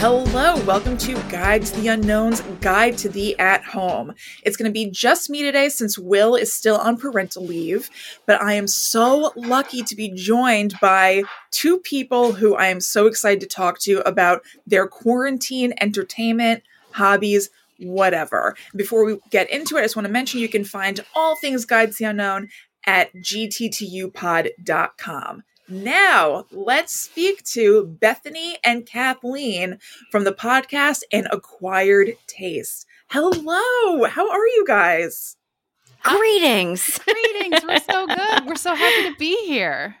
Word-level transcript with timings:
Hello, 0.00 0.54
welcome 0.62 0.96
to 0.98 1.20
Guide 1.22 1.66
to 1.66 1.80
the 1.80 1.88
Unknown's 1.88 2.40
Guide 2.60 2.96
to 2.98 3.08
the 3.08 3.36
At 3.40 3.64
Home. 3.64 4.14
It's 4.44 4.56
going 4.56 4.70
to 4.70 4.72
be 4.72 4.88
just 4.88 5.28
me 5.28 5.42
today 5.42 5.68
since 5.68 5.98
Will 5.98 6.36
is 6.36 6.52
still 6.52 6.76
on 6.76 6.96
parental 6.98 7.44
leave, 7.44 7.90
but 8.24 8.40
I 8.40 8.52
am 8.52 8.68
so 8.68 9.32
lucky 9.34 9.82
to 9.82 9.96
be 9.96 10.10
joined 10.10 10.74
by 10.80 11.24
two 11.50 11.80
people 11.80 12.30
who 12.30 12.54
I 12.54 12.68
am 12.68 12.78
so 12.78 13.06
excited 13.06 13.40
to 13.40 13.48
talk 13.48 13.80
to 13.80 13.98
about 14.08 14.42
their 14.68 14.86
quarantine 14.86 15.74
entertainment, 15.80 16.62
hobbies, 16.92 17.50
whatever. 17.80 18.54
Before 18.76 19.04
we 19.04 19.18
get 19.30 19.50
into 19.50 19.78
it, 19.78 19.80
I 19.80 19.82
just 19.82 19.96
want 19.96 20.06
to 20.06 20.12
mention 20.12 20.38
you 20.38 20.48
can 20.48 20.62
find 20.62 21.04
all 21.16 21.34
things 21.34 21.64
Guide 21.64 21.90
to 21.90 21.98
the 21.98 22.04
Unknown 22.04 22.50
at 22.86 23.12
gttupod.com. 23.16 24.12
Now, 25.70 26.46
let's 26.50 26.98
speak 26.98 27.44
to 27.48 27.84
Bethany 27.84 28.56
and 28.64 28.86
Kathleen 28.86 29.78
from 30.10 30.24
the 30.24 30.32
podcast 30.32 31.02
An 31.12 31.26
Acquired 31.30 32.16
Taste. 32.26 32.86
Hello, 33.10 34.04
how 34.04 34.30
are 34.30 34.46
you 34.46 34.64
guys? 34.66 35.36
Greetings. 36.02 36.98
Greetings. 37.04 37.62
We're 37.66 37.80
so 37.80 38.06
good. 38.06 38.46
We're 38.46 38.56
so 38.56 38.74
happy 38.74 39.10
to 39.10 39.16
be 39.18 39.36
here. 39.44 39.96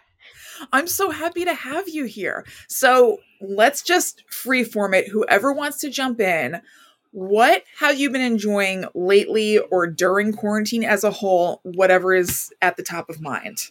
I'm 0.72 0.86
so 0.86 1.10
happy 1.10 1.44
to 1.44 1.52
have 1.52 1.86
you 1.86 2.06
here. 2.06 2.46
So 2.68 3.18
let's 3.42 3.82
just 3.82 4.24
freeform 4.30 4.96
it. 4.96 5.08
Whoever 5.08 5.52
wants 5.52 5.80
to 5.80 5.90
jump 5.90 6.18
in, 6.18 6.62
what 7.10 7.64
have 7.78 7.98
you 7.98 8.08
been 8.08 8.22
enjoying 8.22 8.86
lately 8.94 9.58
or 9.58 9.86
during 9.86 10.32
quarantine 10.32 10.84
as 10.84 11.04
a 11.04 11.10
whole? 11.10 11.60
Whatever 11.62 12.14
is 12.14 12.52
at 12.62 12.78
the 12.78 12.82
top 12.82 13.10
of 13.10 13.20
mind. 13.20 13.70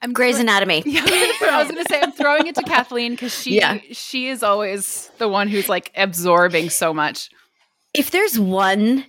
I'm 0.00 0.12
Grey's 0.12 0.38
Anatomy. 0.38 0.82
Yeah, 0.86 1.02
I 1.04 1.62
was 1.62 1.70
going 1.70 1.84
to 1.84 1.88
say 1.88 2.00
I'm 2.00 2.12
throwing 2.12 2.46
it 2.46 2.54
to 2.56 2.62
Kathleen 2.62 3.12
because 3.12 3.34
she 3.34 3.56
yeah. 3.56 3.78
she 3.92 4.28
is 4.28 4.42
always 4.42 5.10
the 5.18 5.28
one 5.28 5.48
who's 5.48 5.68
like 5.68 5.90
absorbing 5.96 6.70
so 6.70 6.92
much. 6.94 7.30
If 7.94 8.10
there's 8.10 8.38
one 8.38 9.04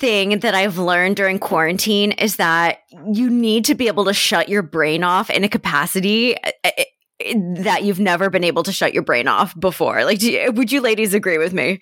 thing 0.00 0.40
that 0.40 0.54
I've 0.54 0.78
learned 0.78 1.16
during 1.16 1.38
quarantine 1.38 2.12
is 2.12 2.36
that 2.36 2.78
you 3.12 3.30
need 3.30 3.64
to 3.66 3.74
be 3.74 3.86
able 3.86 4.04
to 4.06 4.14
shut 4.14 4.48
your 4.48 4.62
brain 4.62 5.04
off 5.04 5.30
in 5.30 5.44
a 5.44 5.48
capacity 5.48 6.34
eh, 6.34 6.50
eh, 6.64 6.84
eh, 7.20 7.34
that 7.58 7.84
you've 7.84 8.00
never 8.00 8.30
been 8.30 8.42
able 8.42 8.64
to 8.64 8.72
shut 8.72 8.94
your 8.94 9.04
brain 9.04 9.28
off 9.28 9.58
before. 9.58 10.04
Like, 10.04 10.22
you, 10.22 10.50
would 10.52 10.72
you 10.72 10.80
ladies 10.80 11.14
agree 11.14 11.38
with 11.38 11.52
me? 11.52 11.80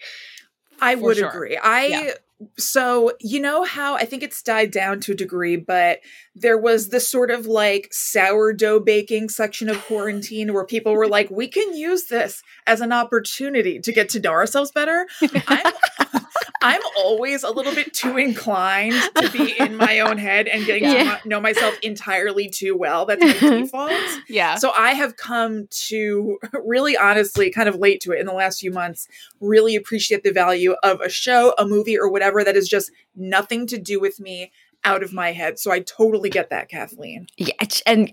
I 0.80 0.96
For 0.96 1.02
would 1.02 1.16
sure. 1.16 1.28
agree. 1.28 1.56
I 1.56 1.86
yeah 1.86 2.10
so 2.58 3.12
you 3.20 3.40
know 3.40 3.64
how 3.64 3.94
I 3.96 4.04
think 4.04 4.22
it's 4.22 4.42
died 4.42 4.70
down 4.70 5.00
to 5.00 5.12
a 5.12 5.14
degree, 5.16 5.56
but 5.56 6.00
there 6.34 6.58
was 6.58 6.88
this 6.88 7.08
sort 7.08 7.30
of 7.30 7.46
like 7.46 7.88
sourdough 7.92 8.80
baking 8.80 9.28
section 9.28 9.68
of 9.68 9.84
quarantine 9.86 10.52
where 10.52 10.64
people 10.64 10.94
were 10.94 11.08
like, 11.08 11.30
we 11.30 11.48
can 11.48 11.74
use 11.74 12.06
this 12.06 12.42
as 12.66 12.80
an 12.80 12.92
opportunity 12.92 13.78
to 13.80 13.92
get 13.92 14.08
to 14.10 14.20
know 14.20 14.30
ourselves 14.30 14.72
better. 14.72 15.06
I'm, 15.48 15.72
I'm 16.62 16.82
always 16.96 17.42
a 17.42 17.50
little 17.50 17.74
bit 17.74 17.94
too 17.94 18.18
inclined 18.18 18.94
to 19.16 19.30
be 19.30 19.54
in 19.58 19.76
my 19.76 20.00
own 20.00 20.18
head 20.18 20.46
and 20.46 20.66
getting 20.66 20.84
yeah. 20.84 21.16
to 21.16 21.28
know 21.28 21.40
myself 21.40 21.78
entirely 21.82 22.48
too 22.48 22.76
well. 22.76 23.06
That's 23.06 23.22
my 23.22 23.32
default. 23.60 23.92
Yeah. 24.28 24.56
So 24.56 24.72
I 24.76 24.92
have 24.92 25.16
come 25.16 25.68
to 25.88 26.38
really 26.64 26.96
honestly, 26.96 27.50
kind 27.50 27.68
of 27.68 27.76
late 27.76 28.00
to 28.02 28.12
it 28.12 28.20
in 28.20 28.26
the 28.26 28.32
last 28.32 28.60
few 28.60 28.70
months, 28.70 29.08
really 29.40 29.74
appreciate 29.74 30.22
the 30.22 30.32
value 30.32 30.74
of 30.82 31.00
a 31.00 31.08
show, 31.08 31.54
a 31.58 31.66
movie, 31.66 31.98
or 31.98 32.10
whatever 32.10 32.44
that 32.44 32.56
is 32.56 32.68
just 32.68 32.90
nothing 33.16 33.66
to 33.68 33.78
do 33.78 33.98
with 33.98 34.20
me 34.20 34.52
out 34.84 35.02
of 35.02 35.12
my 35.12 35.32
head. 35.32 35.58
So 35.58 35.70
I 35.70 35.80
totally 35.80 36.30
get 36.30 36.50
that, 36.50 36.68
Kathleen. 36.68 37.26
Yeah, 37.36 37.52
and 37.86 38.12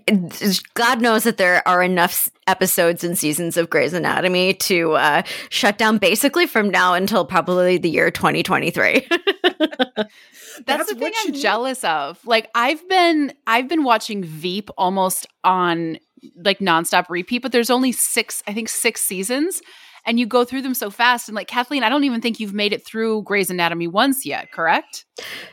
God 0.74 1.00
knows 1.00 1.24
that 1.24 1.36
there 1.36 1.66
are 1.66 1.82
enough 1.82 2.28
episodes 2.46 3.04
and 3.04 3.18
seasons 3.18 3.56
of 3.56 3.70
Grey's 3.70 3.92
Anatomy 3.92 4.54
to 4.54 4.92
uh, 4.92 5.22
shut 5.50 5.78
down 5.78 5.98
basically 5.98 6.46
from 6.46 6.70
now 6.70 6.94
until 6.94 7.24
probably 7.24 7.78
the 7.78 7.90
year 7.90 8.10
2023. 8.10 9.06
That's, 9.58 10.66
That's, 10.66 10.92
the 10.92 10.98
thing 10.98 11.12
I'm 11.24 11.32
need. 11.32 11.40
jealous 11.40 11.84
of. 11.84 12.24
Like 12.26 12.50
I've 12.54 12.86
been 12.88 13.32
I've 13.46 13.68
been 13.68 13.84
watching 13.84 14.24
Veep 14.24 14.70
almost 14.76 15.26
on 15.44 15.98
like 16.36 16.58
nonstop 16.58 17.08
repeat, 17.08 17.42
but 17.42 17.52
there's 17.52 17.70
only 17.70 17.92
six, 17.92 18.42
I 18.46 18.52
think 18.52 18.68
six 18.68 19.02
seasons 19.02 19.62
and 20.08 20.18
you 20.18 20.26
go 20.26 20.42
through 20.42 20.62
them 20.62 20.74
so 20.74 20.90
fast. 20.90 21.28
And 21.28 21.36
like 21.36 21.46
Kathleen, 21.48 21.84
I 21.84 21.90
don't 21.90 22.04
even 22.04 22.22
think 22.22 22.40
you've 22.40 22.54
made 22.54 22.72
it 22.72 22.84
through 22.84 23.22
Grey's 23.22 23.50
Anatomy 23.50 23.86
once 23.86 24.24
yet, 24.24 24.50
correct? 24.50 25.04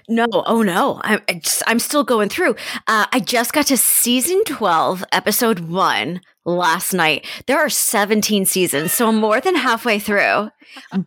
No, 0.08 0.26
oh 0.32 0.64
no, 0.64 1.02
I'm 1.04 1.20
I'm 1.68 1.80
still 1.80 2.04
going 2.04 2.30
through. 2.30 2.56
Uh, 2.88 3.06
I 3.12 3.20
just 3.20 3.52
got 3.54 3.68
to 3.68 3.78
season 3.78 4.44
twelve, 4.46 5.04
episode 5.12 5.60
one 5.60 6.22
last 6.46 6.94
night. 6.94 7.28
There 7.48 7.60
are 7.60 7.70
seventeen 7.70 8.46
seasons, 8.46 8.94
so 8.94 9.10
I'm 9.10 9.18
more 9.18 9.42
than 9.42 9.56
halfway 9.56 10.00
through. 10.00 10.50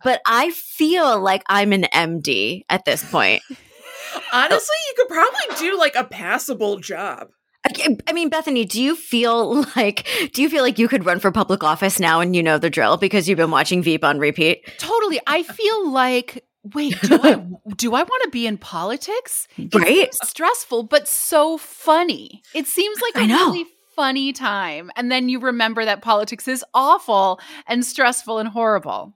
But 0.03 0.21
I 0.27 0.51
feel 0.51 1.19
like 1.19 1.43
I'm 1.49 1.73
an 1.73 1.85
MD 1.91 2.61
at 2.69 2.85
this 2.85 3.09
point. 3.09 3.41
Honestly, 4.33 4.75
you 4.87 4.93
could 4.97 5.09
probably 5.09 5.57
do 5.59 5.77
like 5.77 5.95
a 5.95 6.03
passable 6.03 6.77
job. 6.77 7.29
Eh, 7.65 7.95
I 8.07 8.13
mean, 8.13 8.29
Bethany, 8.29 8.65
do 8.65 8.81
you 8.81 8.95
feel 8.95 9.65
like 9.75 10.07
do 10.33 10.41
you 10.41 10.49
feel 10.49 10.63
like 10.63 10.79
you 10.79 10.87
could 10.87 11.05
run 11.05 11.19
for 11.19 11.31
public 11.31 11.63
office 11.63 11.99
now 11.99 12.19
and 12.19 12.35
you 12.35 12.43
know 12.43 12.57
the 12.57 12.69
drill 12.69 12.97
because 12.97 13.27
you've 13.27 13.37
been 13.37 13.51
watching 13.51 13.83
Veep 13.83 14.03
on 14.03 14.19
repeat? 14.19 14.65
Totally. 14.77 15.19
I 15.27 15.43
feel 15.43 15.89
like 15.91 16.45
wait, 16.73 16.99
do 17.01 17.19
I 17.21 17.35
do 17.75 17.93
I 17.95 18.03
want 18.03 18.23
to 18.23 18.29
be 18.29 18.47
in 18.47 18.57
politics? 18.57 19.47
Right. 19.57 19.97
It's 19.97 20.27
stressful, 20.27 20.83
but 20.83 21.07
so 21.07 21.57
funny. 21.57 22.41
It 22.53 22.67
seems 22.67 22.99
like 23.01 23.15
a 23.15 23.27
really 23.27 23.65
funny 23.95 24.31
time. 24.31 24.89
And 24.95 25.11
then 25.11 25.27
you 25.27 25.39
remember 25.39 25.83
that 25.83 26.01
politics 26.01 26.47
is 26.47 26.63
awful 26.73 27.39
and 27.67 27.85
stressful 27.85 28.37
and 28.37 28.47
horrible. 28.47 29.13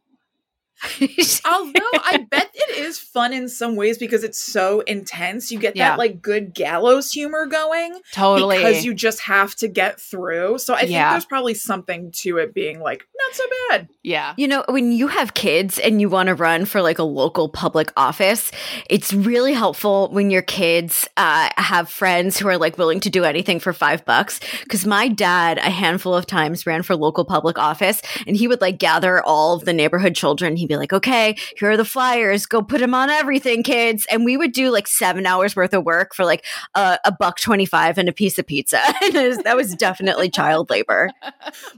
Although 1.46 1.92
I 1.94 2.26
bet 2.30 2.52
it 2.54 2.78
is 2.78 3.00
fun 3.00 3.34
in 3.34 3.48
some 3.48 3.76
ways 3.76 3.98
because 3.98 4.24
it's 4.24 4.40
so 4.40 4.82
intense. 4.82 5.52
You 5.52 5.60
get 5.60 5.76
yeah. 5.76 5.90
that 5.90 5.98
like 5.98 6.22
good 6.22 6.54
gallows 6.54 7.12
humor 7.12 7.46
going. 7.46 8.00
Totally. 8.12 8.58
Because 8.58 8.86
you 8.86 8.94
just 8.94 9.22
have 9.22 9.56
to 9.56 9.68
get 9.68 10.00
through. 10.00 10.58
So 10.60 10.74
I 10.74 10.82
think 10.82 10.92
yeah. 10.92 11.12
there's 11.12 11.26
probably 11.26 11.54
something 11.54 12.12
to 12.18 12.38
it 12.38 12.54
being 12.54 12.80
like, 12.80 13.06
not 13.26 13.36
so 13.36 13.44
bad. 13.70 13.90
Yeah. 14.04 14.34
You 14.38 14.48
know, 14.48 14.66
when 14.68 14.92
you 14.92 15.08
have 15.08 15.34
kids 15.34 15.80
and 15.80 16.02
you 16.02 16.10
want 16.10 16.28
to 16.28 16.36
run 16.36 16.66
for 16.66 16.82
like 16.82 17.00
a 17.00 17.04
local 17.04 17.50
public 17.50 17.92
office, 17.96 18.52
it's 18.90 19.14
really 19.14 19.54
helpful 19.54 20.10
when 20.12 20.30
your 20.30 20.42
kids 20.42 21.08
uh, 21.18 21.50
have 21.58 21.90
friends 21.90 22.38
who 22.38 22.48
are 22.48 22.58
like 22.58 22.78
willing 22.78 23.00
to 23.02 23.10
do 23.10 23.24
anything 23.24 23.60
for 23.60 23.72
five 23.72 24.04
bucks. 24.06 24.40
Because 24.64 24.86
my 24.86 25.08
dad, 25.08 25.58
a 25.60 25.70
handful 25.70 26.14
of 26.14 26.26
times, 26.26 26.66
ran 26.66 26.84
for 26.84 26.96
local 26.96 27.26
public 27.26 27.58
office 27.58 28.02
and 28.28 28.36
he 28.36 28.48
would 28.48 28.62
like 28.62 28.78
gather 28.78 29.24
all 29.24 29.56
of 29.56 29.66
the 29.66 29.74
neighborhood 29.74 30.16
children. 30.16 30.56
He'd 30.56 30.73
be 30.74 30.78
like, 30.78 30.94
okay, 30.94 31.36
here 31.58 31.72
are 31.72 31.78
the 31.78 31.86
flyers. 31.86 32.46
Go 32.46 32.62
put 32.62 32.80
them 32.80 32.94
on 32.94 33.10
everything, 33.10 33.64
kids. 33.64 34.06
And 34.12 34.26
we 34.26 34.38
would 34.38 34.52
do 34.52 34.72
like 34.72 34.88
seven 34.88 35.26
hours 35.26 35.56
worth 35.56 35.74
of 35.74 35.84
work 35.84 36.14
for 36.14 36.26
like 36.26 36.46
a, 36.76 37.00
a 37.06 37.12
buck 37.12 37.40
25 37.40 37.98
and 37.98 38.10
a 38.10 38.14
piece 38.14 38.38
of 38.40 38.48
pizza. 38.48 38.82
was, 39.14 39.38
that 39.40 39.56
was 39.56 39.76
definitely 39.76 40.30
child 40.30 40.70
labor. 40.70 41.10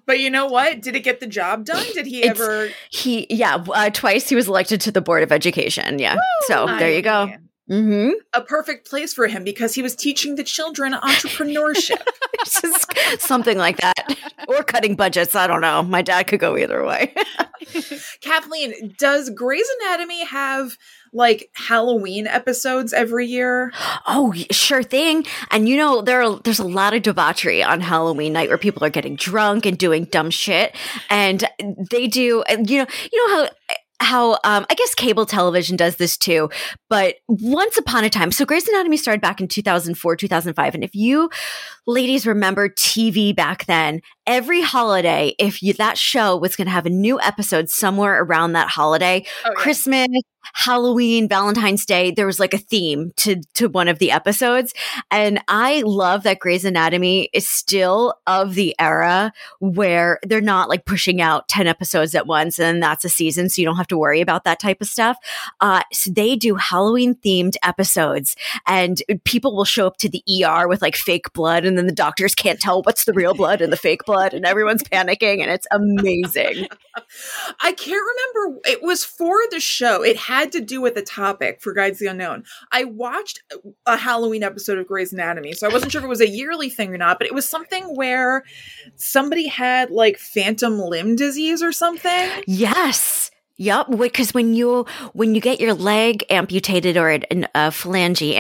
But 0.06 0.20
you 0.20 0.30
know 0.30 0.46
what? 0.46 0.82
Did 0.82 0.96
it 0.96 1.02
get 1.02 1.20
the 1.20 1.28
job 1.28 1.66
done? 1.66 1.84
Did 1.94 2.06
he 2.06 2.22
it's, 2.22 2.40
ever? 2.40 2.70
He, 2.90 3.26
yeah, 3.30 3.56
uh, 3.56 3.90
twice 3.90 4.30
he 4.30 4.36
was 4.36 4.48
elected 4.48 4.82
to 4.82 4.92
the 4.92 5.02
Board 5.02 5.24
of 5.24 5.32
Education. 5.32 6.00
Yeah. 6.00 6.16
Woo! 6.16 6.22
So 6.48 6.68
there 6.68 6.92
you 6.92 7.02
go. 7.02 7.32
Mm-hmm. 7.70 8.12
A 8.34 8.42
perfect 8.42 8.88
place 8.88 9.14
for 9.14 9.26
him 9.28 9.44
because 9.44 9.74
he 9.74 9.82
was 9.82 9.96
teaching 9.96 10.36
the 10.36 10.44
children 10.44 10.94
entrepreneurship. 10.94 12.04
something 13.20 13.58
like 13.58 13.78
that. 13.78 14.18
Or 14.48 14.64
cutting 14.64 14.96
budgets. 14.96 15.34
I 15.34 15.48
don't 15.48 15.62
know. 15.62 15.82
My 15.82 16.04
dad 16.04 16.28
could 16.28 16.40
go 16.40 16.58
either 16.58 16.86
way. 16.86 17.16
Kathleen, 18.22 18.94
does 19.00 19.32
Grey's 19.32 19.68
Anatomy 19.82 20.26
have 20.26 20.78
like 21.12 21.50
Halloween 21.56 22.28
episodes 22.28 22.94
every 22.94 23.26
year? 23.26 23.72
Oh, 24.06 24.34
sure 24.52 24.84
thing. 24.84 25.26
And 25.50 25.68
you 25.68 25.76
know, 25.76 26.04
there 26.04 26.22
are, 26.22 26.40
there's 26.44 26.60
a 26.60 26.68
lot 26.68 26.94
of 26.94 27.02
debauchery 27.02 27.64
on 27.64 27.82
Halloween 27.82 28.34
night 28.34 28.50
where 28.50 28.60
people 28.60 28.84
are 28.84 28.92
getting 28.92 29.16
drunk 29.16 29.66
and 29.66 29.76
doing 29.76 30.06
dumb 30.06 30.30
shit. 30.30 30.76
And 31.10 31.44
they 31.90 32.06
do, 32.08 32.44
you 32.48 32.78
know, 32.78 32.88
you 33.12 33.28
know 33.28 33.36
how 33.36 33.50
how 34.00 34.34
um, 34.44 34.66
I 34.70 34.76
guess 34.76 34.94
cable 34.96 35.26
television 35.26 35.78
does 35.78 35.96
this 35.96 36.18
too. 36.18 36.50
But 36.90 37.16
once 37.28 37.78
upon 37.78 38.04
a 38.04 38.10
time, 38.10 38.32
so 38.32 38.46
Grey's 38.46 38.68
Anatomy 38.68 38.98
started 38.98 39.22
back 39.22 39.40
in 39.40 39.48
2004, 39.48 40.16
2005. 40.16 40.76
And 40.76 40.84
if 40.84 40.94
you 40.96 41.30
ladies 41.88 42.28
remember 42.28 42.70
TV 42.70 43.36
back 43.36 43.66
then, 43.66 44.02
every 44.28 44.62
holiday, 44.62 45.36
if 45.40 45.62
you, 45.62 45.74
that 45.74 45.98
show 45.98 46.38
was 46.38 46.56
going 46.56 46.66
to 46.66 46.72
have 46.72 46.86
a 46.86 46.90
new 46.90 47.20
episode 47.20 47.70
somewhere 47.70 48.22
around 48.22 48.54
that 48.54 48.70
holiday, 48.70 49.26
oh, 49.46 49.50
yeah. 49.50 49.56
Christmas, 49.56 50.08
Halloween, 50.54 51.28
Valentine's 51.28 51.86
Day, 51.86 52.12
there 52.12 52.26
was 52.26 52.40
like 52.40 52.54
a 52.54 52.60
theme 52.60 53.12
to 53.18 53.42
to 53.56 53.68
one 53.68 53.88
of 53.88 54.00
the 54.00 54.12
episodes. 54.12 54.74
And 55.10 55.42
I 55.48 55.82
love 55.86 56.24
that 56.24 56.40
Grey's 56.40 56.66
Anatomy 56.66 57.30
is 57.34 57.48
still 57.48 58.16
of 58.28 58.56
the 58.56 58.76
era 58.80 59.34
where 59.60 60.20
they're 60.24 60.42
not 60.42 60.70
like 60.70 60.86
pushing 60.86 61.22
out 61.22 61.48
10 61.48 61.68
episodes 61.68 62.14
at 62.16 62.28
once 62.28 62.60
and 62.60 62.82
that's 62.82 63.06
a 63.06 63.10
season, 63.10 63.50
so 63.50 63.62
you 63.62 63.66
don't 63.66 63.78
have 63.78 63.88
to 63.88 63.98
worry 63.98 64.22
about 64.22 64.44
that 64.44 64.60
type 64.60 64.82
of 64.82 64.88
stuff. 64.88 65.18
Uh, 65.62 65.82
so 65.92 66.12
they 66.12 66.36
do 66.36 66.56
Halloween 66.56 67.16
themed 67.16 67.56
episodes 67.64 68.36
and 68.68 69.02
people 69.24 69.56
will 69.56 69.66
show 69.66 69.88
up 69.88 69.98
to 69.98 70.10
the 70.10 70.24
ER 70.44 70.68
with 70.68 70.82
like 70.82 70.96
fake 70.96 71.34
blood 71.34 71.66
and 71.66 71.78
then 71.78 71.88
the 71.88 71.92
doctors 71.92 72.36
can't 72.36 72.60
tell 72.60 72.82
what's 72.84 73.06
the 73.06 73.14
real 73.14 73.34
blood 73.34 73.62
and 73.62 73.74
the 73.74 73.78
fake 73.78 74.04
blood 74.06 74.15
blood 74.16 74.34
and 74.34 74.46
everyone's 74.46 74.84
panicking 74.84 75.42
and 75.42 75.52
it's 75.52 75.68
amazing. 75.72 76.68
I 77.62 77.72
can't 77.74 78.04
remember. 78.36 78.60
It 78.66 78.82
was 78.82 79.04
for 79.04 79.38
the 79.52 79.60
show. 79.60 80.04
It 80.04 80.18
had 80.18 80.52
to 80.54 80.62
do 80.62 80.82
with 80.82 80.98
a 80.98 81.02
topic 81.02 81.62
for 81.62 81.74
Guides 81.74 82.00
the 82.00 82.08
Unknown. 82.08 82.44
I 82.72 82.86
watched 82.86 83.42
a 83.86 83.98
Halloween 83.98 84.44
episode 84.44 84.78
of 84.78 84.88
Grey's 84.88 85.14
Anatomy, 85.14 85.54
so 85.54 85.68
I 85.68 85.74
wasn't 85.74 85.92
sure 85.92 86.00
if 86.00 86.06
it 86.06 86.10
was 86.10 86.22
a 86.22 86.30
yearly 86.30 86.70
thing 86.70 86.94
or 86.94 86.98
not, 86.98 87.20
but 87.20 87.28
it 87.28 87.34
was 87.34 87.48
something 87.48 87.84
where 87.96 88.44
somebody 88.96 89.48
had 89.48 89.92
like 89.92 90.18
phantom 90.18 90.80
limb 90.80 91.16
disease 91.16 91.62
or 91.62 91.72
something. 91.72 92.30
Yes. 92.48 93.32
Yep, 93.58 93.88
because 93.98 94.34
when 94.34 94.54
you 94.54 94.86
when 95.14 95.34
you 95.34 95.40
get 95.40 95.62
your 95.62 95.74
leg 95.74 96.26
amputated 96.30 96.98
or 96.98 97.10
a 97.10 97.20
phalange 97.72 98.36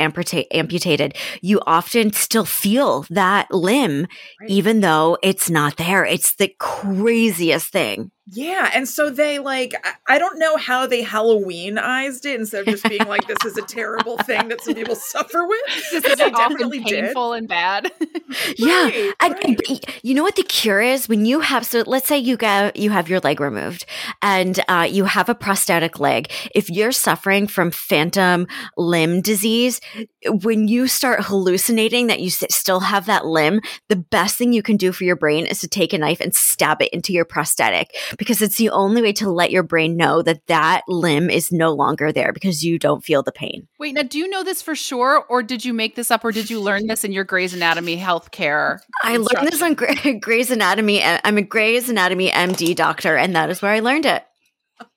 amputated, 0.52 1.16
you 1.42 1.62
often 1.66 2.12
still 2.12 2.44
feel 2.44 3.06
that 3.10 3.50
limb, 3.50 4.08
right. 4.42 4.50
even 4.50 4.82
though 4.82 5.18
it's 5.24 5.50
not 5.50 5.78
there. 5.78 6.04
It's 6.04 6.36
the 6.36 6.54
craziest 6.60 7.72
thing. 7.72 8.12
Yeah, 8.28 8.72
and 8.74 8.88
so 8.88 9.12
they 9.12 9.38
like 9.38 9.76
I 10.08 10.18
don't 10.18 10.40
know 10.40 10.58
how 10.58 10.88
they 10.88 11.04
Halloweenized 11.04 12.26
it 12.26 12.40
instead 12.40 12.62
of 12.62 12.74
just 12.74 12.90
being 12.90 13.08
like 13.08 13.28
this 13.28 13.38
is 13.46 13.56
a 13.56 13.62
terrible 13.62 14.18
thing 14.18 14.48
that 14.48 14.62
some 14.62 14.74
people 14.74 14.96
suffer 14.96 15.46
with. 15.46 15.62
This 15.92 16.04
is 16.04 16.16
definitely 16.16 16.84
painful 16.84 17.34
did. 17.34 17.38
and 17.38 17.48
bad. 17.48 17.92
yeah, 18.58 18.86
right, 18.86 19.14
and, 19.20 19.34
right. 19.34 19.70
and, 19.70 19.86
you 20.02 20.16
know 20.16 20.24
what 20.24 20.38
the 20.38 20.44
cure 20.44 20.82
is 20.82 21.08
when 21.08 21.26
you 21.26 21.42
have 21.42 21.68
so 21.68 21.84
let's 21.86 22.08
say 22.08 22.18
you 22.18 22.36
get 22.36 22.76
you 22.76 22.90
have 22.90 23.10
your 23.10 23.20
leg 23.20 23.40
removed 23.40 23.86
and 24.24 24.60
uh, 24.68 24.88
you 24.90 25.06
have 25.06 25.30
a 25.30 25.36
prosthetic 25.36 26.00
leg. 26.00 26.32
If 26.56 26.68
you're 26.68 26.92
suffering 26.92 27.46
from 27.46 27.70
phantom 27.70 28.48
limb 28.76 29.22
disease, 29.22 29.82
when 30.26 30.68
you 30.68 30.88
start 30.88 31.26
hallucinating 31.26 32.08
that 32.08 32.22
you 32.22 32.32
still 32.32 32.80
have 32.80 33.06
that 33.06 33.28
limb, 33.28 33.62
the 33.88 33.96
best 33.96 34.36
thing 34.36 34.52
you 34.52 34.64
can 34.64 34.78
do 34.78 34.92
for 34.92 35.04
your 35.04 35.16
brain 35.16 35.46
is 35.46 35.60
to 35.60 35.68
take 35.68 35.94
a 35.94 36.00
knife 36.00 36.20
and 36.20 36.34
stab 36.34 36.82
it 36.82 36.90
into 36.92 37.14
your 37.14 37.26
prosthetic 37.26 37.94
because 38.18 38.42
it's 38.42 38.58
the 38.58 38.70
only 38.70 39.02
way 39.02 39.14
to 39.14 39.30
let 39.30 39.52
your 39.52 39.64
brain 39.64 39.96
know 39.96 40.22
that 40.22 40.46
that 40.48 40.82
limb 40.88 41.30
is 41.30 41.52
no 41.52 41.74
longer 41.74 42.12
there 42.12 42.34
because 42.34 42.64
you 42.64 42.80
don't 42.80 43.04
feel 43.04 43.24
the 43.24 43.32
pain. 43.32 43.68
Wait, 43.80 43.94
now 43.94 44.04
do 44.04 44.18
you 44.18 44.30
know 44.30 44.44
this 44.44 44.62
for 44.62 44.76
sure 44.76 45.26
or 45.30 45.44
did 45.44 45.66
you 45.66 45.74
make 45.74 45.96
this 45.96 46.12
up 46.12 46.24
or 46.24 46.32
did 46.32 46.50
you 46.50 46.60
learn 46.60 46.88
this 46.88 47.04
in 47.04 47.12
your 47.12 47.24
Grey's 47.24 47.54
Anatomy 47.54 47.98
healthcare? 47.98 48.80
I 49.04 49.18
learned 49.18 49.48
this 49.48 49.62
on 49.62 49.74
Grey's 50.20 50.52
Anatomy. 50.52 51.04
Uh, 51.04 51.20
I'm 51.24 51.38
a 51.38 51.42
Grey's 51.42 51.90
Anatomy 51.90 52.30
MD 52.30 52.76
doctor 52.76 53.16
and 53.16 53.36
that 53.36 53.50
is 53.50 53.62
where 53.62 53.72
I 53.72 53.80
learned 53.80 54.06
it. 54.06 54.24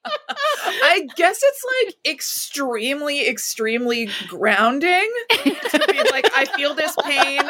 I 0.05 1.07
guess 1.17 1.41
it's 1.43 1.65
like 1.87 2.15
extremely, 2.15 3.29
extremely 3.29 4.09
grounding 4.27 5.11
to 5.31 5.85
be 5.89 6.03
like, 6.11 6.29
I 6.35 6.47
feel 6.57 6.75
this 6.75 6.97
pain 7.05 7.43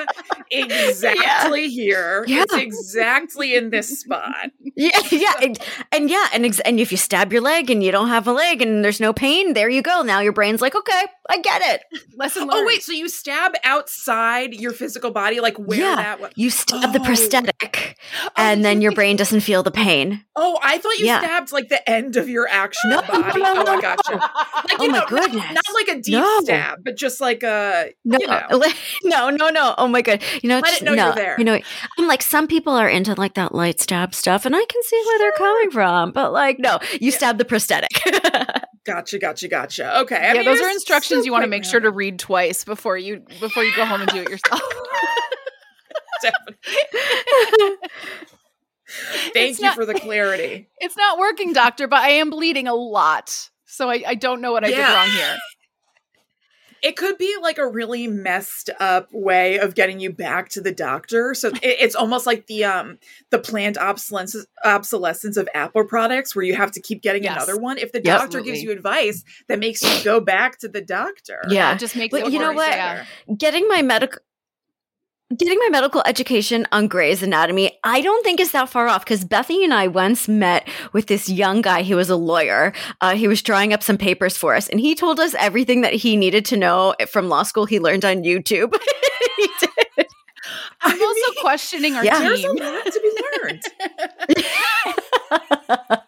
exactly 0.50 1.62
yeah. 1.62 1.69
here. 1.69 2.25
Yeah. 2.27 2.43
It's 2.43 2.55
exactly 2.55 3.55
in 3.55 3.71
this 3.71 4.00
spot. 4.00 4.50
Yeah, 4.77 5.00
yeah, 5.11 5.35
and, 5.43 5.59
and 5.93 6.11
yeah, 6.11 6.27
and 6.33 6.45
ex- 6.45 6.61
and 6.61 6.79
if 6.79 6.91
you 6.91 6.99
stab 6.99 7.33
your 7.33 7.43
leg 7.43 7.71
and 7.71 7.83
you 7.83 7.93
don't 7.93 8.09
have 8.09 8.27
a 8.27 8.33
leg 8.33 8.62
and 8.62 8.85
there's 8.85 9.00
no 9.00 9.12
pain, 9.12 9.55
there 9.55 9.69
you 9.69 9.83
go. 9.83 10.03
Now 10.03 10.21
your 10.21 10.33
brain's 10.33 10.61
like, 10.61 10.75
okay, 10.75 11.05
I 11.31 11.41
get 11.41 11.61
it. 11.63 12.01
Lesson 12.17 12.43
learned. 12.43 12.53
Oh 12.55 12.67
wait, 12.67 12.83
so 12.83 12.93
you 12.93 13.09
stab 13.09 13.53
outside 13.63 14.55
your 14.55 14.73
physical 14.73 15.11
body, 15.11 15.41
like 15.41 15.59
where 15.59 15.81
yeah, 15.81 15.97
that? 15.97 16.21
Was? 16.21 16.31
You 16.37 16.49
stab 16.49 16.85
oh. 16.85 16.93
the 16.93 17.01
prosthetic, 17.01 17.99
oh, 18.25 18.29
and 18.37 18.65
then 18.65 18.81
your 18.81 18.93
brain 18.93 19.17
doesn't 19.17 19.41
feel 19.41 19.63
the 19.63 19.71
pain. 19.71 20.25
Oh, 20.37 20.59
I 20.63 20.79
thought 20.79 20.99
you 20.99 21.07
yeah. 21.07 21.19
stabbed 21.19 21.53
like 21.53 21.69
the 21.69 21.89
end 21.89 22.17
of 22.17 22.31
your 22.31 22.49
actual 22.49 22.91
no, 22.91 23.03
body. 23.03 23.43
No, 23.43 23.55
no, 23.55 23.65
oh, 23.67 23.77
I 23.77 23.81
gotcha. 23.81 24.13
Like, 24.13 24.81
oh 24.81 24.89
my 24.89 24.99
know, 24.99 25.07
goodness! 25.07 25.45
Not, 25.45 25.55
not, 25.55 25.75
like 25.75 25.89
a 25.89 26.01
deep 26.01 26.25
stab, 26.41 26.79
but 26.83 26.97
just 26.97 27.21
like 27.21 27.43
a 27.43 27.91
no, 28.07 28.19
you 28.19 28.27
know. 28.27 28.49
no, 29.05 29.31
no, 29.31 29.51
no. 29.51 29.75
Oh 29.77 29.87
my 29.87 30.01
god! 30.01 30.23
You 30.43 30.49
know, 30.49 30.61
let 30.61 30.81
it 30.81 30.85
know 30.85 30.95
no, 30.95 31.07
you're 31.07 31.15
there. 31.15 31.35
You 31.37 31.45
know, 31.45 31.61
I'm 31.99 32.07
like 32.07 32.23
some 32.23 32.47
people 32.47 32.73
are 32.73 32.89
into 32.89 33.15
like 33.15 33.35
that 33.35 33.55
light 33.55 33.81
stab 33.81 34.15
stuff, 34.15 34.47
and 34.47 34.57
I 34.57 34.65
can 34.65 34.83
see 34.83 35.03
where 35.07 35.19
they're 35.19 35.33
coming 35.33 35.71
from. 35.73 36.13
But 36.13 36.33
like, 36.33 36.59
no, 36.59 36.79
you 36.93 37.11
yeah. 37.11 37.17
stab 37.17 37.37
the 37.37 37.45
prosthetic. 37.45 37.91
gotcha, 38.88 39.19
gotcha, 39.19 39.49
gotcha. 39.49 40.00
Okay, 40.00 40.17
I 40.17 40.29
yeah, 40.29 40.32
mean, 40.32 40.44
those 40.46 40.61
are 40.61 40.70
instructions 40.70 41.20
so 41.20 41.25
you 41.26 41.32
want 41.32 41.44
to 41.44 41.49
make 41.49 41.64
sure 41.64 41.79
to 41.79 41.90
read 41.90 42.19
twice 42.19 42.64
before 42.64 42.96
you 42.96 43.20
before 43.38 43.62
you 43.62 43.75
go 43.76 43.85
home 43.85 44.00
and 44.00 44.11
do 44.11 44.23
it 44.23 44.31
yourself. 44.31 44.62
Thank 49.35 49.50
it's 49.50 49.58
you 49.58 49.67
not, 49.67 49.75
for 49.75 49.85
the 49.85 49.94
clarity. 49.94 50.69
It's 50.79 50.96
not 50.96 51.19
working, 51.19 51.52
doctor, 51.52 51.87
but 51.87 52.00
I 52.00 52.08
am 52.11 52.31
bleeding 52.31 52.67
a 52.67 52.75
lot. 52.75 53.50
So 53.67 53.90
I, 53.90 54.02
I 54.06 54.14
don't 54.14 54.40
know 54.40 54.52
what 54.52 54.64
I 54.64 54.69
yeah. 54.69 54.76
did 54.76 54.94
wrong 54.94 55.08
here. 55.11 55.37
It 56.83 56.97
could 56.97 57.19
be 57.19 57.37
like 57.41 57.59
a 57.59 57.67
really 57.67 58.07
messed 58.07 58.71
up 58.81 59.09
way 59.13 59.59
of 59.59 59.75
getting 59.75 60.01
you 60.01 60.13
back 60.13 60.49
to 60.51 60.61
the 60.61 60.73
doctor. 60.73 61.35
So 61.35 61.49
it, 61.63 61.63
it's 61.63 61.95
almost 61.95 62.27
like 62.27 62.47
the 62.47 62.65
um 62.65 62.99
the 63.31 63.39
planned 63.39 63.79
obsolescence 63.79 64.47
obsolescence 64.65 65.37
of 65.37 65.49
Apple 65.55 65.85
products, 65.85 66.35
where 66.35 66.45
you 66.45 66.55
have 66.55 66.73
to 66.73 66.81
keep 66.81 67.03
getting 67.03 67.25
yes. 67.25 67.37
another 67.37 67.57
one. 67.57 67.79
If 67.79 67.93
the 67.93 68.03
yep. 68.03 68.21
doctor 68.21 68.41
gives 68.41 68.63
you 68.63 68.71
advice 68.71 69.25
that 69.49 69.59
makes 69.59 69.83
you 69.83 70.05
go 70.05 70.21
back 70.21 70.59
to 70.61 70.69
the 70.69 70.81
doctor, 70.81 71.43
yeah, 71.49 71.75
it 71.75 71.79
just 71.79 71.97
makes 71.97 72.13
but 72.13 72.27
it 72.27 72.33
you 72.33 72.39
know 72.39 72.53
what? 72.53 72.71
Yeah. 72.71 73.05
Getting 73.37 73.69
my 73.69 73.83
medical 73.83 74.21
Getting 75.37 75.59
my 75.59 75.69
medical 75.69 76.03
education 76.07 76.67
on 76.73 76.89
Grey's 76.89 77.23
Anatomy, 77.23 77.79
I 77.85 78.01
don't 78.01 78.25
think 78.25 78.41
is 78.41 78.53
that 78.53 78.71
far 78.71 78.89
off 78.89 79.05
because 79.05 79.27
Bethany 79.27 79.63
and 79.63 79.75
I 79.75 79.87
once 79.87 80.27
met 80.27 80.67
with 80.95 81.07
this 81.07 81.29
young 81.29 81.61
guy 81.61 81.83
who 81.83 81.97
was 81.97 82.09
a 82.09 82.17
lawyer. 82.17 82.73
Uh, 83.03 83.15
he 83.15 83.29
was 83.29 83.43
drawing 83.43 83.75
up 83.75 83.83
some 83.83 83.99
papers 83.99 84.39
for 84.39 84.55
us, 84.55 84.71
and 84.71 84.81
he 84.81 84.95
told 84.95 85.21
us 85.21 85.35
everything 85.35 85.83
that 85.83 85.93
he 85.93 86.17
needed 86.17 86.47
to 86.47 86.57
know 86.57 86.95
from 87.11 87.29
law 87.29 87.43
school 87.43 87.67
he 87.67 87.79
learned 87.79 88.07
on 88.07 88.23
YouTube. 88.23 88.75
he 89.37 89.49
did. 89.61 90.07
I'm 90.81 90.99
I 90.99 91.05
also 91.05 91.33
mean, 91.33 91.43
questioning 91.43 91.95
our 91.95 92.05
yeah, 92.07 92.19
team. 92.21 92.25
There's 92.25 92.45
a 92.45 92.53
lot 92.53 92.87
to 92.87 93.01
be 93.03 93.13
learned. 93.43 93.63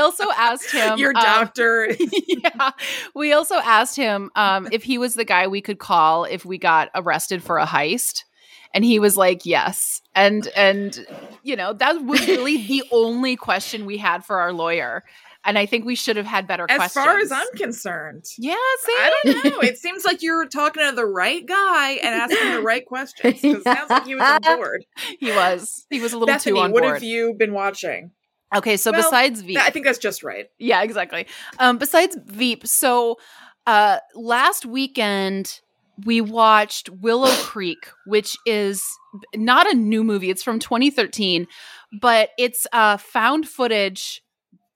we 0.00 0.04
also 0.04 0.30
asked 0.36 0.70
him 0.72 0.98
your 0.98 1.16
um, 1.16 1.22
doctor 1.22 1.88
um, 1.90 1.96
yeah 2.26 2.70
we 3.14 3.32
also 3.32 3.56
asked 3.56 3.96
him 3.96 4.30
um, 4.34 4.68
if 4.72 4.82
he 4.82 4.98
was 4.98 5.14
the 5.14 5.24
guy 5.24 5.46
we 5.46 5.60
could 5.60 5.78
call 5.78 6.24
if 6.24 6.44
we 6.44 6.58
got 6.58 6.88
arrested 6.94 7.42
for 7.42 7.58
a 7.58 7.66
heist 7.66 8.24
and 8.72 8.84
he 8.84 8.98
was 8.98 9.16
like 9.16 9.44
yes 9.44 10.00
and 10.14 10.48
and 10.56 11.06
you 11.42 11.56
know 11.56 11.72
that 11.72 12.02
was 12.02 12.26
really 12.26 12.66
the 12.66 12.84
only 12.92 13.36
question 13.36 13.86
we 13.86 13.98
had 13.98 14.24
for 14.24 14.40
our 14.40 14.52
lawyer 14.52 15.04
and 15.42 15.56
I 15.56 15.64
think 15.64 15.86
we 15.86 15.94
should 15.94 16.18
have 16.18 16.26
had 16.26 16.46
better 16.46 16.66
questions. 16.66 16.84
as 16.84 16.92
questions. 16.92 17.14
far 17.14 17.18
as 17.18 17.32
I'm 17.32 17.56
concerned. 17.56 18.26
Yeah? 18.36 18.52
I 18.52 19.10
don't 19.24 19.44
know. 19.46 19.60
it 19.60 19.78
seems 19.78 20.04
like 20.04 20.20
you're 20.20 20.46
talking 20.46 20.86
to 20.86 20.94
the 20.94 21.06
right 21.06 21.46
guy 21.46 21.92
and 21.92 22.14
asking 22.14 22.52
the 22.52 22.60
right 22.60 22.84
questions. 22.84 23.42
Yeah. 23.42 23.54
sounds 23.62 23.88
like 23.88 24.04
he 24.04 24.14
was 24.14 24.22
on 24.22 24.56
board. 24.58 24.84
He 25.18 25.30
was. 25.32 25.86
He 25.88 25.98
was 25.98 26.12
a 26.12 26.18
little 26.18 26.34
Bethany, 26.34 26.56
too 26.56 26.60
on 26.60 26.72
board. 26.72 26.84
What 26.84 26.92
have 26.92 27.02
you 27.02 27.32
been 27.32 27.54
watching? 27.54 28.10
Okay, 28.54 28.76
so 28.76 28.90
well, 28.90 29.02
besides 29.02 29.42
Veep, 29.42 29.58
I 29.58 29.70
think 29.70 29.84
that's 29.84 29.98
just 29.98 30.22
right. 30.22 30.46
Yeah, 30.58 30.82
exactly. 30.82 31.26
Um, 31.58 31.78
besides 31.78 32.16
Veep, 32.26 32.66
so 32.66 33.18
uh, 33.66 33.98
last 34.14 34.66
weekend 34.66 35.60
we 36.04 36.20
watched 36.20 36.88
Willow 36.88 37.30
Creek, 37.42 37.90
which 38.06 38.36
is 38.46 38.82
not 39.34 39.70
a 39.70 39.74
new 39.74 40.02
movie. 40.02 40.30
It's 40.30 40.42
from 40.42 40.58
2013, 40.58 41.46
but 42.00 42.30
it's 42.38 42.66
uh, 42.72 42.96
found 42.96 43.46
footage 43.46 44.22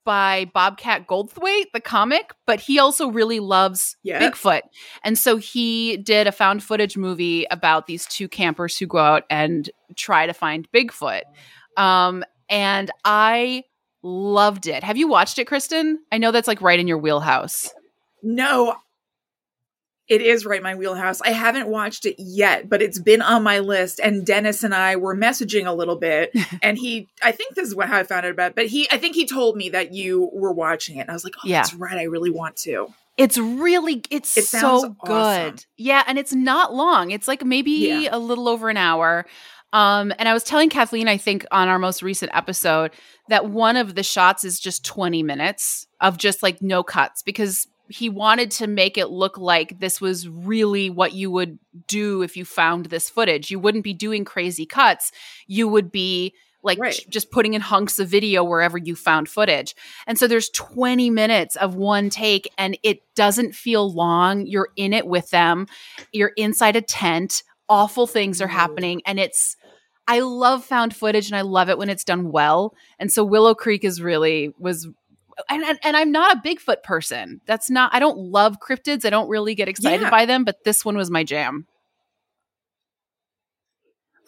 by 0.05 0.49
Bobcat 0.53 1.07
Goldthwait, 1.07 1.65
the 1.73 1.81
comic, 1.81 2.31
but 2.45 2.59
he 2.59 2.77
also 2.77 3.09
really 3.09 3.39
loves 3.39 3.97
yeah. 4.03 4.21
Bigfoot. 4.21 4.61
And 5.03 5.17
so 5.17 5.37
he 5.37 5.97
did 5.97 6.27
a 6.27 6.31
found 6.31 6.63
footage 6.63 6.95
movie 6.95 7.47
about 7.49 7.87
these 7.87 8.05
two 8.05 8.27
campers 8.27 8.77
who 8.77 8.85
go 8.85 8.99
out 8.99 9.23
and 9.29 9.69
try 9.95 10.27
to 10.27 10.33
find 10.33 10.71
Bigfoot. 10.71 11.23
Um, 11.75 12.23
and 12.49 12.91
I 13.03 13.63
loved 14.03 14.67
it. 14.67 14.83
Have 14.83 14.97
you 14.97 15.07
watched 15.07 15.39
it, 15.39 15.45
Kristen? 15.45 15.99
I 16.11 16.17
know 16.17 16.31
that's 16.31 16.47
like 16.47 16.61
right 16.61 16.79
in 16.79 16.87
your 16.87 16.97
wheelhouse. 16.97 17.73
No, 18.21 18.75
it 20.07 20.21
is 20.21 20.45
right 20.45 20.61
my 20.61 20.75
wheelhouse. 20.75 21.19
I 21.21 21.31
haven't 21.31 21.67
watched 21.67 22.05
it 22.05 22.15
yet, 22.19 22.69
but 22.69 22.81
it's 22.81 22.99
been 22.99 23.21
on 23.21 23.41
my 23.41 23.59
list. 23.59 23.99
And 23.99 24.25
Dennis 24.25 24.63
and 24.63 24.73
I 24.73 24.97
were 24.97 25.15
messaging 25.15 25.65
a 25.65 25.73
little 25.73 25.95
bit, 25.95 26.31
and 26.61 26.77
he, 26.77 27.07
I 27.23 27.31
think 27.31 27.55
this 27.55 27.67
is 27.67 27.75
what, 27.75 27.87
how 27.87 27.97
I 27.97 28.03
found 28.03 28.25
out 28.25 28.31
about. 28.31 28.51
It, 28.51 28.55
but 28.55 28.67
he, 28.67 28.87
I 28.91 28.97
think 28.97 29.15
he 29.15 29.25
told 29.25 29.55
me 29.55 29.69
that 29.69 29.93
you 29.93 30.29
were 30.33 30.51
watching 30.51 30.97
it, 30.97 31.01
and 31.01 31.09
I 31.09 31.13
was 31.13 31.23
like, 31.23 31.35
oh, 31.37 31.47
yeah. 31.47 31.61
that's 31.61 31.73
right. 31.73 31.97
I 31.97 32.03
really 32.03 32.29
want 32.29 32.55
to. 32.57 32.93
It's 33.17 33.37
really, 33.37 34.03
it's 34.09 34.37
it 34.37 34.43
so 34.43 34.89
good. 35.05 35.11
Awesome. 35.11 35.55
Yeah, 35.77 36.03
and 36.05 36.19
it's 36.19 36.33
not 36.33 36.73
long. 36.73 37.11
It's 37.11 37.27
like 37.29 37.45
maybe 37.45 37.71
yeah. 37.71 38.09
a 38.11 38.19
little 38.19 38.49
over 38.49 38.69
an 38.69 38.77
hour. 38.77 39.25
Um, 39.73 40.13
and 40.17 40.29
I 40.29 40.33
was 40.33 40.43
telling 40.43 40.69
Kathleen, 40.69 41.07
I 41.07 41.17
think 41.17 41.45
on 41.51 41.67
our 41.67 41.79
most 41.79 42.01
recent 42.01 42.31
episode, 42.33 42.91
that 43.27 43.49
one 43.49 43.75
of 43.75 43.95
the 43.95 44.03
shots 44.03 44.43
is 44.43 44.59
just 44.59 44.85
20 44.85 45.21
minutes 45.23 45.87
of 45.99 46.17
just 46.17 46.41
like 46.41 46.61
no 46.61 46.83
cuts 46.83 47.21
because 47.23 47.67
he 47.89 48.09
wanted 48.09 48.51
to 48.51 48.67
make 48.67 48.97
it 48.97 49.09
look 49.09 49.37
like 49.37 49.79
this 49.79 50.01
was 50.01 50.27
really 50.27 50.89
what 50.89 51.13
you 51.13 51.29
would 51.29 51.59
do 51.87 52.21
if 52.21 52.35
you 52.35 52.45
found 52.45 52.87
this 52.87 53.09
footage. 53.09 53.51
You 53.51 53.59
wouldn't 53.59 53.83
be 53.83 53.93
doing 53.93 54.25
crazy 54.25 54.65
cuts. 54.65 55.11
You 55.45 55.67
would 55.67 55.91
be 55.91 56.33
like 56.63 56.79
right. 56.79 57.05
just 57.09 57.29
putting 57.29 57.53
in 57.53 57.61
hunks 57.61 57.99
of 57.99 58.09
video 58.09 58.43
wherever 58.43 58.77
you 58.77 58.95
found 58.95 59.29
footage. 59.29 59.75
And 60.07 60.17
so 60.17 60.27
there's 60.27 60.49
20 60.49 61.11
minutes 61.11 61.55
of 61.55 61.75
one 61.75 62.09
take 62.09 62.51
and 62.57 62.77
it 62.81 63.03
doesn't 63.13 63.53
feel 63.53 63.93
long. 63.93 64.47
You're 64.47 64.69
in 64.75 64.91
it 64.91 65.05
with 65.05 65.29
them. 65.29 65.67
You're 66.11 66.33
inside 66.35 66.75
a 66.75 66.81
tent. 66.81 67.43
Awful 67.67 68.07
things 68.07 68.41
are 68.41 68.47
happening 68.47 69.01
and 69.05 69.19
it's 69.19 69.55
I 70.07 70.19
love 70.19 70.63
found 70.63 70.95
footage 70.95 71.27
and 71.27 71.35
I 71.35 71.41
love 71.41 71.69
it 71.69 71.77
when 71.77 71.89
it's 71.89 72.03
done 72.03 72.31
well. 72.31 72.75
And 72.99 73.11
so 73.11 73.23
Willow 73.23 73.55
Creek 73.55 73.83
is 73.83 74.01
really 74.01 74.53
was 74.59 74.87
and, 75.49 75.63
and, 75.63 75.79
and 75.83 75.97
I'm 75.97 76.11
not 76.11 76.37
a 76.37 76.41
Bigfoot 76.47 76.83
person. 76.83 77.41
That's 77.45 77.69
not 77.69 77.93
I 77.93 77.99
don't 77.99 78.17
love 78.17 78.57
cryptids. 78.59 79.05
I 79.05 79.09
don't 79.09 79.29
really 79.29 79.55
get 79.55 79.67
excited 79.67 80.01
yeah. 80.01 80.09
by 80.09 80.25
them, 80.25 80.43
but 80.43 80.63
this 80.63 80.85
one 80.85 80.95
was 80.95 81.09
my 81.09 81.23
jam. 81.23 81.67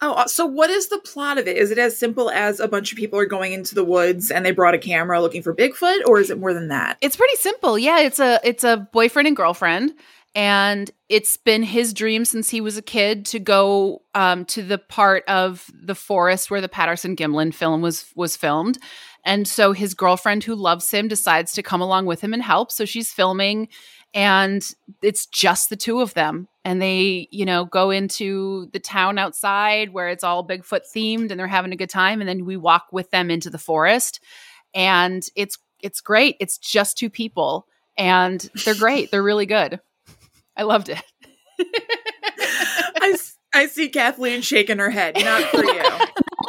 Oh, 0.00 0.12
uh, 0.12 0.26
so 0.28 0.46
what 0.46 0.70
is 0.70 0.88
the 0.88 0.98
plot 0.98 1.38
of 1.38 1.48
it? 1.48 1.56
Is 1.56 1.70
it 1.70 1.78
as 1.78 1.98
simple 1.98 2.30
as 2.30 2.60
a 2.60 2.68
bunch 2.68 2.92
of 2.92 2.98
people 2.98 3.18
are 3.18 3.26
going 3.26 3.52
into 3.52 3.74
the 3.74 3.84
woods 3.84 4.30
and 4.30 4.46
they 4.46 4.52
brought 4.52 4.74
a 4.74 4.78
camera 4.78 5.20
looking 5.20 5.42
for 5.42 5.52
Bigfoot, 5.52 6.06
or 6.06 6.20
is 6.20 6.30
it 6.30 6.38
more 6.38 6.54
than 6.54 6.68
that? 6.68 6.98
It's 7.00 7.16
pretty 7.16 7.36
simple. 7.36 7.78
Yeah, 7.78 8.00
it's 8.00 8.20
a 8.20 8.40
it's 8.44 8.62
a 8.62 8.88
boyfriend 8.92 9.26
and 9.26 9.36
girlfriend, 9.36 9.92
and 10.38 10.88
it's 11.08 11.36
been 11.36 11.64
his 11.64 11.92
dream 11.92 12.24
since 12.24 12.48
he 12.48 12.60
was 12.60 12.76
a 12.76 12.82
kid 12.82 13.26
to 13.26 13.40
go 13.40 14.02
um, 14.14 14.44
to 14.44 14.62
the 14.62 14.78
part 14.78 15.24
of 15.26 15.68
the 15.74 15.96
forest 15.96 16.48
where 16.48 16.60
the 16.60 16.68
Patterson 16.68 17.16
Gimlin 17.16 17.52
film 17.52 17.82
was 17.82 18.12
was 18.14 18.36
filmed. 18.36 18.78
And 19.24 19.48
so 19.48 19.72
his 19.72 19.94
girlfriend, 19.94 20.44
who 20.44 20.54
loves 20.54 20.88
him, 20.92 21.08
decides 21.08 21.54
to 21.54 21.62
come 21.64 21.80
along 21.80 22.06
with 22.06 22.20
him 22.20 22.32
and 22.32 22.40
help. 22.40 22.70
So 22.70 22.84
she's 22.84 23.12
filming 23.12 23.66
and 24.14 24.64
it's 25.02 25.26
just 25.26 25.70
the 25.70 25.76
two 25.76 26.00
of 26.00 26.14
them. 26.14 26.46
And 26.64 26.80
they 26.80 27.26
you 27.32 27.44
know 27.44 27.64
go 27.64 27.90
into 27.90 28.68
the 28.72 28.78
town 28.78 29.18
outside 29.18 29.92
where 29.92 30.08
it's 30.08 30.22
all 30.22 30.46
bigfoot 30.46 30.82
themed 30.94 31.32
and 31.32 31.40
they're 31.40 31.48
having 31.48 31.72
a 31.72 31.76
good 31.76 31.90
time. 31.90 32.20
And 32.20 32.28
then 32.28 32.44
we 32.44 32.56
walk 32.56 32.86
with 32.92 33.10
them 33.10 33.28
into 33.28 33.50
the 33.50 33.58
forest 33.58 34.20
and 34.72 35.24
it's 35.34 35.58
it's 35.80 36.00
great. 36.00 36.36
It's 36.38 36.58
just 36.58 36.96
two 36.96 37.10
people 37.10 37.66
and 37.96 38.48
they're 38.64 38.76
great. 38.76 39.10
They're 39.10 39.20
really 39.20 39.46
good 39.46 39.80
i 40.58 40.62
loved 40.62 40.88
it 40.88 41.02
I, 43.00 43.16
I 43.54 43.66
see 43.66 43.88
kathleen 43.88 44.42
shaking 44.42 44.78
her 44.78 44.90
head 44.90 45.16
not 45.16 45.44
for 45.44 45.64
you 45.64 45.82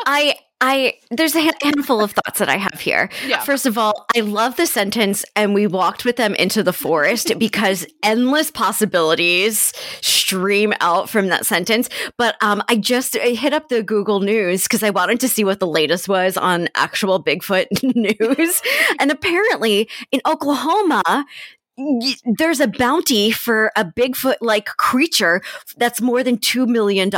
I 0.06 0.36
I 0.62 0.96
there's 1.10 1.36
a 1.36 1.52
handful 1.64 2.02
of 2.02 2.12
thoughts 2.12 2.40
that 2.40 2.50
I 2.50 2.58
have 2.58 2.80
here. 2.82 3.10
Yeah. 3.26 3.40
First 3.40 3.66
of 3.66 3.78
all, 3.78 4.06
I 4.16 4.20
love 4.20 4.58
the 4.58 4.66
sentence 4.66 5.24
and 5.36 5.54
we 5.54 5.68
walked 5.68 6.04
with 6.04 6.18
them 6.18 6.36
into 6.36 6.64
the 6.64 6.74
forest 6.74 7.32
because 7.40 7.86
endless 8.04 8.52
possibilities 8.52 9.74
stream 10.02 10.74
out 10.82 11.10
from 11.10 11.28
that 11.28 11.46
sentence. 11.46 11.90
But 12.18 12.36
um, 12.42 12.62
I 12.68 12.76
just 12.76 13.16
I 13.16 13.30
hit 13.30 13.54
up 13.54 13.70
the 13.70 13.84
Google 13.84 14.20
News 14.20 14.64
because 14.64 14.84
I 14.84 14.90
wanted 14.90 15.22
to 15.22 15.30
see 15.30 15.46
what 15.46 15.62
the 15.62 15.68
latest 15.68 16.10
was 16.10 16.36
on 16.36 16.68
actual 16.76 17.24
Bigfoot 17.24 17.68
news. 17.96 18.62
and 19.00 19.12
apparently 19.12 19.90
in 20.12 20.20
Oklahoma, 20.26 21.26
there's 22.38 22.60
a 22.60 22.68
bounty 22.68 23.32
for 23.32 23.72
a 23.76 23.86
Bigfoot 23.86 24.38
like 24.42 24.66
creature 24.66 25.42
that's 25.78 26.02
more 26.02 26.24
than 26.24 26.38
$2 26.38 26.68
million. 26.68 27.12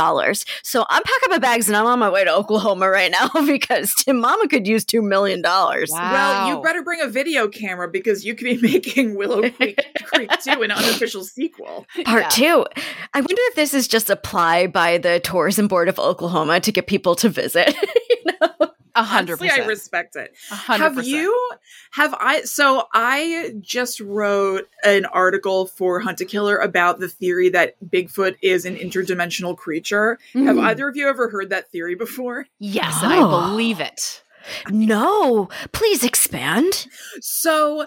So 0.62 0.84
I'm 0.88 1.02
packing 1.02 1.30
my 1.30 1.38
bags 1.38 1.68
and 1.68 1.76
I'm 1.76 1.86
on 1.86 1.98
my 1.98 2.10
way 2.10 2.24
to 2.24 2.32
Oklahoma 2.32 2.88
right 2.88 3.10
now 3.10 3.28
because 3.46 3.94
Tim 3.94 4.20
Mama 4.20 4.48
could 4.48 4.66
use 4.66 4.84
$2 4.84 5.02
million. 5.02 5.42
Wow. 5.42 5.86
Well, 5.90 6.48
you 6.48 6.62
better 6.62 6.82
bring 6.82 7.00
a 7.00 7.08
video 7.08 7.48
camera 7.48 7.88
because 7.88 8.24
you 8.24 8.34
could 8.34 8.44
be 8.44 8.56
making 8.62 9.16
Willow 9.16 9.50
Creek, 9.50 9.78
Creek 10.04 10.30
2 10.42 10.62
an 10.62 10.70
unofficial 10.70 11.24
sequel. 11.24 11.86
Part 12.04 12.22
yeah. 12.22 12.28
two. 12.28 12.66
I 13.14 13.20
wonder 13.20 13.34
if 13.36 13.54
this 13.54 13.74
is 13.74 13.88
just 13.88 14.10
a 14.10 14.16
ply 14.16 14.66
by 14.66 14.98
the 14.98 15.20
Tourism 15.20 15.68
Board 15.68 15.88
of 15.88 15.98
Oklahoma 15.98 16.60
to 16.60 16.72
get 16.72 16.86
people 16.86 17.14
to 17.16 17.28
visit. 17.28 17.74
you 18.10 18.32
know? 18.40 18.71
A 18.94 19.02
hundred 19.02 19.38
percent. 19.38 19.62
I 19.62 19.66
respect 19.66 20.16
it. 20.16 20.34
Have 20.50 21.04
you? 21.04 21.50
Have 21.92 22.14
I? 22.14 22.42
So 22.42 22.88
I 22.92 23.54
just 23.60 24.00
wrote 24.00 24.68
an 24.84 25.06
article 25.06 25.66
for 25.66 26.00
Hunt 26.00 26.20
a 26.20 26.24
Killer 26.24 26.58
about 26.58 27.00
the 27.00 27.08
theory 27.08 27.48
that 27.50 27.76
Bigfoot 27.84 28.36
is 28.42 28.64
an 28.64 28.76
interdimensional 28.76 29.56
creature. 29.56 30.18
Mm. 30.34 30.46
Have 30.46 30.58
either 30.58 30.88
of 30.88 30.96
you 30.96 31.08
ever 31.08 31.30
heard 31.30 31.50
that 31.50 31.70
theory 31.70 31.94
before? 31.94 32.46
Yes, 32.58 32.98
oh. 33.00 33.04
and 33.04 33.12
I 33.14 33.20
believe 33.20 33.80
it. 33.80 34.22
No, 34.70 35.48
please 35.72 36.04
expand. 36.04 36.86
So 37.20 37.86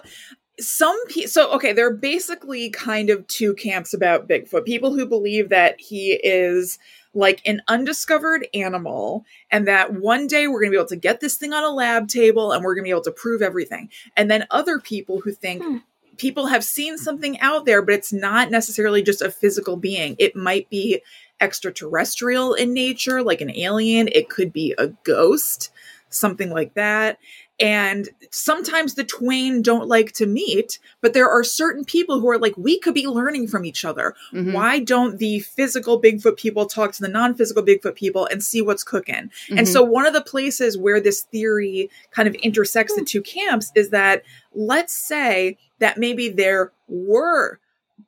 some 0.58 0.96
people 1.08 1.28
so 1.28 1.52
okay 1.52 1.72
there 1.72 1.86
are 1.86 1.94
basically 1.94 2.70
kind 2.70 3.10
of 3.10 3.26
two 3.26 3.52
camps 3.54 3.92
about 3.92 4.26
bigfoot 4.26 4.64
people 4.64 4.94
who 4.94 5.04
believe 5.04 5.50
that 5.50 5.78
he 5.78 6.18
is 6.24 6.78
like 7.14 7.40
an 7.46 7.62
undiscovered 7.68 8.46
animal 8.54 9.24
and 9.50 9.66
that 9.66 9.94
one 9.94 10.26
day 10.26 10.46
we're 10.46 10.60
going 10.60 10.70
to 10.70 10.76
be 10.76 10.80
able 10.80 10.88
to 10.88 10.96
get 10.96 11.20
this 11.20 11.36
thing 11.36 11.52
on 11.52 11.64
a 11.64 11.70
lab 11.70 12.08
table 12.08 12.52
and 12.52 12.64
we're 12.64 12.74
going 12.74 12.84
to 12.84 12.88
be 12.88 12.90
able 12.90 13.02
to 13.02 13.10
prove 13.10 13.42
everything. 13.42 13.88
And 14.16 14.30
then 14.30 14.46
other 14.50 14.78
people 14.78 15.20
who 15.20 15.32
think 15.32 15.62
hmm. 15.62 15.78
people 16.16 16.46
have 16.46 16.64
seen 16.64 16.98
something 16.98 17.40
out 17.40 17.64
there, 17.64 17.82
but 17.82 17.94
it's 17.94 18.12
not 18.12 18.50
necessarily 18.50 19.02
just 19.02 19.22
a 19.22 19.30
physical 19.30 19.76
being. 19.76 20.16
It 20.18 20.36
might 20.36 20.68
be 20.70 21.02
extraterrestrial 21.40 22.54
in 22.54 22.72
nature, 22.72 23.22
like 23.22 23.40
an 23.40 23.50
alien. 23.50 24.08
It 24.12 24.28
could 24.28 24.52
be 24.52 24.74
a 24.78 24.88
ghost, 24.88 25.70
something 26.08 26.50
like 26.50 26.74
that. 26.74 27.18
And 27.58 28.10
sometimes 28.30 28.94
the 28.94 29.04
twain 29.04 29.62
don't 29.62 29.88
like 29.88 30.12
to 30.12 30.26
meet, 30.26 30.78
but 31.00 31.14
there 31.14 31.28
are 31.28 31.42
certain 31.42 31.84
people 31.84 32.20
who 32.20 32.28
are 32.28 32.38
like, 32.38 32.54
we 32.56 32.78
could 32.78 32.92
be 32.92 33.06
learning 33.06 33.48
from 33.48 33.64
each 33.64 33.84
other. 33.84 34.14
Mm-hmm. 34.32 34.52
Why 34.52 34.78
don't 34.78 35.18
the 35.18 35.40
physical 35.40 36.00
Bigfoot 36.00 36.36
people 36.36 36.66
talk 36.66 36.92
to 36.92 37.02
the 37.02 37.08
non 37.08 37.34
physical 37.34 37.62
Bigfoot 37.62 37.94
people 37.94 38.26
and 38.26 38.44
see 38.44 38.60
what's 38.60 38.84
cooking? 38.84 39.30
Mm-hmm. 39.48 39.58
And 39.58 39.68
so, 39.68 39.82
one 39.82 40.06
of 40.06 40.12
the 40.12 40.20
places 40.20 40.76
where 40.76 41.00
this 41.00 41.22
theory 41.22 41.90
kind 42.10 42.28
of 42.28 42.34
intersects 42.36 42.94
the 42.94 43.04
two 43.04 43.22
camps 43.22 43.72
is 43.74 43.88
that 43.90 44.22
let's 44.54 44.92
say 44.92 45.56
that 45.78 45.96
maybe 45.96 46.28
there 46.28 46.72
were 46.88 47.58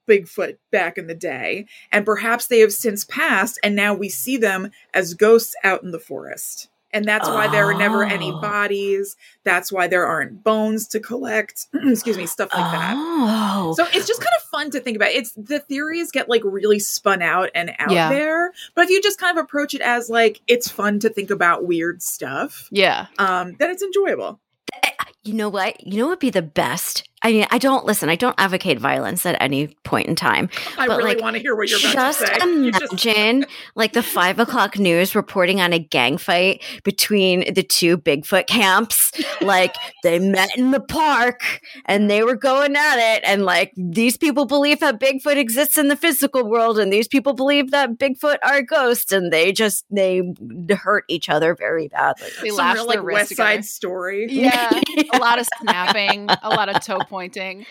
Bigfoot 0.07 0.59
back 0.71 0.99
in 0.99 1.07
the 1.07 1.15
day, 1.15 1.67
and 1.91 2.05
perhaps 2.05 2.47
they 2.47 2.61
have 2.61 2.73
since 2.73 3.05
passed, 3.05 3.59
and 3.63 3.75
now 3.75 3.95
we 3.95 4.09
see 4.09 4.37
them 4.37 4.71
as 4.93 5.15
ghosts 5.15 5.55
out 5.65 5.83
in 5.83 5.91
the 5.91 5.99
forest. 5.99 6.69
And 6.93 7.05
that's 7.05 7.29
why 7.29 7.49
there 7.49 7.67
are 7.67 7.75
never 7.75 8.05
any 8.05 8.33
oh. 8.33 8.41
bodies. 8.41 9.17
That's 9.45 9.71
why 9.71 9.89
there 9.89 10.07
aren't 10.07 10.43
bones 10.43 10.87
to 10.89 11.01
collect. 11.01 11.67
Excuse 11.75 12.17
me, 12.17 12.27
stuff 12.27 12.51
like 12.55 12.73
that. 12.73 12.95
Oh. 12.97 13.75
So 13.77 13.87
it's 13.93 14.07
just 14.07 14.21
kind 14.21 14.33
of 14.39 14.49
fun 14.51 14.71
to 14.71 14.81
think 14.81 14.97
about. 14.97 15.11
It's 15.11 15.33
the 15.33 15.59
theories 15.59 16.11
get 16.11 16.29
like 16.29 16.43
really 16.45 16.79
spun 16.79 17.21
out 17.23 17.51
and 17.55 17.73
out 17.79 17.91
yeah. 17.91 18.09
there. 18.09 18.53
But 18.75 18.85
if 18.85 18.91
you 18.91 19.03
just 19.03 19.19
kind 19.19 19.37
of 19.37 19.45
approach 19.45 19.75
it 19.75 19.81
as 19.81 20.09
like 20.09 20.41
it's 20.47 20.71
fun 20.71 20.99
to 21.01 21.11
think 21.11 21.31
about 21.31 21.67
weird 21.67 22.03
stuff. 22.03 22.69
Yeah. 22.71 23.07
Um, 23.19 23.57
then 23.59 23.71
it's 23.71 23.83
enjoyable. 23.83 24.41
Eh, 24.83 24.91
you 25.25 25.35
know 25.35 25.49
what? 25.49 25.87
You 25.87 25.99
know 25.99 26.05
what 26.05 26.13
would 26.13 26.19
be 26.21 26.31
the 26.31 26.43
best 26.43 27.08
I 27.23 27.33
mean, 27.33 27.47
I 27.51 27.59
don't 27.59 27.85
listen. 27.85 28.09
I 28.09 28.15
don't 28.15 28.35
advocate 28.39 28.79
violence 28.79 29.27
at 29.27 29.41
any 29.41 29.69
point 29.83 30.07
in 30.07 30.15
time. 30.15 30.49
I 30.77 30.87
but 30.87 30.99
really 30.99 31.15
like, 31.15 31.23
want 31.23 31.35
to 31.37 31.43
hear 31.43 31.57
what 31.57 31.69
you're 31.69 31.79
just 31.79 31.95
about 31.95 32.15
to 32.15 32.27
say. 32.27 32.39
Imagine 32.43 33.47
like 33.75 33.93
the 33.93 34.03
five 34.03 34.39
o'clock 34.39 34.79
news 34.79 35.15
reporting 35.15 35.61
on 35.61 35.73
a 35.73 35.79
gang 35.79 36.17
fight 36.17 36.63
between 36.85 37.53
the 37.53 37.63
two 37.63 37.99
Bigfoot 37.99 38.47
camps. 38.47 39.13
like 39.41 39.75
they 40.05 40.19
met 40.19 40.57
in 40.57 40.71
the 40.71 40.81
park 40.81 41.61
and 41.87 42.09
they 42.09 42.23
were 42.23 42.37
going 42.37 42.77
at 42.77 43.17
it, 43.17 43.23
and 43.25 43.45
like 43.45 43.73
these 43.77 44.17
people 44.17 44.45
believe 44.45 44.79
that 44.81 45.01
Bigfoot 45.01 45.37
exists 45.37 45.77
in 45.77 45.89
the 45.89 45.97
physical 45.97 46.49
world, 46.49 46.79
and 46.79 46.93
these 46.93 47.09
people 47.09 47.33
believe 47.33 47.73
that 47.73 47.99
Bigfoot 47.99 48.39
are 48.45 48.63
ghosts, 48.63 49.11
and 49.11 49.33
they 49.33 49.51
just 49.51 49.85
they 49.91 50.23
hurt 50.71 51.05
each 51.09 51.29
other 51.29 51.57
very 51.57 51.89
badly. 51.89 52.29
They 52.43 52.51
Some 52.51 52.75
real, 52.75 52.87
like 52.87 53.03
West 53.03 53.35
Side 53.35 53.65
Story. 53.65 54.27
Yeah, 54.31 54.71
a 55.13 55.19
lot 55.19 55.41
of 55.41 55.49
snapping, 55.61 56.29
a 56.43 56.51
lot 56.51 56.69
of 56.69 56.83
toe 56.85 57.01
pointing. 57.09 57.67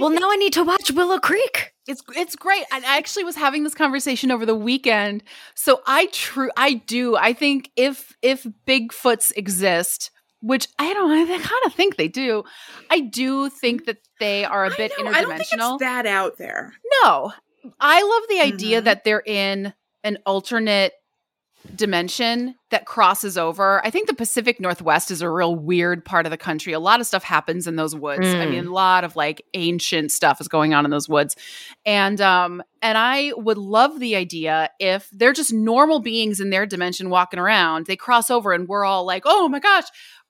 well, 0.00 0.10
now 0.10 0.30
I 0.30 0.36
need 0.36 0.52
to 0.54 0.64
watch 0.64 0.90
Willow 0.90 1.18
Creek. 1.18 1.72
It's 1.86 2.02
it's 2.16 2.36
great. 2.36 2.64
I 2.70 2.82
actually 2.98 3.24
was 3.24 3.36
having 3.36 3.64
this 3.64 3.74
conversation 3.74 4.30
over 4.30 4.46
the 4.46 4.54
weekend. 4.54 5.22
So 5.54 5.80
I 5.86 6.06
true 6.12 6.50
I 6.56 6.74
do. 6.74 7.16
I 7.16 7.32
think 7.32 7.70
if 7.76 8.16
if 8.22 8.46
Bigfoots 8.66 9.32
exist, 9.36 10.10
which 10.40 10.68
I 10.78 10.92
don't 10.92 11.10
I 11.10 11.38
kind 11.38 11.66
of 11.66 11.72
think 11.74 11.96
they 11.96 12.08
do. 12.08 12.44
I 12.90 13.00
do 13.00 13.48
think 13.48 13.86
that 13.86 13.98
they 14.20 14.44
are 14.44 14.66
a 14.66 14.72
I 14.72 14.76
bit 14.76 14.92
know, 14.98 15.06
interdimensional. 15.06 15.14
I 15.14 15.22
don't 15.22 15.38
think 15.38 15.52
it's 15.52 15.80
that 15.80 16.06
out 16.06 16.38
there. 16.38 16.74
No. 17.02 17.32
I 17.80 18.02
love 18.02 18.22
the 18.28 18.40
idea 18.40 18.78
mm-hmm. 18.78 18.86
that 18.86 19.04
they're 19.04 19.22
in 19.24 19.72
an 20.04 20.18
alternate 20.26 20.92
dimension 21.74 22.54
that 22.70 22.86
crosses 22.86 23.38
over. 23.38 23.84
I 23.84 23.90
think 23.90 24.08
the 24.08 24.14
Pacific 24.14 24.60
Northwest 24.60 25.10
is 25.10 25.22
a 25.22 25.30
real 25.30 25.54
weird 25.54 26.04
part 26.04 26.26
of 26.26 26.30
the 26.30 26.36
country. 26.36 26.72
A 26.72 26.80
lot 26.80 27.00
of 27.00 27.06
stuff 27.06 27.22
happens 27.22 27.66
in 27.66 27.76
those 27.76 27.94
woods. 27.94 28.26
Mm. 28.26 28.40
I 28.40 28.46
mean, 28.46 28.64
mm. 28.64 28.68
a 28.68 28.72
lot 28.72 29.04
of 29.04 29.16
like 29.16 29.44
ancient 29.54 30.12
stuff 30.12 30.40
is 30.40 30.48
going 30.48 30.74
on 30.74 30.84
in 30.84 30.90
those 30.90 31.08
woods. 31.08 31.36
And 31.86 32.20
um 32.20 32.62
and 32.80 32.98
I 32.98 33.32
would 33.36 33.58
love 33.58 34.00
the 34.00 34.16
idea 34.16 34.70
if 34.78 35.08
they're 35.12 35.32
just 35.32 35.52
normal 35.52 36.00
beings 36.00 36.40
in 36.40 36.50
their 36.50 36.66
dimension 36.66 37.10
walking 37.10 37.38
around, 37.38 37.86
they 37.86 37.96
cross 37.96 38.30
over 38.30 38.52
and 38.52 38.68
we're 38.68 38.84
all 38.84 39.04
like, 39.04 39.22
"Oh 39.24 39.48
my 39.48 39.60
gosh." 39.60 39.84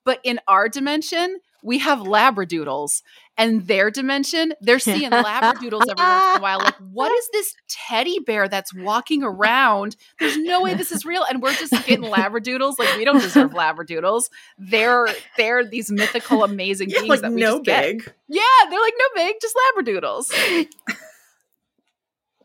But 0.05 0.19
in 0.23 0.39
our 0.47 0.67
dimension, 0.69 1.39
we 1.63 1.79
have 1.79 1.99
labradoodles 1.99 3.01
and 3.37 3.67
their 3.67 3.89
dimension 3.89 4.53
they're 4.61 4.79
seeing 4.79 5.09
labradoodles 5.11 5.81
every 5.89 6.03
once 6.03 6.35
in 6.35 6.39
a 6.39 6.41
while 6.41 6.59
like 6.59 6.75
what 6.91 7.11
is 7.11 7.29
this 7.33 7.53
teddy 7.87 8.19
bear 8.19 8.47
that's 8.47 8.73
walking 8.73 9.23
around? 9.23 9.95
There's 10.19 10.37
no 10.37 10.61
way 10.61 10.73
this 10.73 10.91
is 10.91 11.05
real 11.05 11.25
and 11.29 11.41
we're 11.41 11.53
just 11.53 11.71
getting 11.85 12.03
labradoodles 12.11 12.77
like 12.77 12.95
we 12.97 13.05
don't 13.05 13.21
deserve 13.21 13.51
labradoodles. 13.51 14.25
They're 14.57 15.07
they're 15.37 15.65
these 15.65 15.91
mythical 15.91 16.43
amazing 16.43 16.89
yeah, 16.89 16.99
beings 16.99 17.09
like 17.09 17.21
that 17.21 17.33
we 17.33 17.41
no 17.41 17.57
just 17.57 17.63
big. 17.65 18.05
Get. 18.05 18.15
yeah 18.27 18.69
they're 18.69 18.79
like 18.79 18.93
no 18.97 19.05
big 19.15 19.35
just 19.41 19.55
labradoodles 19.75 20.67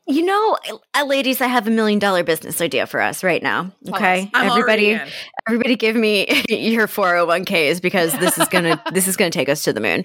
You 0.08 0.24
know, 0.24 0.56
ladies, 1.04 1.42
I 1.42 1.48
have 1.48 1.66
a 1.66 1.70
million 1.70 1.98
dollar 1.98 2.24
business 2.24 2.62
idea 2.62 2.86
for 2.86 2.98
us 2.98 3.22
right 3.22 3.42
now. 3.42 3.70
Okay, 3.90 4.30
everybody, 4.34 4.98
everybody, 5.46 5.76
give 5.76 5.96
me 5.96 6.42
your 6.48 6.86
four 6.86 7.08
hundred 7.08 7.26
one 7.26 7.44
ks 7.44 7.78
because 7.78 8.12
this 8.18 8.38
is 8.38 8.48
gonna 8.48 8.82
this 8.92 9.06
is 9.06 9.18
gonna 9.18 9.30
take 9.30 9.50
us 9.50 9.62
to 9.64 9.72
the 9.74 9.80
moon. 9.80 10.04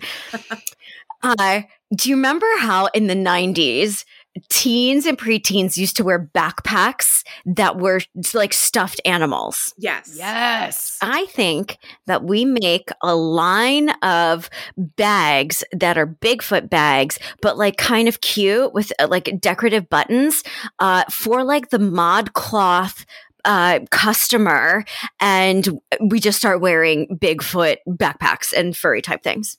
Uh, 1.21 1.61
do 1.95 2.09
you 2.09 2.15
remember 2.17 2.47
how 2.57 2.87
in 2.87 3.07
the 3.07 3.15
nineties 3.15 4.03
teens 4.49 5.05
and 5.05 5.17
preteens 5.17 5.77
used 5.77 5.97
to 5.97 6.03
wear 6.03 6.29
backpacks 6.33 7.23
that 7.45 7.77
were 7.77 8.01
like 8.33 8.53
stuffed 8.53 8.99
animals. 9.05 9.73
Yes. 9.77 10.13
Yes. 10.15 10.97
I 11.01 11.25
think 11.27 11.77
that 12.07 12.23
we 12.23 12.45
make 12.45 12.89
a 13.01 13.15
line 13.15 13.89
of 14.01 14.49
bags 14.77 15.63
that 15.71 15.97
are 15.97 16.07
Bigfoot 16.07 16.69
bags, 16.69 17.19
but 17.41 17.57
like 17.57 17.77
kind 17.77 18.07
of 18.07 18.21
cute 18.21 18.73
with 18.73 18.91
uh, 18.99 19.07
like 19.09 19.39
decorative 19.39 19.89
buttons 19.89 20.43
uh, 20.79 21.03
for 21.09 21.43
like 21.43 21.69
the 21.69 21.77
ModCloth 21.77 23.05
uh, 23.45 23.79
customer 23.91 24.85
and 25.19 25.79
we 26.01 26.19
just 26.19 26.37
start 26.37 26.61
wearing 26.61 27.17
Bigfoot 27.21 27.77
backpacks 27.87 28.53
and 28.53 28.75
furry 28.75 29.01
type 29.01 29.21
things. 29.21 29.57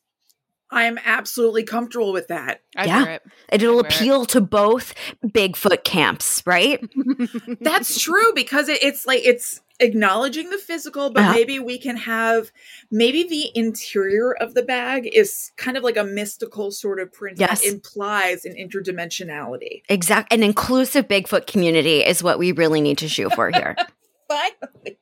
I 0.74 0.84
am 0.84 0.98
absolutely 1.04 1.62
comfortable 1.62 2.12
with 2.12 2.28
that. 2.28 2.60
I 2.76 2.86
yeah. 2.86 3.04
It. 3.04 3.22
It'll 3.52 3.78
appeal 3.78 4.22
it. 4.22 4.30
to 4.30 4.40
both 4.40 4.94
Bigfoot 5.24 5.84
camps, 5.84 6.42
right? 6.44 6.84
That's 7.60 8.00
true 8.00 8.32
because 8.34 8.68
it, 8.68 8.82
it's 8.82 9.06
like 9.06 9.20
it's 9.24 9.60
acknowledging 9.80 10.50
the 10.50 10.58
physical, 10.58 11.10
but 11.10 11.22
uh-huh. 11.22 11.32
maybe 11.32 11.58
we 11.58 11.78
can 11.78 11.96
have 11.96 12.50
maybe 12.90 13.22
the 13.22 13.50
interior 13.54 14.34
of 14.34 14.54
the 14.54 14.62
bag 14.62 15.08
is 15.12 15.52
kind 15.56 15.76
of 15.76 15.84
like 15.84 15.96
a 15.96 16.04
mystical 16.04 16.70
sort 16.70 17.00
of 17.00 17.12
print 17.12 17.38
yes. 17.38 17.62
that 17.62 17.72
implies 17.72 18.44
an 18.44 18.54
interdimensionality. 18.54 19.82
Exact. 19.88 20.32
An 20.32 20.42
inclusive 20.42 21.06
Bigfoot 21.06 21.46
community 21.46 22.04
is 22.04 22.22
what 22.22 22.38
we 22.38 22.52
really 22.52 22.80
need 22.80 22.98
to 22.98 23.08
shoot 23.08 23.32
for 23.34 23.50
here. 23.50 23.76
Finally. 24.28 24.98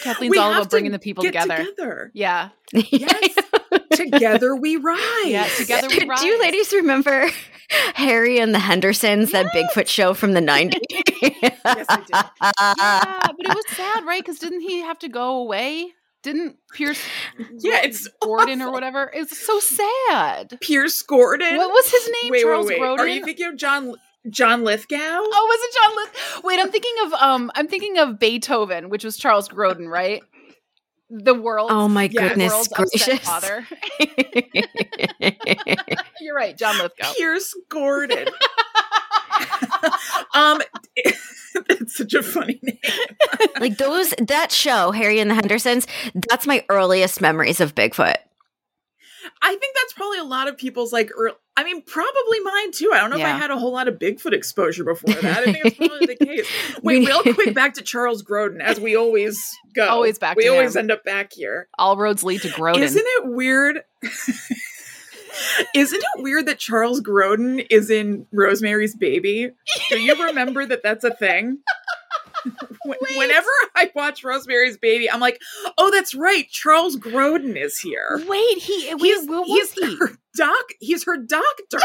Kathleen's 0.00 0.30
we 0.30 0.38
all 0.38 0.52
about 0.52 0.70
bringing 0.70 0.92
the 0.92 0.98
people 1.00 1.24
together. 1.24 1.56
together. 1.56 2.10
Yeah. 2.14 2.50
Yes. 2.72 3.34
Together 3.92 4.54
we 4.56 4.76
rise. 4.76 5.00
Yeah, 5.26 5.48
together 5.56 5.88
we 5.88 6.04
rise. 6.06 6.20
Do 6.22 6.26
you 6.26 6.40
ladies 6.40 6.72
remember 6.72 7.28
Harry 7.94 8.38
and 8.38 8.54
the 8.54 8.58
Hendersons, 8.58 9.32
that 9.32 9.46
Bigfoot 9.54 9.88
show 9.88 10.14
from 10.14 10.32
the 10.32 10.40
90s? 10.40 10.74
yes, 11.22 11.56
I 11.88 11.96
did. 11.96 12.08
yeah, 12.78 13.20
but 13.36 13.46
it 13.46 13.54
was 13.54 13.64
sad, 13.76 14.04
right? 14.04 14.22
Because 14.22 14.38
didn't 14.38 14.60
he 14.62 14.80
have 14.80 14.98
to 15.00 15.08
go 15.08 15.36
away? 15.38 15.92
Didn't 16.22 16.56
Pierce 16.74 17.00
Yeah, 17.58 17.80
it's 17.84 18.08
Gordon 18.20 18.60
awful. 18.60 18.70
or 18.70 18.72
whatever. 18.72 19.10
It's 19.14 19.38
so 19.38 19.60
sad. 19.60 20.58
Pierce 20.60 21.00
Gordon. 21.02 21.56
What 21.56 21.70
was 21.70 21.90
his 21.90 22.10
name? 22.22 22.32
Wait, 22.32 22.42
Charles 22.42 22.66
wait, 22.66 22.80
wait. 22.80 22.86
Grodin? 22.88 22.98
Are 22.98 23.06
you 23.06 23.24
thinking 23.24 23.46
of 23.46 23.56
John 23.56 23.94
John 24.28 24.64
Lithgow? 24.64 24.96
Oh, 24.98 25.46
was 25.48 25.60
it 25.62 25.74
John 25.80 25.96
Lith? 25.96 26.44
Wait, 26.44 26.58
I'm 26.60 26.70
thinking 26.72 26.94
of 27.06 27.12
um 27.14 27.52
I'm 27.54 27.68
thinking 27.68 27.98
of 27.98 28.18
Beethoven, 28.18 28.88
which 28.90 29.04
was 29.04 29.16
Charles 29.16 29.48
Grodin, 29.48 29.88
right? 29.88 30.22
The 31.10 31.34
world. 31.34 31.70
Oh 31.72 31.88
my 31.88 32.08
goodness 32.08 32.68
gracious! 32.68 33.20
Father. 33.20 33.66
You're 36.20 36.34
right, 36.34 36.56
John 36.56 36.78
Lithgow. 36.78 37.12
Pierce 37.16 37.54
Gordon. 37.68 38.28
um, 40.34 40.60
it's 40.96 41.96
such 41.96 42.14
a 42.14 42.22
funny 42.22 42.60
name. 42.62 42.78
like 43.60 43.78
those 43.78 44.14
that 44.18 44.52
show, 44.52 44.90
Harry 44.92 45.20
and 45.20 45.30
the 45.30 45.34
Hendersons. 45.34 45.86
That's 46.14 46.46
my 46.46 46.64
earliest 46.68 47.20
memories 47.20 47.60
of 47.60 47.74
Bigfoot. 47.74 48.16
I 49.42 49.54
think 49.54 49.76
that's 49.76 49.92
probably 49.92 50.18
a 50.18 50.24
lot 50.24 50.48
of 50.48 50.56
people's 50.56 50.92
like 50.92 51.10
early, 51.16 51.36
I 51.58 51.64
mean, 51.64 51.82
probably 51.82 52.38
mine 52.38 52.70
too. 52.70 52.92
I 52.94 53.00
don't 53.00 53.10
know 53.10 53.16
yeah. 53.16 53.30
if 53.30 53.34
I 53.34 53.38
had 53.38 53.50
a 53.50 53.58
whole 53.58 53.72
lot 53.72 53.88
of 53.88 53.98
Bigfoot 53.98 54.32
exposure 54.32 54.84
before 54.84 55.12
that. 55.14 55.38
I 55.38 55.44
think 55.44 55.58
it's 55.64 55.76
probably 55.76 56.06
the 56.06 56.14
case. 56.14 56.46
Wait, 56.84 57.04
real 57.04 57.20
quick, 57.20 57.52
back 57.54 57.74
to 57.74 57.82
Charles 57.82 58.22
Grodin, 58.22 58.60
as 58.60 58.78
we 58.78 58.94
always 58.94 59.44
go. 59.74 59.88
Always 59.88 60.20
back. 60.20 60.36
We 60.36 60.46
always 60.46 60.76
him. 60.76 60.82
end 60.82 60.92
up 60.92 61.02
back 61.02 61.32
here. 61.32 61.66
All 61.76 61.96
roads 61.96 62.22
lead 62.22 62.42
to 62.42 62.48
Grodin. 62.48 62.82
Isn't 62.82 63.02
it 63.04 63.26
weird? 63.26 63.82
Isn't 65.74 65.98
it 65.98 66.22
weird 66.22 66.46
that 66.46 66.60
Charles 66.60 67.00
Grodin 67.00 67.66
is 67.70 67.90
in 67.90 68.28
Rosemary's 68.30 68.94
Baby? 68.94 69.50
Do 69.88 69.98
you 69.98 70.14
remember 70.26 70.64
that 70.64 70.84
that's 70.84 71.02
a 71.02 71.12
thing? 71.12 71.58
Whenever 73.16 73.48
I 73.74 73.90
watch 73.94 74.24
Rosemary's 74.24 74.76
Baby, 74.78 75.10
I'm 75.10 75.20
like, 75.20 75.40
oh, 75.76 75.90
that's 75.90 76.14
right. 76.14 76.48
Charles 76.48 76.96
Grodin 76.96 77.56
is 77.56 77.78
here. 77.78 78.22
Wait, 78.26 78.58
he 78.58 78.94
wait, 78.94 79.00
he's, 79.00 79.28
where 79.28 79.40
was 79.40 79.48
he's 79.48 79.72
he? 79.72 79.96
Her 79.96 80.10
doc. 80.36 80.64
He's 80.80 81.04
her 81.04 81.16
doctor. 81.16 81.78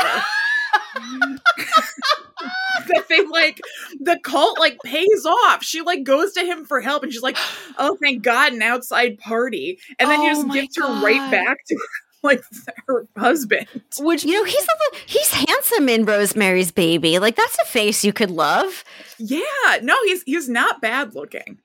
that 2.88 3.06
they 3.10 3.26
like 3.26 3.60
the 4.00 4.20
cult 4.24 4.60
like 4.60 4.78
pays 4.84 5.26
off. 5.26 5.64
She 5.64 5.82
like 5.82 6.04
goes 6.04 6.34
to 6.34 6.42
him 6.42 6.66
for 6.66 6.82
help, 6.82 7.04
and 7.04 7.12
she's 7.12 7.24
like, 7.24 7.38
"Oh, 7.78 7.98
thank 8.02 8.24
God, 8.24 8.54
an 8.54 8.62
outside 8.62 9.18
party," 9.20 9.80
and 10.00 10.10
then 10.10 10.20
oh 10.20 10.24
you 10.24 10.30
just 10.30 10.52
gives 10.52 10.78
her 10.78 11.02
right 11.04 11.32
back 11.32 11.58
to 11.68 11.78
like 12.26 12.42
her 12.88 13.06
husband. 13.18 13.68
Which 14.00 14.24
you 14.24 14.34
know 14.34 14.46
he's 14.46 14.64
a, 14.64 14.96
he's 15.06 15.32
handsome 15.32 15.90
in 15.90 16.06
Rosemary's 16.06 16.72
Baby. 16.72 17.20
Like 17.20 17.36
that's 17.36 17.58
a 17.60 17.66
face 17.66 18.04
you 18.06 18.14
could 18.14 18.32
love. 18.32 18.84
Yeah, 19.20 19.42
no, 19.82 19.96
he's 20.06 20.24
he's 20.24 20.48
not 20.48 20.82
bad 20.82 21.16
looking. 21.16 21.60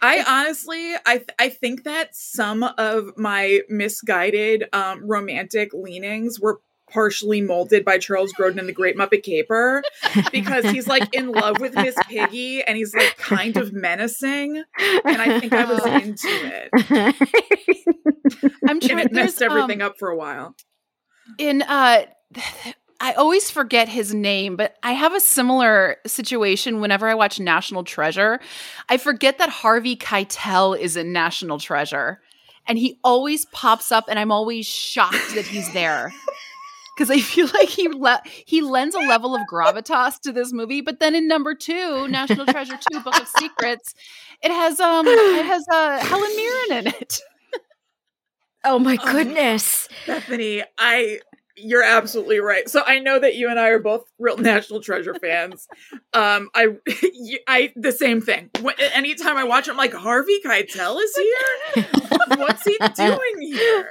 I 0.00 0.24
honestly, 0.26 0.94
I 1.06 1.24
I 1.38 1.48
think 1.50 1.84
that 1.84 2.14
some 2.14 2.62
of 2.62 3.16
my 3.18 3.60
misguided 3.68 4.64
um, 4.72 5.06
romantic 5.06 5.74
leanings 5.74 6.40
were 6.40 6.60
partially 6.90 7.40
molded 7.40 7.84
by 7.84 7.98
Charles 7.98 8.32
Grodin 8.32 8.58
in 8.58 8.66
The 8.66 8.72
Great 8.72 8.96
Muppet 8.96 9.22
Caper 9.22 9.82
because 10.32 10.64
he's 10.66 10.86
like 10.86 11.14
in 11.14 11.32
love 11.32 11.60
with 11.60 11.74
Miss 11.74 11.96
Piggy 12.08 12.62
and 12.62 12.76
he's 12.76 12.94
like 12.94 13.16
kind 13.16 13.56
of 13.56 13.72
menacing, 13.72 14.56
and 15.04 15.22
I 15.22 15.40
think 15.40 15.52
I 15.52 15.64
was 15.64 15.84
into 16.02 16.28
it. 16.28 16.70
I'm 18.68 18.80
trying. 18.80 19.08
to 19.08 19.14
messed 19.14 19.42
everything 19.42 19.82
um, 19.82 19.88
up 19.88 19.94
for 19.98 20.08
a 20.08 20.16
while. 20.16 20.54
In 21.38 21.62
uh. 21.62 22.06
I 23.00 23.12
always 23.12 23.48
forget 23.48 23.88
his 23.88 24.12
name, 24.12 24.56
but 24.56 24.74
I 24.82 24.92
have 24.92 25.14
a 25.14 25.20
similar 25.20 25.98
situation 26.04 26.80
whenever 26.80 27.08
I 27.08 27.14
watch 27.14 27.38
National 27.38 27.84
Treasure. 27.84 28.40
I 28.88 28.96
forget 28.96 29.38
that 29.38 29.48
Harvey 29.48 29.94
Keitel 29.96 30.76
is 30.76 30.96
in 30.96 31.12
National 31.12 31.60
Treasure, 31.60 32.20
and 32.66 32.76
he 32.76 32.98
always 33.04 33.46
pops 33.46 33.92
up, 33.92 34.06
and 34.08 34.18
I'm 34.18 34.32
always 34.32 34.66
shocked 34.66 35.34
that 35.36 35.46
he's 35.46 35.72
there 35.72 36.12
because 36.98 37.10
I 37.10 37.20
feel 37.20 37.46
like 37.54 37.68
he 37.68 37.88
le- 37.88 38.22
he 38.44 38.60
lends 38.60 38.94
a 38.94 39.00
level 39.00 39.34
of 39.34 39.42
gravitas 39.46 40.20
to 40.20 40.32
this 40.32 40.52
movie. 40.52 40.80
But 40.80 40.98
then 40.98 41.14
in 41.14 41.28
number 41.28 41.54
two, 41.54 42.08
National 42.08 42.44
Treasure 42.46 42.78
Two: 42.90 43.00
Book 43.00 43.18
of 43.18 43.28
Secrets, 43.28 43.94
it 44.42 44.50
has 44.50 44.80
um 44.80 45.06
it 45.06 45.46
has 45.46 45.64
uh, 45.72 45.98
Helen 46.04 46.36
Mirren 46.36 46.86
in 46.86 46.86
it. 46.88 47.20
Oh 48.64 48.80
my 48.80 48.98
oh, 49.00 49.12
goodness, 49.12 49.88
Bethany! 50.06 50.64
I 50.76 51.20
you're 51.60 51.82
absolutely 51.82 52.38
right. 52.38 52.68
So 52.68 52.82
I 52.86 52.98
know 52.98 53.18
that 53.18 53.36
you 53.36 53.48
and 53.50 53.58
I 53.58 53.68
are 53.68 53.78
both 53.78 54.04
real 54.18 54.36
National 54.38 54.80
Treasure 54.80 55.14
fans. 55.14 55.66
Um, 56.12 56.48
I, 56.54 56.76
I, 57.48 57.72
the 57.76 57.92
same 57.92 58.20
thing. 58.20 58.50
Anytime 58.94 59.36
I 59.36 59.44
watch, 59.44 59.68
it, 59.68 59.72
I'm 59.72 59.76
like, 59.76 59.92
Harvey 59.92 60.40
Keitel 60.44 61.00
is 61.02 61.16
here. 61.16 61.84
What's 62.36 62.64
he 62.64 62.78
doing 62.94 63.40
here? 63.40 63.90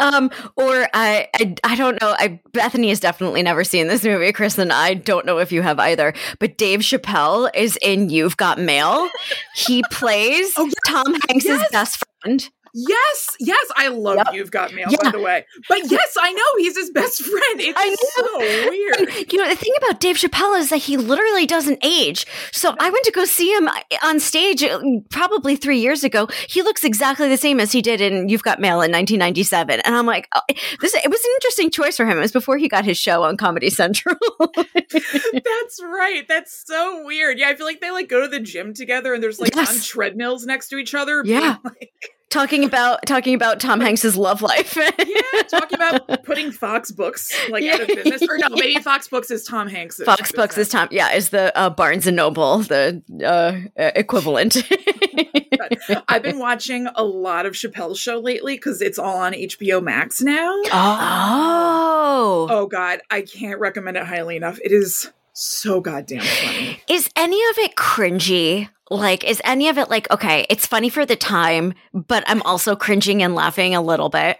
Um, 0.00 0.30
or 0.56 0.88
I, 0.92 1.28
I, 1.34 1.54
I 1.64 1.76
don't 1.76 2.00
know. 2.00 2.14
I 2.18 2.40
Bethany 2.52 2.88
has 2.88 3.00
definitely 3.00 3.42
never 3.42 3.64
seen 3.64 3.88
this 3.88 4.04
movie. 4.04 4.32
Chris 4.32 4.58
and 4.58 4.72
I 4.72 4.94
don't 4.94 5.26
know 5.26 5.38
if 5.38 5.52
you 5.52 5.62
have 5.62 5.78
either. 5.78 6.14
But 6.38 6.58
Dave 6.58 6.80
Chappelle 6.80 7.50
is 7.54 7.78
in 7.82 8.10
You've 8.10 8.36
Got 8.36 8.58
Mail. 8.58 9.08
He 9.54 9.82
plays 9.90 10.52
oh, 10.56 10.70
Tom 10.86 11.14
Hanks's 11.28 11.44
yes. 11.44 11.70
best 11.70 12.04
friend. 12.22 12.50
Yes, 12.76 13.36
yes, 13.38 13.64
I 13.76 13.86
love 13.86 14.16
yep. 14.16 14.26
You've 14.32 14.50
Got 14.50 14.74
Mail, 14.74 14.88
yeah. 14.90 14.96
by 15.00 15.10
the 15.12 15.20
way. 15.20 15.46
But 15.68 15.88
yes, 15.88 16.16
I 16.20 16.32
know 16.32 16.42
he's 16.58 16.76
his 16.76 16.90
best 16.90 17.22
friend. 17.22 17.60
It's 17.60 17.78
I 17.78 17.88
know. 17.88 17.96
so 18.26 18.70
weird. 18.70 18.96
And, 18.98 19.32
you 19.32 19.38
know, 19.38 19.48
the 19.48 19.54
thing 19.54 19.72
about 19.78 20.00
Dave 20.00 20.16
Chappelle 20.16 20.58
is 20.58 20.70
that 20.70 20.78
he 20.78 20.96
literally 20.96 21.46
doesn't 21.46 21.78
age. 21.82 22.26
So 22.50 22.74
I 22.80 22.90
went 22.90 23.04
to 23.04 23.12
go 23.12 23.24
see 23.24 23.52
him 23.52 23.68
on 24.02 24.18
stage 24.18 24.64
uh, 24.64 24.80
probably 25.08 25.54
three 25.54 25.78
years 25.78 26.02
ago. 26.02 26.26
He 26.48 26.62
looks 26.62 26.82
exactly 26.82 27.28
the 27.28 27.36
same 27.36 27.60
as 27.60 27.70
he 27.70 27.80
did 27.80 28.00
in 28.00 28.28
You've 28.28 28.42
Got 28.42 28.58
Mail 28.58 28.82
in 28.82 28.90
1997. 28.90 29.80
And 29.80 29.94
I'm 29.94 30.06
like, 30.06 30.28
oh, 30.34 30.40
this 30.80 30.94
it 30.94 31.10
was 31.10 31.24
an 31.24 31.30
interesting 31.36 31.70
choice 31.70 31.96
for 31.96 32.06
him. 32.06 32.18
It 32.18 32.22
was 32.22 32.32
before 32.32 32.58
he 32.58 32.68
got 32.68 32.84
his 32.84 32.98
show 32.98 33.22
on 33.22 33.36
Comedy 33.36 33.70
Central. 33.70 34.16
That's 34.38 35.80
right. 35.82 36.24
That's 36.26 36.64
so 36.66 37.04
weird. 37.04 37.38
Yeah, 37.38 37.50
I 37.50 37.54
feel 37.54 37.66
like 37.66 37.80
they 37.80 37.92
like 37.92 38.08
go 38.08 38.20
to 38.22 38.28
the 38.28 38.40
gym 38.40 38.74
together 38.74 39.14
and 39.14 39.22
there's 39.22 39.38
like 39.38 39.54
yes. 39.54 39.70
on 39.70 39.80
treadmills 39.80 40.44
next 40.44 40.68
to 40.70 40.76
each 40.76 40.94
other. 40.94 41.22
Yeah. 41.24 41.56
Like, 41.64 41.92
talking 42.30 42.64
about 42.64 43.06
talking 43.06 43.34
about 43.34 43.60
Tom 43.60 43.80
Hanks's 43.80 44.16
love 44.16 44.42
life. 44.42 44.76
yeah, 44.98 45.42
talking 45.48 45.76
about 45.76 46.24
putting 46.24 46.50
Fox 46.50 46.90
Books 46.90 47.32
like 47.48 47.62
yeah. 47.62 47.74
out 47.74 47.80
of 47.82 47.86
business. 47.88 48.22
Or 48.22 48.38
no, 48.38 48.48
maybe 48.50 48.80
Fox 48.80 49.08
Books 49.08 49.30
is 49.30 49.44
Tom 49.44 49.68
Hanks. 49.68 50.00
Fox 50.04 50.32
Books 50.32 50.58
is 50.58 50.68
Tom. 50.68 50.88
Yeah, 50.90 51.12
is 51.12 51.30
the 51.30 51.56
uh, 51.56 51.70
Barnes 51.70 52.06
and 52.06 52.16
Noble 52.16 52.58
the 52.58 53.02
uh, 53.24 53.60
equivalent. 53.76 54.56
I've 56.08 56.22
been 56.22 56.38
watching 56.38 56.88
a 56.94 57.04
lot 57.04 57.46
of 57.46 57.54
Chappelle's 57.54 57.98
show 57.98 58.18
lately 58.18 58.56
because 58.56 58.82
it's 58.82 58.98
all 58.98 59.18
on 59.18 59.32
HBO 59.32 59.82
Max 59.82 60.20
now. 60.20 60.52
Oh, 60.72 62.46
oh 62.50 62.66
God, 62.66 63.00
I 63.10 63.22
can't 63.22 63.60
recommend 63.60 63.96
it 63.96 64.04
highly 64.04 64.36
enough. 64.36 64.58
It 64.62 64.72
is 64.72 65.10
so 65.34 65.80
goddamn 65.80 66.22
funny. 66.22 66.80
Is 66.88 67.10
any 67.16 67.42
of 67.50 67.58
it 67.58 67.76
cringy? 67.76 68.68
Like, 68.90 69.24
is 69.24 69.40
any 69.44 69.68
of 69.68 69.78
it 69.78 69.90
like, 69.90 70.10
okay, 70.10 70.46
it's 70.48 70.66
funny 70.66 70.88
for 70.88 71.04
the 71.04 71.16
time, 71.16 71.74
but 71.92 72.22
I'm 72.26 72.42
also 72.42 72.76
cringing 72.76 73.22
and 73.22 73.34
laughing 73.34 73.74
a 73.74 73.82
little 73.82 74.08
bit? 74.08 74.38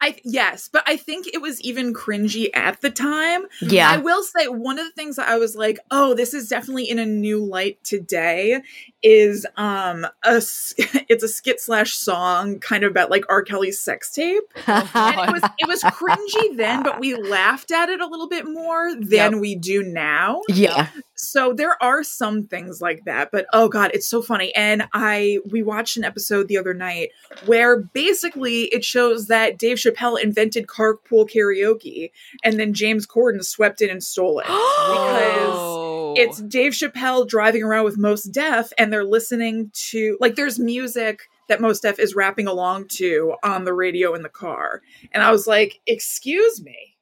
I 0.00 0.16
yes, 0.24 0.68
but 0.72 0.82
I 0.86 0.96
think 0.96 1.26
it 1.26 1.40
was 1.40 1.60
even 1.62 1.94
cringy 1.94 2.48
at 2.52 2.80
the 2.80 2.90
time. 2.90 3.44
Yeah. 3.62 3.90
I 3.90 3.98
will 3.98 4.22
say 4.22 4.48
one 4.48 4.78
of 4.78 4.84
the 4.84 4.92
things 4.92 5.16
that 5.16 5.28
I 5.28 5.38
was 5.38 5.54
like, 5.54 5.78
"Oh, 5.90 6.14
this 6.14 6.34
is 6.34 6.48
definitely 6.48 6.90
in 6.90 6.98
a 6.98 7.06
new 7.06 7.44
light 7.44 7.82
today." 7.84 8.62
Is 9.06 9.46
um 9.56 10.06
a 10.22 10.36
it's 11.08 11.22
a 11.22 11.28
skit 11.28 11.60
slash 11.60 11.92
song 11.92 12.58
kind 12.58 12.84
of 12.84 12.90
about 12.90 13.10
like 13.10 13.24
R. 13.28 13.42
Kelly's 13.42 13.78
sex 13.78 14.10
tape. 14.10 14.42
and 14.66 14.88
it 14.94 15.32
was 15.32 15.42
it 15.58 15.68
was 15.68 15.82
cringy 15.82 16.56
then, 16.56 16.82
but 16.82 16.98
we 16.98 17.14
laughed 17.14 17.70
at 17.70 17.90
it 17.90 18.00
a 18.00 18.06
little 18.06 18.28
bit 18.28 18.46
more 18.46 18.94
than 18.94 19.32
yep. 19.32 19.34
we 19.34 19.56
do 19.56 19.82
now. 19.82 20.40
Yeah. 20.48 20.88
So 21.14 21.52
there 21.52 21.80
are 21.82 22.02
some 22.02 22.44
things 22.44 22.80
like 22.80 23.04
that, 23.04 23.30
but 23.30 23.46
oh 23.52 23.68
god, 23.68 23.90
it's 23.92 24.06
so 24.06 24.22
funny. 24.22 24.54
And 24.54 24.88
I 24.94 25.38
we 25.50 25.62
watched 25.62 25.96
an 25.96 26.04
episode 26.04 26.48
the 26.48 26.58
other 26.58 26.72
night 26.74 27.10
where 27.44 27.76
basically 27.78 28.62
it 28.64 28.84
shows 28.84 29.26
that 29.26 29.58
Dave 29.58 29.76
Chappelle 29.76 30.22
invented 30.22 30.66
carpool 30.66 31.28
karaoke 31.28 32.10
and 32.42 32.58
then 32.58 32.72
James 32.72 33.06
Corden 33.06 33.44
swept 33.44 33.82
in 33.82 33.90
and 33.90 34.02
stole 34.02 34.38
it 34.40 34.46
because 34.46 35.84
it's 36.16 36.40
Dave 36.40 36.72
Chappelle 36.72 37.26
driving 37.26 37.62
around 37.62 37.84
with 37.84 37.98
Mos 37.98 38.22
Def 38.24 38.72
and 38.78 38.92
they're 38.94 39.04
listening 39.04 39.72
to 39.90 40.16
like 40.20 40.36
there's 40.36 40.60
music 40.60 41.22
that 41.48 41.60
Mos 41.60 41.80
Def 41.80 41.98
is 41.98 42.14
rapping 42.14 42.46
along 42.46 42.86
to 42.88 43.34
on 43.42 43.64
the 43.64 43.74
radio 43.74 44.14
in 44.14 44.22
the 44.22 44.28
car. 44.28 44.82
And 45.10 45.20
I 45.20 45.32
was 45.32 45.48
like, 45.48 45.80
"Excuse 45.86 46.62
me. 46.62 46.96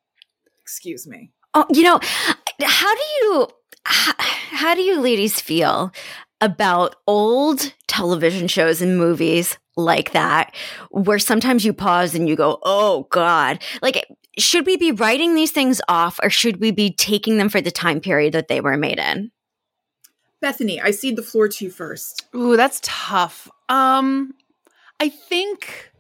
Excuse 0.62 1.07
me." 1.07 1.31
Oh, 1.52 1.66
you 1.70 1.83
know, 1.83 2.00
how 2.62 2.94
do 2.94 3.02
you 3.20 3.48
how, 3.85 4.14
how 4.18 4.74
do 4.74 4.81
you 4.81 5.00
ladies 5.00 5.38
feel 5.38 5.92
about 6.40 6.96
old 7.07 7.74
television 7.88 8.48
shows 8.48 8.81
and 8.81 8.96
movies 8.96 9.59
like 9.76 10.12
that 10.12 10.55
where 10.90 11.18
sometimes 11.18 11.62
you 11.62 11.74
pause 11.74 12.14
and 12.14 12.26
you 12.26 12.37
go, 12.37 12.59
"Oh 12.62 13.07
god." 13.11 13.62
Like 13.83 14.07
should 14.38 14.64
we 14.64 14.78
be 14.78 14.92
writing 14.92 15.35
these 15.35 15.50
things 15.50 15.83
off 15.88 16.18
or 16.22 16.31
should 16.31 16.59
we 16.59 16.70
be 16.70 16.90
taking 16.94 17.37
them 17.37 17.50
for 17.50 17.61
the 17.61 17.70
time 17.70 18.00
period 18.00 18.33
that 18.33 18.48
they 18.48 18.62
were 18.62 18.78
made 18.78 18.98
in? 18.98 19.31
Bethany, 20.42 20.78
I 20.81 20.90
cede 20.90 21.16
the 21.16 21.22
floor 21.22 21.48
to 21.48 21.64
you 21.64 21.70
first. 21.70 22.26
Ooh, 22.35 22.57
that's 22.57 22.81
tough. 22.83 23.48
Um 23.70 24.35
I 25.00 25.09
think 25.09 25.90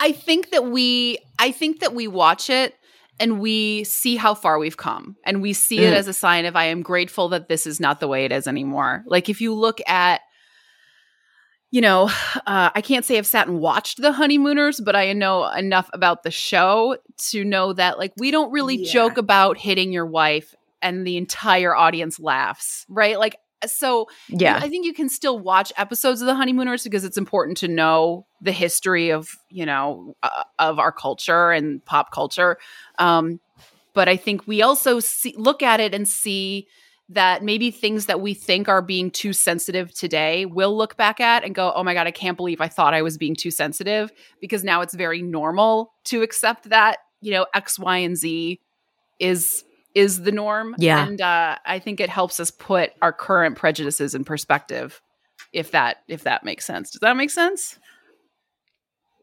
I 0.00 0.12
think 0.12 0.50
that 0.50 0.64
we 0.64 1.18
I 1.38 1.52
think 1.52 1.80
that 1.80 1.94
we 1.94 2.08
watch 2.08 2.48
it 2.48 2.74
and 3.20 3.38
we 3.38 3.84
see 3.84 4.16
how 4.16 4.34
far 4.34 4.58
we've 4.58 4.78
come 4.78 5.16
and 5.26 5.42
we 5.42 5.52
see 5.52 5.76
mm. 5.76 5.82
it 5.82 5.92
as 5.92 6.08
a 6.08 6.14
sign 6.14 6.46
of 6.46 6.56
I 6.56 6.64
am 6.64 6.82
grateful 6.82 7.28
that 7.28 7.48
this 7.48 7.66
is 7.66 7.78
not 7.78 8.00
the 8.00 8.08
way 8.08 8.24
it 8.24 8.32
is 8.32 8.48
anymore. 8.48 9.04
Like 9.06 9.28
if 9.28 9.42
you 9.42 9.54
look 9.54 9.80
at 9.86 10.22
you 11.72 11.80
know, 11.80 12.10
uh, 12.46 12.70
I 12.74 12.80
can't 12.80 13.04
say 13.04 13.16
I've 13.16 13.28
sat 13.28 13.46
and 13.46 13.60
watched 13.60 14.02
the 14.02 14.10
honeymooners, 14.10 14.80
but 14.80 14.96
I 14.96 15.12
know 15.12 15.48
enough 15.48 15.88
about 15.92 16.24
the 16.24 16.30
show 16.30 16.96
to 17.30 17.44
know 17.44 17.72
that 17.74 17.96
like 17.96 18.12
we 18.16 18.32
don't 18.32 18.50
really 18.50 18.78
yeah. 18.78 18.92
joke 18.92 19.18
about 19.18 19.56
hitting 19.56 19.92
your 19.92 20.06
wife 20.06 20.54
and 20.82 21.06
the 21.06 21.16
entire 21.16 21.74
audience 21.74 22.18
laughs, 22.18 22.86
right? 22.88 23.18
Like, 23.18 23.36
so 23.66 24.08
yeah, 24.28 24.56
I 24.56 24.68
think 24.68 24.86
you 24.86 24.94
can 24.94 25.08
still 25.08 25.38
watch 25.38 25.72
episodes 25.76 26.22
of 26.22 26.26
the 26.26 26.34
honeymooners 26.34 26.82
because 26.84 27.04
it's 27.04 27.18
important 27.18 27.58
to 27.58 27.68
know 27.68 28.26
the 28.40 28.52
history 28.52 29.10
of 29.10 29.36
you 29.50 29.66
know 29.66 30.16
uh, 30.22 30.44
of 30.58 30.78
our 30.78 30.92
culture 30.92 31.50
and 31.50 31.84
pop 31.84 32.10
culture. 32.10 32.58
Um, 32.98 33.40
but 33.92 34.08
I 34.08 34.16
think 34.16 34.46
we 34.46 34.62
also 34.62 35.00
see, 35.00 35.34
look 35.36 35.62
at 35.62 35.80
it 35.80 35.94
and 35.94 36.08
see 36.08 36.68
that 37.10 37.42
maybe 37.42 37.72
things 37.72 38.06
that 38.06 38.20
we 38.20 38.34
think 38.34 38.68
are 38.68 38.80
being 38.80 39.10
too 39.10 39.32
sensitive 39.32 39.92
today 39.92 40.46
we'll 40.46 40.76
look 40.76 40.96
back 40.96 41.20
at 41.20 41.44
and 41.44 41.54
go, 41.54 41.72
oh 41.74 41.82
my 41.82 41.92
God, 41.92 42.06
I 42.06 42.12
can't 42.12 42.36
believe 42.36 42.60
I 42.60 42.68
thought 42.68 42.94
I 42.94 43.02
was 43.02 43.18
being 43.18 43.34
too 43.34 43.50
sensitive 43.50 44.12
because 44.40 44.62
now 44.62 44.80
it's 44.80 44.94
very 44.94 45.20
normal 45.20 45.92
to 46.04 46.22
accept 46.22 46.68
that, 46.70 46.98
you 47.20 47.32
know, 47.32 47.46
X, 47.52 47.78
Y, 47.78 47.98
and 47.98 48.16
Z 48.16 48.60
is 49.18 49.64
is 49.94 50.22
the 50.22 50.32
norm. 50.32 50.74
Yeah. 50.78 51.06
And 51.06 51.20
uh, 51.20 51.56
I 51.64 51.78
think 51.78 52.00
it 52.00 52.08
helps 52.08 52.40
us 52.40 52.50
put 52.50 52.92
our 53.02 53.12
current 53.12 53.56
prejudices 53.56 54.14
in 54.14 54.24
perspective, 54.24 55.00
if 55.52 55.72
that 55.72 55.98
if 56.08 56.24
that 56.24 56.44
makes 56.44 56.64
sense. 56.64 56.90
Does 56.90 57.00
that 57.00 57.16
make 57.16 57.30
sense? 57.30 57.78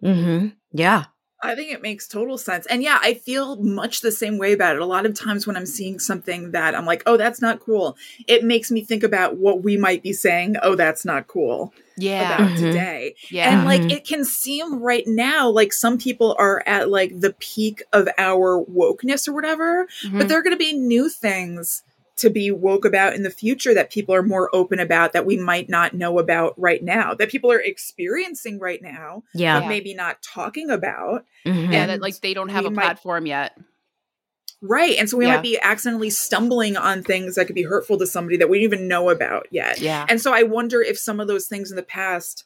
Mm-hmm. 0.03 0.47
Yeah. 0.71 1.05
I 1.41 1.53
think 1.53 1.71
it 1.71 1.83
makes 1.83 2.07
total 2.07 2.37
sense. 2.37 2.65
And 2.65 2.81
yeah, 2.81 2.99
I 3.01 3.13
feel 3.13 3.57
much 3.57 4.01
the 4.01 4.11
same 4.11 4.37
way 4.37 4.53
about 4.53 4.75
it. 4.75 4.81
A 4.81 4.85
lot 4.85 5.05
of 5.05 5.13
times 5.13 5.45
when 5.45 5.55
I'm 5.55 5.67
seeing 5.67 5.99
something 5.99 6.51
that 6.51 6.73
I'm 6.73 6.85
like, 6.85 7.03
oh, 7.05 7.15
that's 7.15 7.41
not 7.41 7.59
cool, 7.59 7.95
it 8.27 8.43
makes 8.43 8.71
me 8.71 8.83
think 8.83 9.03
about 9.03 9.37
what 9.37 9.63
we 9.63 9.77
might 9.77 10.01
be 10.01 10.13
saying, 10.13 10.55
oh, 10.63 10.75
that's 10.75 11.05
not 11.05 11.27
cool. 11.27 11.73
Yeah. 11.95 12.35
About 12.35 12.49
mm-hmm. 12.49 12.63
today. 12.63 13.15
Yeah. 13.29 13.51
And 13.51 13.65
like 13.65 13.91
it 13.91 14.05
can 14.05 14.25
seem 14.25 14.81
right 14.81 15.05
now 15.05 15.49
like 15.49 15.73
some 15.73 15.97
people 15.97 16.35
are 16.39 16.63
at 16.65 16.89
like 16.89 17.19
the 17.19 17.33
peak 17.33 17.83
of 17.93 18.07
our 18.17 18.63
wokeness 18.65 19.27
or 19.27 19.33
whatever, 19.33 19.87
mm-hmm. 20.03 20.17
but 20.17 20.27
there 20.27 20.39
are 20.39 20.43
going 20.43 20.55
to 20.55 20.57
be 20.57 20.73
new 20.73 21.09
things 21.09 21.83
to 22.17 22.29
be 22.29 22.51
woke 22.51 22.83
about 22.83 23.13
in 23.13 23.23
the 23.23 23.29
future 23.29 23.73
that 23.73 23.91
people 23.91 24.13
are 24.13 24.23
more 24.23 24.49
open 24.53 24.79
about 24.79 25.13
that 25.13 25.25
we 25.25 25.37
might 25.37 25.69
not 25.69 25.93
know 25.93 26.19
about 26.19 26.59
right 26.59 26.83
now 26.83 27.13
that 27.13 27.29
people 27.29 27.51
are 27.51 27.61
experiencing 27.61 28.59
right 28.59 28.81
now 28.81 29.23
yeah. 29.33 29.59
But 29.59 29.69
maybe 29.69 29.93
not 29.93 30.21
talking 30.21 30.69
about. 30.69 31.25
Mm-hmm. 31.45 31.73
and 31.73 31.89
that 31.91 32.01
like 32.01 32.19
they 32.19 32.33
don't 32.33 32.49
have 32.49 32.65
a 32.65 32.71
might, 32.71 32.83
platform 32.83 33.25
yet. 33.25 33.57
Right 34.61 34.97
and 34.97 35.09
so 35.09 35.17
we 35.17 35.25
yeah. 35.25 35.35
might 35.35 35.43
be 35.43 35.59
accidentally 35.61 36.09
stumbling 36.09 36.75
on 36.75 37.03
things 37.03 37.35
that 37.35 37.45
could 37.45 37.55
be 37.55 37.63
hurtful 37.63 37.97
to 37.99 38.07
somebody 38.07 38.37
that 38.37 38.49
we 38.49 38.57
don't 38.57 38.63
even 38.63 38.87
know 38.87 39.09
about 39.09 39.47
yet. 39.51 39.79
Yeah. 39.79 40.05
And 40.09 40.19
so 40.19 40.33
i 40.33 40.43
wonder 40.43 40.81
if 40.81 40.97
some 40.97 41.19
of 41.19 41.27
those 41.27 41.47
things 41.47 41.69
in 41.69 41.75
the 41.75 41.83
past 41.83 42.45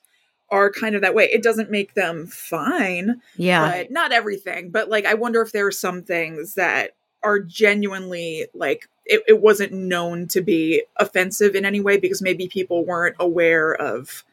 are 0.50 0.70
kind 0.70 0.96
of 0.96 1.02
that 1.02 1.16
way. 1.16 1.32
It 1.32 1.42
doesn't 1.42 1.72
make 1.72 1.94
them 1.94 2.28
fine 2.28 3.22
yeah. 3.38 3.72
but 3.72 3.92
not 3.92 4.12
everything 4.12 4.70
but 4.70 4.90
like 4.90 5.06
i 5.06 5.14
wonder 5.14 5.42
if 5.42 5.54
there 5.54 5.66
are 5.66 5.72
some 5.72 6.04
things 6.04 6.56
that 6.56 6.92
are 7.24 7.40
genuinely 7.40 8.48
like 8.54 8.90
it, 9.12 9.24
it 9.28 9.41
wasn't 9.41 9.74
known 9.74 10.28
to 10.30 10.41
be 10.41 10.84
offensive 10.95 11.54
in 11.54 11.65
any 11.65 11.82
way 11.82 11.97
because 11.97 12.21
maybe 12.21 12.47
people 12.47 12.86
weren't 12.86 13.15
aware 13.19 13.76
of 13.76 14.24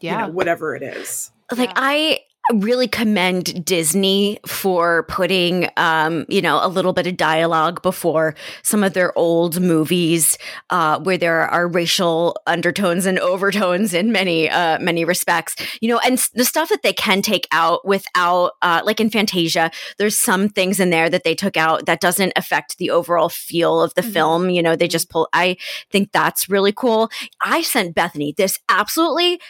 yeah 0.00 0.20
you 0.20 0.26
know, 0.26 0.32
whatever 0.32 0.76
it 0.76 0.82
is 0.82 1.32
like 1.56 1.70
yeah. 1.70 1.74
i 1.76 2.20
really 2.54 2.88
commend 2.88 3.64
Disney 3.64 4.38
for 4.46 5.02
putting, 5.04 5.68
um, 5.76 6.24
you 6.28 6.40
know, 6.40 6.64
a 6.64 6.68
little 6.68 6.92
bit 6.92 7.06
of 7.06 7.16
dialogue 7.16 7.82
before 7.82 8.34
some 8.62 8.82
of 8.82 8.94
their 8.94 9.16
old 9.18 9.60
movies, 9.60 10.38
uh, 10.70 10.98
where 11.00 11.18
there 11.18 11.42
are 11.42 11.68
racial 11.68 12.40
undertones 12.46 13.06
and 13.06 13.18
overtones 13.18 13.92
in 13.92 14.12
many, 14.12 14.48
uh, 14.48 14.78
many 14.78 15.04
respects, 15.04 15.56
you 15.80 15.88
know, 15.88 15.98
and 15.98 16.18
the 16.34 16.44
stuff 16.44 16.68
that 16.70 16.82
they 16.82 16.92
can 16.92 17.20
take 17.22 17.46
out 17.52 17.86
without, 17.86 18.52
uh, 18.62 18.80
like 18.84 19.00
in 19.00 19.10
Fantasia, 19.10 19.70
there's 19.98 20.18
some 20.18 20.48
things 20.48 20.80
in 20.80 20.90
there 20.90 21.10
that 21.10 21.24
they 21.24 21.34
took 21.34 21.56
out 21.56 21.86
that 21.86 22.00
doesn't 22.00 22.32
affect 22.36 22.78
the 22.78 22.90
overall 22.90 23.28
feel 23.28 23.82
of 23.82 23.94
the 23.94 24.02
mm-hmm. 24.02 24.10
film. 24.12 24.50
You 24.50 24.62
know, 24.62 24.74
they 24.74 24.88
just 24.88 25.10
pull, 25.10 25.28
I 25.32 25.56
think 25.90 26.12
that's 26.12 26.48
really 26.48 26.72
cool. 26.72 27.10
I 27.42 27.62
sent 27.62 27.94
Bethany 27.94 28.34
this 28.36 28.58
absolutely 28.68 29.40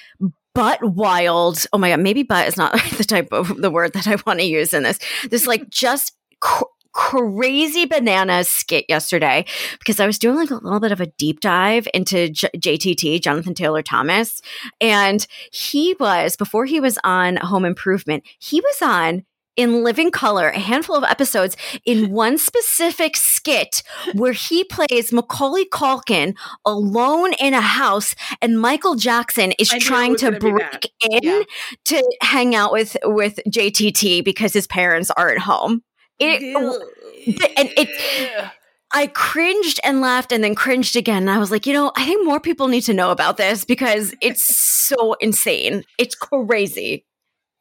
butt 0.59 0.83
wild. 0.83 1.65
Oh 1.73 1.79
my 1.79 1.91
god, 1.91 2.01
maybe 2.01 2.25
butt 2.25 2.49
is 2.49 2.57
not 2.57 2.73
the 2.97 3.05
type 3.05 3.29
of 3.31 3.57
the 3.61 3.71
word 3.71 3.93
that 3.93 4.09
I 4.09 4.17
want 4.27 4.41
to 4.41 4.45
use 4.45 4.75
in 4.75 4.83
this. 4.83 4.99
This 5.31 5.47
like 5.47 5.69
just 5.71 6.17
cr- 6.41 6.65
crazy 6.93 7.85
bananas 7.85 8.51
skit 8.51 8.85
yesterday 8.89 9.45
because 9.79 10.01
I 10.01 10.07
was 10.07 10.19
doing 10.19 10.37
like 10.37 10.51
a 10.51 10.55
little 10.55 10.81
bit 10.81 10.91
of 10.91 11.01
a 11.01 11.07
deep 11.07 11.39
dive 11.39 11.87
into 11.95 12.29
J- 12.29 12.51
JTT, 12.57 13.23
Jonathan 13.23 13.55
Taylor 13.55 13.83
Thomas, 13.83 14.43
and 14.81 15.25
he 15.53 15.95
was 16.01 16.35
before 16.35 16.65
he 16.65 16.81
was 16.81 16.99
on 17.05 17.37
Home 17.37 17.65
Improvement, 17.65 18.25
he 18.41 18.61
was 18.61 18.83
on 18.83 19.25
in 19.59 19.83
living 19.83 20.11
color, 20.11 20.49
a 20.49 20.59
handful 20.59 20.97
of 20.97 21.05
episodes 21.05 21.57
in 21.85 22.11
one 22.13 22.39
specific 22.39 23.17
skit 23.17 23.83
where 24.15 24.33
he 24.33 24.65
plays 24.65 25.13
Macaulay 25.13 25.67
Culkin 25.67 26.35
alone 26.65 27.35
in 27.35 27.53
a 27.53 27.61
house 27.61 28.15
and 28.41 28.59
Michael 28.59 28.95
Jackson 28.95 29.53
is 29.59 29.69
trying 29.69 30.17
to 30.17 30.33
break 30.33 30.91
in 31.03 31.23
yeah. 31.23 31.43
to 31.87 32.17
hang 32.23 32.55
out 32.55 32.73
with 32.73 32.97
with 33.05 33.41
JTT 33.49 34.25
because 34.25 34.53
his 34.53 34.67
parents 34.67 35.11
aren't 35.11 35.41
home. 35.41 35.83
It, 36.21 36.43
and 36.43 37.71
it 37.77 38.51
I 38.93 39.09
cringed 39.09 39.81
and 39.85 40.01
laughed 40.01 40.33
and 40.33 40.43
then 40.43 40.55
cringed 40.55 40.97
again. 40.97 41.25
And 41.25 41.31
I 41.31 41.39
was 41.39 41.51
like, 41.51 41.67
you 41.67 41.73
know, 41.73 41.93
I 41.97 42.07
think 42.07 42.25
more 42.25 42.41
people 42.41 42.69
need 42.69 42.83
to 42.83 42.95
know 42.95 43.11
about 43.11 43.37
this 43.37 43.65
because 43.65 44.15
it's 44.23 44.43
so 44.43 45.15
insane. 45.21 45.85
It's 45.99 46.15
crazy. 46.15 47.05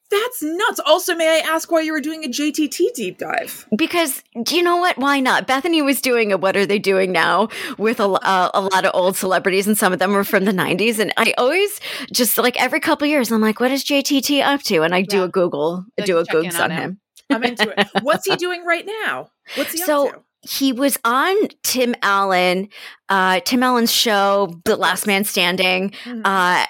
That's 0.10 0.42
nuts. 0.42 0.80
Also, 0.86 1.16
may 1.16 1.42
I 1.42 1.50
ask 1.50 1.70
why 1.70 1.82
you 1.82 1.92
were 1.92 2.00
doing 2.00 2.24
a 2.24 2.30
JTT 2.30 2.94
deep 2.94 3.18
dive? 3.18 3.68
Because 3.76 4.24
do 4.44 4.56
you 4.56 4.64
know 4.64 4.78
what? 4.78 4.98
Why 4.98 5.20
not? 5.20 5.48
Bethany 5.48 5.82
was 5.82 6.00
doing 6.00 6.32
a 6.32 6.38
"What 6.38 6.56
Are 6.56 6.66
They 6.66 6.80
Doing 6.80 7.12
Now" 7.12 7.50
with 7.78 8.00
a, 8.00 8.06
uh, 8.06 8.52
a 8.54 8.62
lot 8.62 8.86
of 8.86 8.92
old 8.94 9.18
celebrities, 9.18 9.68
and 9.68 9.78
some 9.78 9.92
of 9.92 10.00
them 10.00 10.14
were 10.14 10.24
from 10.24 10.46
the 10.46 10.54
'90s. 10.54 11.00
And 11.00 11.14
I 11.18 11.34
always 11.38 11.82
just 12.12 12.38
like 12.38 12.62
every 12.62 12.80
couple 12.80 13.06
years, 13.06 13.32
I'm 13.32 13.42
like, 13.42 13.60
"What 13.60 13.72
is 13.72 13.84
JTT 13.84 14.42
up 14.42 14.62
to?" 14.64 14.84
And 14.84 14.96
I 14.96 15.02
do 15.02 15.24
a 15.24 15.28
Google, 15.28 15.86
like 15.98 16.08
do 16.08 16.20
a 16.20 16.24
Google 16.24 16.56
on, 16.56 16.72
on 16.72 16.78
him. 16.78 17.00
I'm 17.30 17.44
into 17.44 17.74
it. 17.78 17.88
What's 18.02 18.26
he 18.26 18.36
doing 18.38 18.64
right 18.64 18.86
now? 19.04 19.32
What's 19.56 19.74
he 19.74 19.80
so, 19.80 20.08
up 20.08 20.14
to? 20.14 20.22
He 20.48 20.72
was 20.72 20.98
on 21.04 21.36
Tim 21.64 21.94
Allen, 22.02 22.70
uh, 23.10 23.42
Tim 23.42 23.64
Allen's 23.64 23.92
show, 23.92 24.54
The 24.64 24.78
Last 24.78 25.06
Man 25.06 25.24
Standing, 25.24 25.92
mm-hmm. 26.06 26.22
uh, 26.24 26.66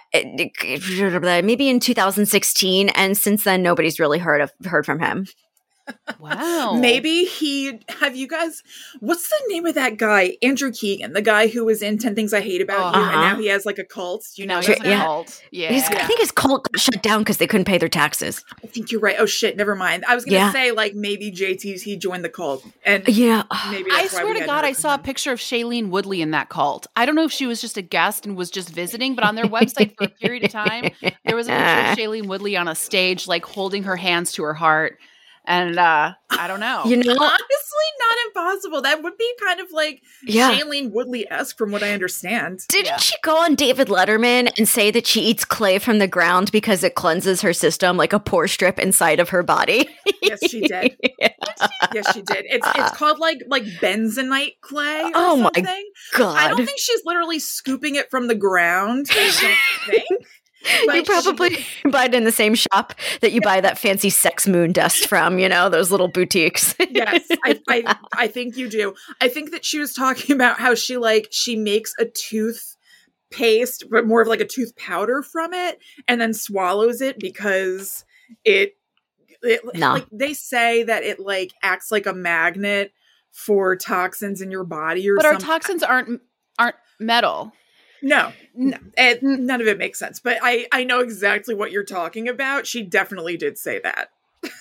maybe 1.44 1.70
in 1.70 1.80
2016, 1.80 2.90
and 2.90 3.18
since 3.18 3.44
then 3.44 3.62
nobody's 3.62 4.00
really 4.00 4.20
heard 4.20 4.42
of 4.42 4.52
heard 4.66 4.86
from 4.86 5.00
him. 5.00 5.28
Wow. 6.20 6.78
Maybe 6.80 7.26
he 7.26 7.80
have 7.90 8.16
you 8.16 8.28
guys 8.28 8.64
what's 9.00 9.30
the 9.30 9.42
name 9.48 9.66
of 9.66 9.76
that 9.76 9.98
guy? 9.98 10.38
Andrew 10.42 10.72
Keegan, 10.72 11.14
the 11.14 11.22
guy 11.22 11.48
who 11.48 11.66
was 11.66 11.82
in 11.82 11.98
10 11.98 12.16
Things 12.16 12.34
I 12.34 12.42
Hate 12.42 12.62
About 12.62 12.96
uh-huh. 12.96 13.00
You 13.00 13.06
and 13.06 13.14
now 13.14 13.32
uh-huh. 13.32 13.42
he 13.42 13.48
has 13.48 13.66
like 13.66 13.78
a 13.78 13.84
cult. 13.84 14.26
You 14.36 14.48
know, 14.48 14.60
he's 14.60 14.70
yeah. 14.84 15.04
cult. 15.04 15.44
Yeah. 15.52 15.72
He's, 15.72 15.88
I 15.90 16.06
think 16.06 16.20
his 16.20 16.32
cult 16.32 16.72
got 16.72 16.80
shut 16.80 17.02
down 17.04 17.22
because 17.22 17.38
they 17.38 17.48
couldn't 17.48 17.66
pay 17.66 17.78
their 17.78 17.90
taxes. 17.90 18.44
I 18.64 18.68
think 18.68 18.92
you're 18.92 19.02
right. 19.02 19.16
Oh 19.20 19.26
shit, 19.26 19.58
never 19.58 19.76
mind. 19.76 20.06
I 20.08 20.16
was 20.16 20.26
gonna 20.26 20.38
yeah. 20.38 20.52
say 20.52 20.72
like 20.72 20.96
maybe 20.96 21.32
JT's 21.32 21.82
he 21.84 21.98
joined 21.98 22.24
the 22.24 22.30
cult. 22.30 22.66
And 22.86 23.08
yeah. 23.08 23.44
maybe 23.70 23.92
I 23.92 24.08
swear 24.08 24.34
to 24.34 24.46
God, 24.46 24.66
I 24.66 24.74
saw 24.74 24.94
him. 24.94 25.00
a 25.00 25.04
picture 25.04 25.32
of 25.32 25.40
Shailene 25.40 25.90
Woodley 25.90 26.22
in 26.22 26.32
that 26.32 26.50
cult. 26.50 26.88
I 26.96 27.06
don't 27.06 27.16
know 27.16 27.26
if 27.26 27.32
she 27.32 27.46
was 27.46 27.62
just 27.62 27.78
a 27.78 27.82
guest 27.82 28.26
and 28.26 28.36
was 28.36 28.50
just 28.50 28.70
visiting, 28.70 29.16
but 29.16 29.24
on 29.24 29.36
their 29.36 29.46
website 29.46 29.96
for 29.98 30.06
a 30.06 30.10
period 30.10 30.44
of 30.44 30.52
time, 30.52 30.92
there 31.26 31.36
was 31.36 31.48
a 31.48 31.52
picture 31.52 31.92
of 31.92 31.98
Shailene 31.98 32.28
Woodley 32.28 32.58
on 32.58 32.68
a 32.68 32.76
stage, 32.76 33.28
like 33.28 33.46
holding 33.46 33.84
her 33.84 33.96
hands 33.96 34.32
to 34.34 34.44
her 34.44 34.54
heart 34.54 34.98
and 35.48 35.80
uh, 35.80 36.14
I 36.30 36.48
don't 36.48 36.60
know. 36.60 36.84
you 36.86 36.98
know, 36.98 37.14
honestly, 37.14 37.88
not 38.00 38.18
impossible. 38.28 38.82
That 38.82 39.02
would 39.02 39.18
be 39.18 39.34
kind 39.42 39.62
of 39.62 39.72
like 39.72 40.02
yeah. 40.24 40.54
Shailene 40.54 40.92
Woodley 40.92 41.26
esque, 41.32 41.58
from 41.58 41.72
what 41.72 41.82
I 41.82 41.92
understand. 41.94 42.66
Didn't 42.68 42.88
yeah. 42.88 42.98
she 42.98 43.16
go 43.24 43.38
on 43.38 43.56
David 43.56 43.88
Letterman 43.88 44.52
and 44.58 44.68
say 44.68 44.92
that 44.92 45.08
she 45.08 45.22
eats 45.22 45.46
clay 45.46 45.80
from 45.80 46.00
the 46.00 46.08
ground 46.08 46.52
because 46.52 46.84
it 46.84 46.96
cleanses 46.96 47.42
her 47.42 47.54
system 47.54 47.96
like 47.96 48.12
a 48.12 48.20
pore 48.20 48.50
strip 48.50 48.78
inside 48.78 49.22
of 49.22 49.30
her 49.30 49.42
body? 49.42 49.90
yes, 50.22 50.40
she 50.50 50.62
did. 50.62 50.98
yeah. 51.20 51.30
Yes, 51.94 52.14
she 52.14 52.22
did. 52.22 52.46
It's 52.50 52.68
it's 52.76 52.98
called 52.98 53.20
like 53.20 53.42
like 53.48 53.64
bentonite 53.64 54.60
clay. 54.60 55.10
oh 55.16 55.42
something. 55.42 55.64
my 55.64 55.84
god! 56.14 56.38
I 56.38 56.50
don't 56.50 56.66
think 56.66 56.78
she's 56.78 57.02
literally 57.06 57.40
scooping 57.40 57.96
it 57.96 58.12
from 58.12 58.28
the 58.28 58.36
ground. 58.36 59.08
I 59.12 59.32
don't 59.42 59.96
think 59.96 60.28
you 60.66 61.04
probably 61.04 61.66
buy 61.92 62.06
it 62.06 62.14
in 62.14 62.24
the 62.24 62.32
same 62.32 62.56
shop 62.56 62.94
that 63.22 63.32
you 63.32 63.42
buy 63.42 63.62
that 63.62 63.78
fancy 63.78 64.10
sex 64.10 64.48
moon 64.48 64.72
dust 64.72 65.08
from, 65.08 65.40
you 65.40 65.50
know, 65.50 65.70
those 65.70 65.92
little 65.92 66.08
boutiques. 66.08 66.76
yes, 66.90 67.26
I, 67.44 67.60
I, 67.68 67.96
I 68.14 68.28
think 68.28 68.58
you 68.58 68.70
do. 68.70 68.94
I 69.22 69.30
think 69.30 69.52
that 69.52 69.66
she 69.66 69.80
was 69.80 69.94
talking 69.94 70.36
about 70.36 70.60
how 70.60 70.76
she 70.76 70.98
like 70.98 71.28
she 71.32 71.56
makes 71.56 71.94
a 72.00 72.06
tooth 72.06 72.76
paste, 73.32 73.86
but 73.90 74.06
more 74.06 74.22
of 74.22 74.28
like 74.28 74.42
a 74.42 74.46
tooth 74.46 74.76
powder 74.76 75.22
from 75.22 75.54
it, 75.54 75.80
and 76.08 76.20
then 76.20 76.34
swallows 76.34 77.02
it 77.02 77.20
because 77.20 78.06
it, 78.44 78.74
it 79.42 79.62
nah. 79.76 79.94
like 79.94 80.08
they 80.12 80.34
say 80.34 80.84
that 80.84 81.04
it 81.04 81.20
like 81.20 81.54
acts 81.62 81.92
like 81.92 82.06
a 82.06 82.14
magnet 82.14 82.92
for 83.32 83.76
toxins 83.76 84.42
in 84.42 84.50
your 84.50 84.64
body 84.64 85.08
or 85.10 85.16
but 85.16 85.24
something. 85.24 85.48
our 85.48 85.60
toxins 85.60 85.84
aren't 85.84 86.22
aren't 86.58 86.76
metal 87.00 87.54
no, 88.02 88.32
no 88.56 88.78
it, 88.98 89.22
mm-hmm. 89.22 89.34
eh, 89.34 89.38
none 89.38 89.62
of 89.62 89.68
it 89.68 89.78
makes 89.78 90.00
sense. 90.00 90.20
But 90.20 90.40
I, 90.42 90.68
I 90.72 90.84
know 90.84 91.00
exactly 91.00 91.56
what 91.56 91.72
you're 91.72 91.84
talking 91.84 92.28
about. 92.28 92.68
She 92.68 92.84
definitely 92.84 93.38
did 93.38 93.58
say 93.58 93.80
that. 93.80 94.10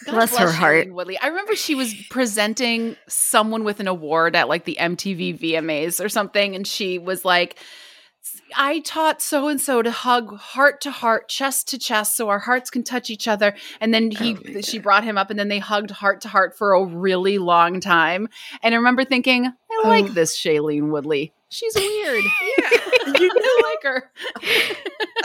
God 0.07 0.13
bless, 0.13 0.37
her 0.37 0.51
heart. 0.51 0.91
Woodley. 0.91 1.19
I 1.19 1.29
remember 1.29 1.55
she 1.55 1.75
was 1.75 1.95
presenting 2.11 2.97
someone 3.09 3.65
with 3.65 3.81
an 3.81 3.89
award 3.89 4.35
at 4.35 4.49
like 4.49 4.65
the 4.65 4.77
MTV 4.81 5.39
VMAs 5.39 6.03
or 6.05 6.09
something, 6.09 6.55
and 6.55 6.67
she 6.67 6.99
was 6.99 7.25
like, 7.25 7.59
I 8.57 8.81
taught 8.81 9.23
so 9.23 9.49
and 9.49 9.61
so 9.61 9.83
to 9.83 9.91
hug 9.91 10.37
heart 10.37 10.81
to 10.83 10.91
heart, 10.91 11.29
chest 11.29 11.69
to 11.69 11.79
chest, 11.79 12.17
so 12.17 12.29
our 12.29 12.39
hearts 12.39 12.71
can 12.71 12.83
touch 12.83 13.11
each 13.11 13.29
other. 13.29 13.55
And 13.81 13.93
then 13.93 14.11
he, 14.11 14.37
oh 14.37 14.61
she 14.61 14.79
brought 14.79 15.05
him 15.05 15.19
up, 15.19 15.31
and 15.31 15.39
then 15.39 15.49
they 15.49 15.59
hugged 15.59 15.91
heart 15.91 16.21
to 16.23 16.29
heart 16.29 16.57
for 16.57 16.75
a 16.75 16.85
really 16.85 17.39
long 17.39 17.81
time. 17.81 18.29
And 18.63 18.75
I 18.75 18.79
remember 18.79 19.05
thinking, 19.05 19.47
I 19.47 19.83
oh. 19.85 19.89
like 19.89 20.15
this 20.15 20.37
Shailene 20.37 20.91
Woodley. 20.91 21.33
She's 21.49 21.75
weird. 21.75 22.25
yeah, 22.59 22.71
you 23.07 23.31
do 23.31 23.63
like 23.63 23.83
her. 23.83 24.11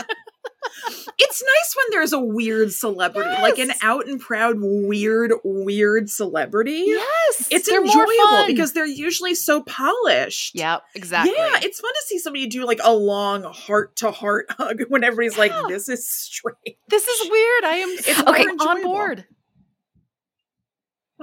it's 1.18 1.42
nice 1.42 1.76
when 1.76 1.86
there's 1.90 2.12
a 2.12 2.20
weird 2.20 2.72
celebrity, 2.72 3.30
yes. 3.30 3.42
like 3.42 3.58
an 3.58 3.72
out 3.82 4.06
and 4.06 4.20
proud 4.20 4.56
weird, 4.60 5.32
weird 5.44 6.10
celebrity. 6.10 6.84
Yes, 6.86 7.48
it's 7.50 7.68
enjoyable 7.68 8.46
because 8.46 8.72
they're 8.72 8.86
usually 8.86 9.34
so 9.34 9.62
polished. 9.62 10.54
Yep, 10.54 10.82
exactly. 10.94 11.34
Yeah, 11.36 11.60
it's 11.62 11.80
fun 11.80 11.92
to 11.92 12.02
see 12.06 12.18
somebody 12.18 12.46
do 12.46 12.66
like 12.66 12.80
a 12.82 12.94
long 12.94 13.42
heart 13.44 13.96
to 13.96 14.10
heart 14.10 14.46
hug 14.50 14.82
when 14.88 15.04
everybody's 15.04 15.36
yeah. 15.36 15.60
like, 15.60 15.68
"This 15.68 15.88
is 15.88 16.08
straight. 16.08 16.78
This 16.88 17.06
is 17.06 17.30
weird." 17.30 17.64
I 17.64 17.76
am 17.76 17.88
it's 17.98 18.20
okay 18.20 18.44
on 18.44 18.82
board. 18.82 19.24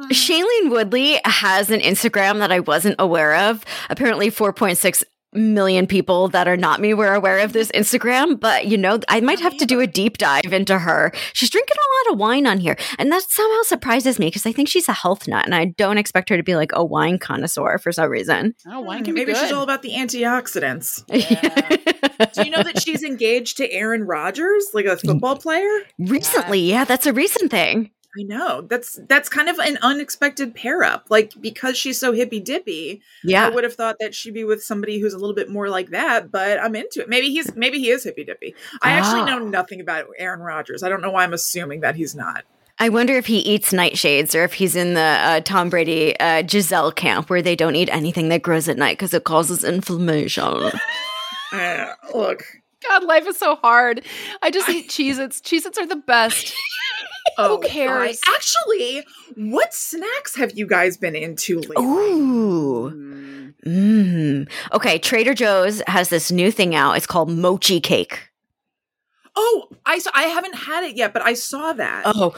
Shailene 0.08 0.70
Woodley 0.70 1.20
has 1.26 1.70
an 1.70 1.82
Instagram 1.82 2.40
that 2.40 2.52
I 2.52 2.62
wasn't 2.62 2.96
aware 3.00 3.36
of. 3.36 3.66
Apparently, 3.90 4.32
4.6 4.32 5.04
million 5.34 5.88
people 5.88 6.28
that 6.30 6.48
are 6.48 6.58
not 6.58 6.80
me 6.80 6.94
were 6.94 7.14
aware 7.14 7.40
of 7.40 7.54
this 7.54 7.72
Instagram, 7.72 8.40
but 8.40 8.68
you 8.68 8.78
know, 8.78 9.00
I 9.10 9.22
might 9.22 9.40
have 9.40 9.56
to 9.58 9.66
do 9.66 9.80
a 9.80 9.88
deep 9.88 10.18
dive 10.18 10.52
into 10.52 10.80
her. 10.80 11.12
She's 11.34 11.50
drinking 11.50 11.76
a 11.78 12.10
lot 12.10 12.14
of 12.14 12.20
wine 12.20 12.48
on 12.48 12.60
here, 12.60 12.78
and 12.98 13.12
that 13.12 13.24
somehow 13.30 13.62
surprises 13.64 14.20
me 14.20 14.28
because 14.28 14.46
I 14.46 14.52
think 14.52 14.70
she's 14.70 14.88
a 14.90 14.94
health 14.94 15.28
nut, 15.28 15.46
and 15.46 15.56
I 15.56 15.66
don't 15.66 15.98
expect 15.98 16.30
her 16.30 16.38
to 16.38 16.44
be 16.44 16.56
like 16.56 16.72
a 16.74 16.84
wine 16.84 17.20
connoisseur 17.20 17.78
for 17.78 17.92
some 17.92 18.10
reason. 18.10 18.56
Oh, 18.68 18.82
wine 18.82 19.04
can 19.04 19.14
maybe 19.14 19.34
she's 19.36 19.52
all 19.52 19.64
about 19.64 19.82
the 19.82 19.92
antioxidants. 19.92 21.04
Yeah. 21.30 22.26
do 22.34 22.44
you 22.44 22.50
know 22.50 22.64
that 22.64 22.82
she's 22.82 23.04
engaged 23.04 23.58
to 23.58 23.72
Aaron 23.72 24.04
Rodgers, 24.04 24.68
like 24.74 24.86
a 24.86 24.98
football 24.98 25.38
player? 25.38 25.70
Recently, 26.00 26.62
yeah, 26.62 26.86
that's 26.86 27.06
a 27.06 27.14
recent 27.14 27.52
thing. 27.52 27.92
I 28.18 28.24
know. 28.24 28.62
That's 28.62 29.00
that's 29.08 29.30
kind 29.30 29.50
of 29.50 29.60
an 29.60 29.78
unexpected 29.82 30.56
pair 30.56 30.84
up. 30.84 31.06
Like 31.10 31.34
because 31.40 31.78
she's 31.78 32.00
so 32.00 32.12
hippy 32.12 32.40
dippy. 32.40 33.02
Yeah. 33.24 33.46
I 33.46 33.50
would 33.50 33.64
have 33.64 33.76
thought 33.76 33.98
that 34.00 34.16
she'd 34.16 34.34
be 34.34 34.44
with 34.44 34.64
somebody 34.64 35.00
who's 35.00 35.14
a 35.14 35.20
little 35.20 35.36
bit 35.36 35.50
more 35.50 35.70
like 35.70 35.92
that, 35.92 36.32
but 36.32 36.60
I'm 36.60 36.76
into 36.76 37.02
it. 37.02 37.10
Maybe 37.10 37.30
he's 37.30 37.56
maybe 37.56 37.80
he 37.80 37.92
is 37.92 38.04
hippy 38.04 38.24
dippy. 38.24 38.56
I 38.82 38.92
actually 38.92 39.26
know 39.26 39.46
ah. 39.46 39.50
nothing 39.50 39.80
about 39.80 40.08
Aaron 40.18 40.40
Rodgers. 40.40 40.82
I 40.82 40.90
don't 40.90 41.02
know 41.02 41.12
why 41.12 41.24
I'm 41.24 41.34
assuming 41.34 41.82
that 41.82 41.96
he's 41.96 42.16
not. 42.16 42.46
I 42.82 42.90
wonder 42.90 43.14
if 43.14 43.26
he 43.26 43.40
eats 43.40 43.74
nightshades 43.74 44.34
or 44.34 44.44
if 44.46 44.54
he's 44.54 44.76
in 44.76 44.94
the 44.94 45.02
uh, 45.02 45.42
Tom 45.42 45.70
Brady 45.70 46.18
uh, 46.18 46.42
Gisele 46.44 46.94
camp 46.94 47.30
where 47.30 47.42
they 47.42 47.56
don't 47.56 47.76
eat 47.76 47.90
anything 47.92 48.30
that 48.30 48.42
grows 48.42 48.70
at 48.70 48.78
night 48.78 48.98
because 48.98 49.14
it 49.14 49.26
causes 49.26 49.66
inflammation. 49.66 50.44
uh, 51.52 51.94
look, 52.16 52.46
God, 52.88 53.04
life 53.04 53.28
is 53.28 53.38
so 53.38 53.58
hard. 53.58 54.06
I 54.42 54.50
just 54.50 54.70
eat 54.70 54.90
Cheez 54.90 55.20
Its. 55.20 55.42
Cheez 55.42 55.66
Its 55.66 55.78
are 55.78 55.86
the 55.86 55.98
best. 55.98 56.54
Oh, 57.40 57.58
Who 57.62 57.68
cares? 57.68 58.20
Actually, 58.28 59.06
what 59.36 59.74
snacks 59.74 60.36
have 60.36 60.58
you 60.58 60.68
guys 60.68 60.98
been 60.98 61.16
into 61.16 61.60
lately? 61.60 61.86
Ooh. 61.86 62.92
Mm. 62.92 63.54
Mm. 63.66 64.50
Okay, 64.74 65.00
Trader 65.00 65.34
Joe's 65.34 65.82
has 65.88 66.10
this 66.10 66.32
new 66.32 66.52
thing 66.52 66.76
out. 66.76 66.94
It's 66.94 67.08
called 67.08 67.30
mochi 67.30 67.80
cake. 67.80 68.30
Oh, 69.36 69.68
I 69.86 70.00
saw, 70.00 70.12
I 70.14 70.24
haven't 70.24 70.56
had 70.56 70.84
it 70.84 70.98
yet, 70.98 71.14
but 71.14 71.22
I 71.22 71.34
saw 71.34 71.72
that. 71.74 72.04
Oh, 72.06 72.36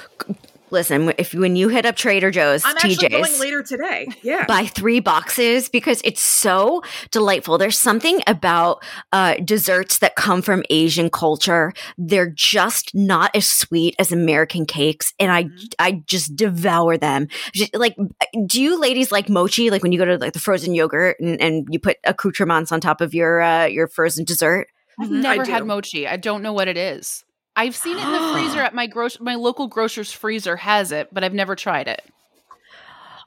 Listen, 0.71 1.13
if 1.17 1.33
when 1.33 1.55
you 1.55 1.67
hit 1.67 1.85
up 1.85 1.95
Trader 1.95 2.31
Joe's, 2.31 2.63
TJ's. 2.63 2.65
I'm 2.65 2.77
actually 2.77 3.09
TJ's, 3.09 3.27
going 3.27 3.39
later 3.39 3.63
today. 3.63 4.07
Yeah, 4.21 4.45
buy 4.45 4.65
three 4.65 4.99
boxes 4.99 5.67
because 5.69 6.01
it's 6.03 6.21
so 6.21 6.81
delightful. 7.11 7.57
There's 7.57 7.77
something 7.77 8.21
about 8.25 8.83
uh, 9.11 9.35
desserts 9.43 9.99
that 9.99 10.15
come 10.15 10.41
from 10.41 10.63
Asian 10.69 11.09
culture. 11.09 11.73
They're 11.97 12.29
just 12.29 12.95
not 12.95 13.35
as 13.35 13.47
sweet 13.47 13.95
as 13.99 14.11
American 14.11 14.65
cakes, 14.65 15.13
and 15.19 15.31
I 15.31 15.43
mm-hmm. 15.43 15.65
I 15.79 16.03
just 16.05 16.35
devour 16.35 16.97
them. 16.97 17.27
Like, 17.73 17.97
do 18.45 18.61
you 18.61 18.79
ladies 18.79 19.11
like 19.11 19.29
mochi? 19.29 19.69
Like 19.69 19.83
when 19.83 19.91
you 19.91 19.99
go 19.99 20.05
to 20.05 20.17
like 20.17 20.33
the 20.33 20.39
frozen 20.39 20.73
yogurt 20.73 21.19
and, 21.19 21.41
and 21.41 21.67
you 21.69 21.79
put 21.79 21.97
accoutrements 22.05 22.71
on 22.71 22.79
top 22.79 23.01
of 23.01 23.13
your 23.13 23.41
uh, 23.41 23.65
your 23.65 23.87
frozen 23.87 24.23
dessert. 24.25 24.67
I've 24.99 25.07
mm-hmm. 25.07 25.21
never 25.21 25.45
had 25.45 25.65
mochi. 25.65 26.07
I 26.07 26.17
don't 26.17 26.43
know 26.43 26.53
what 26.53 26.67
it 26.67 26.77
is. 26.77 27.23
I've 27.55 27.75
seen 27.75 27.97
it 27.97 28.03
in 28.03 28.11
the 28.11 28.31
freezer 28.33 28.59
at 28.63 28.73
my 28.73 28.87
gro- 28.87 29.07
my 29.19 29.35
local 29.35 29.67
grocer's 29.67 30.11
freezer 30.11 30.55
has 30.57 30.91
it, 30.91 31.09
but 31.13 31.23
I've 31.23 31.33
never 31.33 31.55
tried 31.55 31.87
it. 31.87 32.01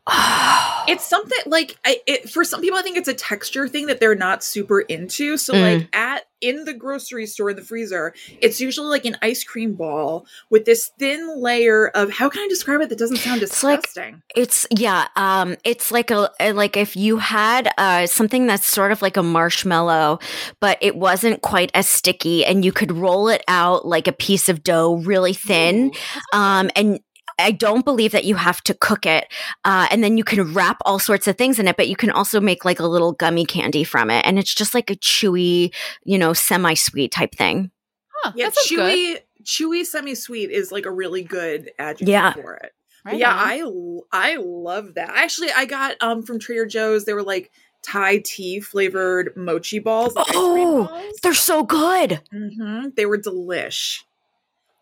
it's 0.87 1.07
something 1.07 1.39
like 1.47 1.79
I, 1.85 1.99
it, 2.07 2.29
for 2.29 2.45
some 2.45 2.61
people, 2.61 2.79
I 2.79 2.83
think 2.83 2.99
it's 2.99 3.09
a 3.09 3.15
texture 3.15 3.69
thing 3.69 3.87
that 3.87 4.01
they're 4.01 4.15
not 4.15 4.45
super 4.45 4.81
into. 4.81 5.39
So, 5.39 5.55
mm. 5.55 5.79
like 5.79 5.97
at 5.97 6.25
in 6.43 6.67
the 6.67 6.75
grocery 6.75 7.25
store 7.25 7.51
in 7.51 7.57
the 7.57 7.63
freezer, 7.63 8.13
it's 8.43 8.61
usually 8.61 8.89
like 8.89 9.07
an 9.07 9.17
ice 9.23 9.43
cream 9.45 9.73
ball 9.73 10.27
with 10.51 10.67
this 10.67 10.91
thin 10.99 11.41
layer 11.41 11.89
of 11.89 12.11
how 12.11 12.29
can 12.29 12.43
I 12.43 12.49
describe 12.49 12.83
it 12.83 12.91
that 12.91 12.99
doesn't 12.99 13.17
sound 13.17 13.41
disgusting? 13.41 13.81
It's, 13.81 13.97
like, 13.97 14.15
it's 14.37 14.67
yeah, 14.79 15.09
um, 15.17 15.57
it's 15.65 15.91
like 15.91 16.11
a 16.11 16.29
like 16.53 16.77
if 16.77 16.97
you 16.97 17.17
had 17.17 17.73
uh, 17.79 18.07
something 18.07 18.47
that's 18.47 18.67
sort 18.67 18.93
of 18.93 19.01
like 19.01 19.17
a 19.17 19.23
marshmallow, 19.23 20.19
but 20.61 20.77
it 20.83 20.97
wasn't 20.97 21.41
quite 21.41 21.71
as 21.73 21.89
sticky, 21.89 22.45
and 22.45 22.63
you 22.63 22.73
could 22.73 22.93
roll 22.93 23.29
it 23.29 23.43
out 23.49 23.87
like 23.87 24.07
a 24.07 24.13
piece 24.13 24.51
of 24.51 24.63
dough, 24.63 24.97
really 24.97 25.33
thin, 25.33 25.93
um, 26.35 26.71
and 26.77 27.01
I 27.39 27.51
don't 27.51 27.85
believe 27.85 28.13
that 28.13 28.25
you 28.25 28.35
have 28.37 28.63
to 28.65 28.75
cook 28.75 29.07
it. 29.07 29.33
Uh, 29.65 29.87
and 29.91 30.03
then 30.03 30.17
you 30.17 30.25
can 30.25 30.53
wrap 30.53 30.79
all 30.85 30.99
sorts 30.99 31.27
of 31.27 31.37
things 31.37 31.59
in 31.59 31.69
it, 31.69 31.77
but 31.77 31.89
you 31.89 31.97
can 31.97 32.11
also 32.11 32.41
make 32.41 32.65
like 32.65 32.81
a 32.81 32.87
little 32.87 33.13
gummy 33.13 33.45
candy 33.45 33.85
from 33.85 34.11
it. 34.11 34.25
And 34.27 34.39
it's 34.39 34.55
just 34.55 34.75
like 34.75 34.91
a 34.91 34.97
chewy, 34.97 35.73
you 36.05 36.19
know, 36.19 36.33
semi 36.33 36.75
sweet 36.75 37.13
type 37.13 37.35
thing. 37.35 37.71
Huh, 38.09 38.33
yeah, 38.37 38.51
chewy, 38.51 39.15
good. 39.15 39.23
chewy, 39.45 39.85
semi 39.85 40.15
sweet 40.15 40.51
is 40.51 40.73
like 40.73 40.87
a 40.87 40.91
really 40.91 41.23
good 41.23 41.71
adjective 41.79 42.09
yeah. 42.09 42.33
for 42.33 42.55
it. 42.55 42.73
Right 43.05 43.19
yeah, 43.19 43.33
on. 43.33 44.01
I 44.13 44.33
I 44.33 44.37
love 44.37 44.95
that. 44.95 45.11
Actually, 45.11 45.51
I 45.55 45.67
got 45.67 45.97
um 46.01 46.23
from 46.23 46.39
Trader 46.39 46.65
Joe's. 46.65 47.05
They 47.05 47.13
were 47.13 47.23
like 47.23 47.51
Thai 47.83 48.23
tea 48.25 48.61
flavored 48.61 49.37
mochi 49.37 49.79
balls. 49.79 50.15
oh, 50.17 50.87
balls. 50.87 51.19
they're 51.23 51.35
so 51.35 51.65
good. 51.65 52.23
Mm-hmm. 52.33 52.89
They 52.97 53.05
were 53.05 53.19
delish. 53.19 54.01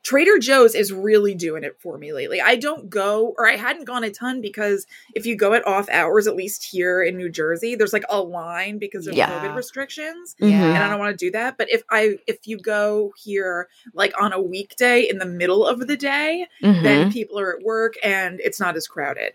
Trader 0.03 0.39
Joe's 0.39 0.75
is 0.75 0.93
really 0.93 1.35
doing 1.35 1.63
it 1.63 1.81
for 1.81 1.97
me 1.97 2.13
lately. 2.13 2.41
I 2.41 2.57
don't 2.57 2.91
go, 2.91 3.35
or 3.39 3.49
I 3.49 3.57
hadn't 3.57 3.85
gone 3.85 4.03
a 4.03 4.11
ton 4.11 4.41
because 4.41 4.87
if 5.15 5.27
you 5.27 5.37
go 5.37 5.55
at 5.55 5.67
off 5.67 5.89
hours, 5.91 6.27
at 6.27 6.35
least 6.35 6.65
here 6.65 7.03
in 7.03 7.17
New 7.17 7.29
Jersey, 7.29 7.77
there's 7.77 7.93
like 7.93 8.05
a 8.09 8.21
line 8.21 8.79
because 8.79 9.07
of 9.07 9.15
yeah. 9.15 9.31
COVID 9.31 9.55
restrictions, 9.55 10.35
mm-hmm. 10.41 10.53
and 10.53 10.79
I 10.79 10.89
don't 10.89 10.99
want 10.99 11.17
to 11.17 11.25
do 11.25 11.31
that. 11.33 11.57
But 11.57 11.71
if 11.71 11.83
I 11.91 12.19
if 12.27 12.47
you 12.47 12.59
go 12.59 13.13
here 13.17 13.69
like 13.95 14.13
on 14.21 14.33
a 14.33 14.41
weekday 14.41 15.03
in 15.03 15.19
the 15.19 15.27
middle 15.27 15.65
of 15.67 15.87
the 15.87 15.97
day, 15.97 16.47
mm-hmm. 16.63 16.83
then 16.83 17.13
people 17.13 17.39
are 17.39 17.57
at 17.57 17.63
work 17.63 17.95
and 18.03 18.41
it's 18.41 18.59
not 18.59 18.77
as 18.77 18.87
crowded. 18.87 19.33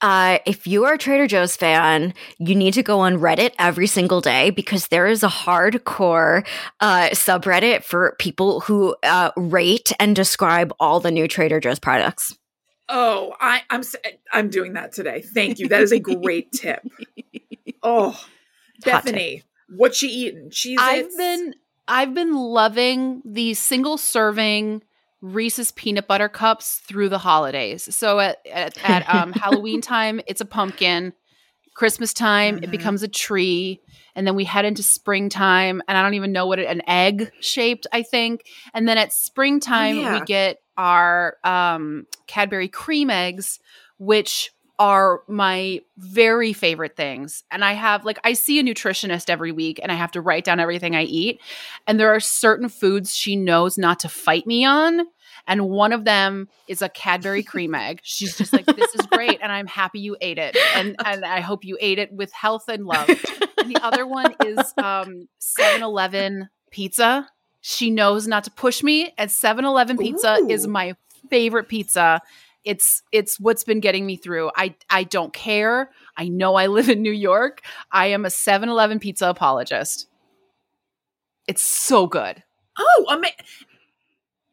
Uh, 0.00 0.38
if 0.46 0.66
you 0.66 0.84
are 0.84 0.94
a 0.94 0.98
Trader 0.98 1.28
Joe's 1.28 1.56
fan, 1.56 2.12
you 2.38 2.56
need 2.56 2.74
to 2.74 2.82
go 2.82 2.98
on 3.00 3.18
Reddit 3.18 3.52
every 3.58 3.86
single 3.86 4.20
day 4.20 4.50
because 4.50 4.88
there 4.88 5.06
is 5.06 5.22
a 5.22 5.28
hardcore 5.28 6.44
uh, 6.80 7.10
subreddit 7.10 7.84
for 7.84 8.16
people 8.18 8.60
who 8.60 8.96
uh, 9.04 9.30
rate 9.36 9.91
and 9.98 10.14
describe 10.14 10.72
all 10.78 11.00
the 11.00 11.10
new 11.10 11.28
Trader 11.28 11.60
Joe's 11.60 11.78
products. 11.78 12.36
Oh, 12.88 13.34
I, 13.40 13.62
I'm 13.70 13.82
I'm 14.32 14.50
doing 14.50 14.74
that 14.74 14.92
today. 14.92 15.22
Thank 15.22 15.58
you. 15.58 15.68
That 15.68 15.82
is 15.82 15.92
a 15.92 15.98
great 15.98 16.52
tip. 16.54 16.86
Oh, 17.82 18.18
Bethany, 18.84 19.42
what 19.68 19.94
she 19.94 20.08
eating? 20.08 20.50
Cheese. 20.50 20.78
I've 20.80 21.16
been 21.16 21.54
I've 21.88 22.14
been 22.14 22.34
loving 22.34 23.22
the 23.24 23.54
single 23.54 23.96
serving 23.96 24.82
Reese's 25.20 25.72
peanut 25.72 26.06
butter 26.08 26.28
cups 26.28 26.82
through 26.86 27.08
the 27.08 27.18
holidays. 27.18 27.94
So 27.94 28.18
at 28.20 28.44
at, 28.46 28.76
at 28.88 29.14
um, 29.14 29.32
Halloween 29.36 29.80
time, 29.80 30.20
it's 30.26 30.40
a 30.40 30.46
pumpkin. 30.46 31.12
Christmas 31.74 32.12
time, 32.12 32.56
mm-hmm. 32.56 32.64
it 32.64 32.70
becomes 32.70 33.02
a 33.02 33.08
tree 33.08 33.80
and 34.14 34.26
then 34.26 34.34
we 34.34 34.44
head 34.44 34.64
into 34.64 34.82
springtime 34.82 35.82
and 35.88 35.98
i 35.98 36.02
don't 36.02 36.14
even 36.14 36.32
know 36.32 36.46
what 36.46 36.58
it, 36.58 36.66
an 36.66 36.82
egg 36.86 37.30
shaped 37.40 37.86
i 37.92 38.02
think 38.02 38.46
and 38.74 38.88
then 38.88 38.98
at 38.98 39.12
springtime 39.12 39.98
yeah. 39.98 40.18
we 40.18 40.24
get 40.24 40.58
our 40.76 41.36
um, 41.44 42.06
cadbury 42.26 42.68
cream 42.68 43.10
eggs 43.10 43.60
which 43.98 44.52
are 44.78 45.22
my 45.28 45.80
very 45.98 46.52
favorite 46.52 46.96
things 46.96 47.44
and 47.50 47.64
i 47.64 47.72
have 47.72 48.04
like 48.04 48.18
i 48.24 48.32
see 48.32 48.58
a 48.58 48.62
nutritionist 48.62 49.28
every 49.28 49.52
week 49.52 49.78
and 49.82 49.92
i 49.92 49.94
have 49.94 50.10
to 50.10 50.20
write 50.20 50.44
down 50.44 50.58
everything 50.58 50.96
i 50.96 51.02
eat 51.02 51.40
and 51.86 52.00
there 52.00 52.12
are 52.12 52.20
certain 52.20 52.68
foods 52.68 53.14
she 53.14 53.36
knows 53.36 53.76
not 53.76 54.00
to 54.00 54.08
fight 54.08 54.46
me 54.46 54.64
on 54.64 55.06
and 55.46 55.68
one 55.68 55.92
of 55.92 56.04
them 56.04 56.48
is 56.68 56.82
a 56.82 56.88
Cadbury 56.88 57.42
cream 57.52 57.74
egg. 57.74 58.00
She's 58.02 58.36
just 58.36 58.52
like, 58.52 58.66
"This 58.66 58.94
is 58.94 59.06
great, 59.06 59.40
and 59.42 59.50
I'm 59.52 59.66
happy 59.66 60.00
you 60.00 60.16
ate 60.20 60.38
it, 60.38 60.56
and 60.74 60.96
and 61.04 61.24
I 61.24 61.40
hope 61.40 61.64
you 61.64 61.76
ate 61.80 61.98
it 61.98 62.12
with 62.12 62.32
health 62.32 62.68
and 62.68 62.86
love." 62.86 63.08
And 63.08 63.70
the 63.70 63.82
other 63.82 64.06
one 64.06 64.34
is 64.44 64.58
um 64.78 65.28
7-Eleven 65.40 66.48
pizza. 66.70 67.28
She 67.60 67.90
knows 67.90 68.26
not 68.26 68.44
to 68.44 68.50
push 68.50 68.82
me, 68.82 69.14
and 69.18 69.30
7-Eleven 69.30 69.98
pizza 69.98 70.38
Ooh. 70.40 70.48
is 70.48 70.66
my 70.66 70.94
favorite 71.30 71.68
pizza. 71.68 72.20
It's 72.64 73.02
it's 73.12 73.38
what's 73.40 73.64
been 73.64 73.80
getting 73.80 74.06
me 74.06 74.16
through. 74.16 74.50
I 74.56 74.74
I 74.90 75.04
don't 75.04 75.32
care. 75.32 75.90
I 76.16 76.28
know 76.28 76.54
I 76.54 76.66
live 76.68 76.88
in 76.88 77.02
New 77.02 77.12
York. 77.12 77.62
I 77.90 78.08
am 78.08 78.24
a 78.24 78.28
7-Eleven 78.28 78.98
pizza 79.00 79.28
apologist. 79.28 80.06
It's 81.48 81.62
so 81.62 82.06
good. 82.06 82.42
Oh, 82.78 83.06
ama- 83.10 83.28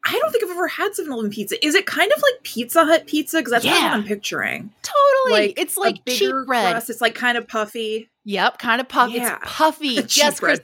I 0.06 0.18
don't 0.18 0.32
think 0.32 0.44
I've 0.46 0.52
ever 0.52 0.68
had 0.68 0.96
7 0.96 1.12
Eleven 1.12 1.30
pizza. 1.30 1.66
Is 1.66 1.76
it 1.76 1.86
kind 1.86 2.12
of 2.12 2.22
like 2.22 2.44
Pizza 2.44 2.86
Hut 2.86 3.06
pizza? 3.06 3.38
Because 3.38 3.52
that's 3.52 3.66
yeah. 3.66 3.74
what 3.74 3.94
I'm 3.94 4.04
picturing. 4.04 4.72
Totally. 4.82 5.48
Like 5.48 5.60
it's 5.60 5.78
like 5.78 6.06
cheap 6.08 6.34
bread. 6.46 6.72
Crust. 6.72 6.90
It's 6.90 7.02
like 7.02 7.16
kind 7.16 7.38
of 7.38 7.48
puffy. 7.48 8.10
Yep, 8.24 8.60
kind 8.60 8.80
of 8.80 8.88
puffy. 8.88 9.14
Yeah. 9.14 9.38
It's 9.42 9.52
puffy. 9.52 9.88
yes, 10.16 10.40
Chris, 10.40 10.62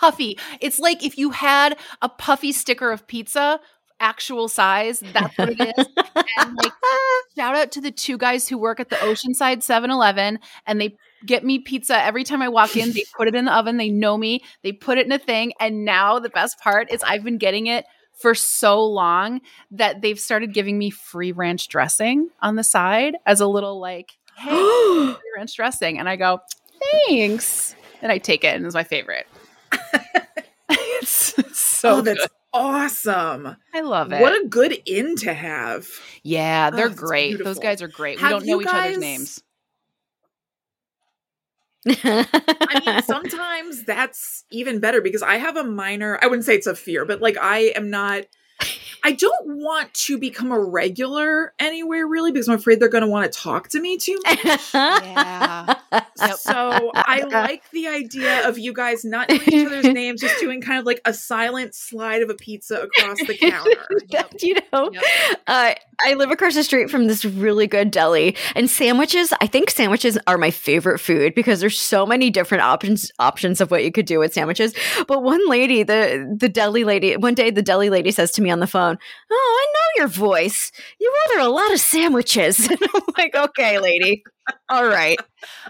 puffy. 0.00 0.38
It's 0.60 0.78
like 0.78 1.04
if 1.04 1.16
you 1.16 1.30
had 1.30 1.78
a 2.00 2.08
puffy 2.08 2.52
sticker 2.52 2.90
of 2.90 3.06
pizza, 3.06 3.60
actual 4.02 4.48
size. 4.48 5.00
That's 5.12 5.38
what 5.38 5.50
it 5.50 5.60
is. 5.60 5.86
and 6.38 6.56
like, 6.56 6.72
shout 7.36 7.54
out 7.54 7.72
to 7.72 7.80
the 7.80 7.92
two 7.92 8.18
guys 8.18 8.48
who 8.48 8.58
work 8.58 8.80
at 8.80 8.90
the 8.90 8.96
Oceanside 8.96 9.62
7 9.62 9.90
Eleven 9.90 10.40
and 10.66 10.80
they 10.80 10.96
get 11.24 11.44
me 11.44 11.60
pizza 11.60 11.96
every 12.02 12.24
time 12.24 12.42
I 12.42 12.48
walk 12.48 12.76
in. 12.76 12.92
They 12.92 13.04
put 13.16 13.28
it 13.28 13.34
in 13.34 13.46
the 13.46 13.54
oven. 13.54 13.76
They 13.76 13.90
know 13.90 14.18
me. 14.18 14.42
They 14.62 14.72
put 14.72 14.98
it 14.98 15.06
in 15.06 15.12
a 15.12 15.18
thing. 15.18 15.52
And 15.60 15.84
now 15.84 16.18
the 16.18 16.28
best 16.28 16.58
part 16.58 16.92
is 16.92 17.02
I've 17.02 17.24
been 17.24 17.38
getting 17.38 17.68
it 17.68 17.86
for 18.22 18.34
so 18.34 18.84
long 18.84 19.40
that 19.72 20.00
they've 20.00 20.18
started 20.18 20.54
giving 20.54 20.78
me 20.78 20.90
free 20.90 21.32
ranch 21.32 21.68
dressing 21.68 22.30
on 22.40 22.56
the 22.56 22.64
side 22.64 23.16
as 23.26 23.40
a 23.40 23.46
little 23.46 23.80
like, 23.80 24.12
hey, 24.38 24.48
free 24.48 25.32
ranch 25.36 25.54
dressing. 25.56 25.98
And 25.98 26.08
I 26.08 26.16
go, 26.16 26.40
thanks. 27.06 27.74
And 28.00 28.10
I 28.10 28.18
take 28.18 28.44
it 28.44 28.56
and 28.56 28.64
it's 28.64 28.74
my 28.74 28.84
favorite. 28.84 29.26
it's 30.70 31.34
so 31.58 31.96
oh, 31.96 32.00
that's 32.00 32.20
good. 32.20 32.30
awesome. 32.54 33.56
I 33.74 33.80
love 33.80 34.12
it. 34.12 34.20
What 34.20 34.32
a 34.32 34.46
good 34.48 34.80
in 34.86 35.16
to 35.16 35.34
have. 35.34 35.88
Yeah, 36.22 36.70
they're 36.70 36.86
oh, 36.86 36.94
great. 36.94 37.42
Those 37.42 37.58
guys 37.58 37.82
are 37.82 37.88
great. 37.88 38.18
Have 38.20 38.28
we 38.28 38.38
don't 38.38 38.46
know 38.46 38.60
each 38.62 38.68
other's 38.68 38.98
names. 38.98 39.42
I 41.86 42.82
mean, 42.86 43.02
sometimes 43.04 43.84
that's 43.84 44.44
even 44.50 44.80
better 44.80 45.00
because 45.00 45.22
I 45.22 45.36
have 45.36 45.56
a 45.56 45.64
minor, 45.64 46.18
I 46.22 46.26
wouldn't 46.26 46.44
say 46.44 46.54
it's 46.54 46.66
a 46.66 46.74
fear, 46.74 47.04
but 47.04 47.20
like 47.20 47.36
I 47.40 47.72
am 47.74 47.90
not 47.90 48.24
I 49.04 49.12
don't 49.12 49.56
want 49.56 49.92
to 49.94 50.16
become 50.16 50.52
a 50.52 50.60
regular 50.60 51.54
anywhere 51.58 52.06
really 52.06 52.30
because 52.30 52.48
I'm 52.48 52.54
afraid 52.54 52.78
they're 52.78 52.88
going 52.88 53.02
to 53.02 53.10
want 53.10 53.30
to 53.30 53.36
talk 53.36 53.68
to 53.70 53.80
me 53.80 53.96
too 53.98 54.20
much. 54.24 54.44
yeah. 54.74 55.74
So 56.16 56.90
I 56.94 57.22
like 57.30 57.68
the 57.70 57.88
idea 57.88 58.48
of 58.48 58.58
you 58.58 58.72
guys 58.72 59.04
not 59.04 59.28
knowing 59.28 59.42
each 59.42 59.66
other's 59.66 59.84
names, 59.94 60.20
just 60.20 60.40
doing 60.40 60.60
kind 60.60 60.78
of 60.78 60.86
like 60.86 61.00
a 61.04 61.14
silent 61.14 61.74
slide 61.74 62.22
of 62.22 62.30
a 62.30 62.34
pizza 62.34 62.80
across 62.82 63.18
the 63.26 63.36
counter. 63.36 63.70
Yep. 64.08 64.34
you 64.40 64.56
know, 64.72 64.90
yep. 64.92 65.02
uh, 65.46 65.74
I 66.00 66.14
live 66.14 66.30
across 66.30 66.54
the 66.54 66.64
street 66.64 66.90
from 66.90 67.06
this 67.06 67.24
really 67.24 67.66
good 67.66 67.90
deli, 67.90 68.36
and 68.54 68.68
sandwiches. 68.68 69.32
I 69.40 69.46
think 69.46 69.70
sandwiches 69.70 70.18
are 70.26 70.36
my 70.36 70.50
favorite 70.50 70.98
food 70.98 71.34
because 71.34 71.60
there's 71.60 71.78
so 71.78 72.04
many 72.04 72.28
different 72.30 72.62
options 72.62 73.10
options 73.18 73.60
of 73.60 73.70
what 73.70 73.84
you 73.84 73.92
could 73.92 74.06
do 74.06 74.18
with 74.18 74.34
sandwiches. 74.34 74.74
But 75.06 75.22
one 75.22 75.48
lady, 75.48 75.82
the 75.82 76.36
the 76.38 76.48
deli 76.48 76.84
lady, 76.84 77.16
one 77.16 77.34
day 77.34 77.50
the 77.50 77.62
deli 77.62 77.90
lady 77.90 78.10
says 78.10 78.32
to 78.32 78.42
me 78.42 78.50
on 78.50 78.60
the 78.60 78.66
phone, 78.66 78.98
"Oh, 79.30 79.58
I 79.60 79.72
know 79.72 80.02
your 80.02 80.08
voice. 80.08 80.72
You 81.00 81.14
order 81.28 81.46
a 81.46 81.48
lot 81.48 81.72
of 81.72 81.80
sandwiches." 81.80 82.68
And 82.68 82.78
I'm 82.82 83.02
like, 83.16 83.34
"Okay, 83.34 83.78
lady, 83.78 84.24
all 84.68 84.86
right." 84.86 85.18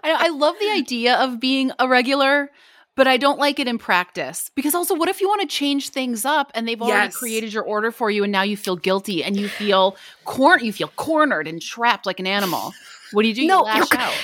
I, 0.02 0.26
I 0.26 0.28
love 0.28 0.56
the 0.60 0.70
idea 0.70 1.16
of 1.16 1.40
being 1.40 1.72
a 1.78 1.88
regular 1.88 2.50
but 2.94 3.08
I 3.08 3.16
don't 3.16 3.38
like 3.38 3.58
it 3.58 3.68
in 3.68 3.78
practice 3.78 4.50
because 4.54 4.74
also, 4.74 4.94
what 4.94 5.08
if 5.08 5.20
you 5.20 5.28
want 5.28 5.40
to 5.40 5.46
change 5.46 5.88
things 5.88 6.24
up 6.24 6.52
and 6.54 6.68
they've 6.68 6.80
already 6.80 7.06
yes. 7.06 7.16
created 7.16 7.52
your 7.52 7.62
order 7.62 7.90
for 7.90 8.10
you, 8.10 8.22
and 8.22 8.30
now 8.30 8.42
you 8.42 8.56
feel 8.56 8.76
guilty 8.76 9.24
and 9.24 9.36
you 9.36 9.48
feel 9.48 9.96
you 10.60 10.72
feel 10.72 10.88
cornered 10.96 11.48
and 11.48 11.62
trapped 11.62 12.04
like 12.04 12.20
an 12.20 12.26
animal? 12.26 12.72
What 13.12 13.22
do 13.22 13.28
you 13.28 13.34
do? 13.34 13.42
You 13.42 13.48
No, 13.48 13.62
lash 13.62 13.92
out 13.92 14.14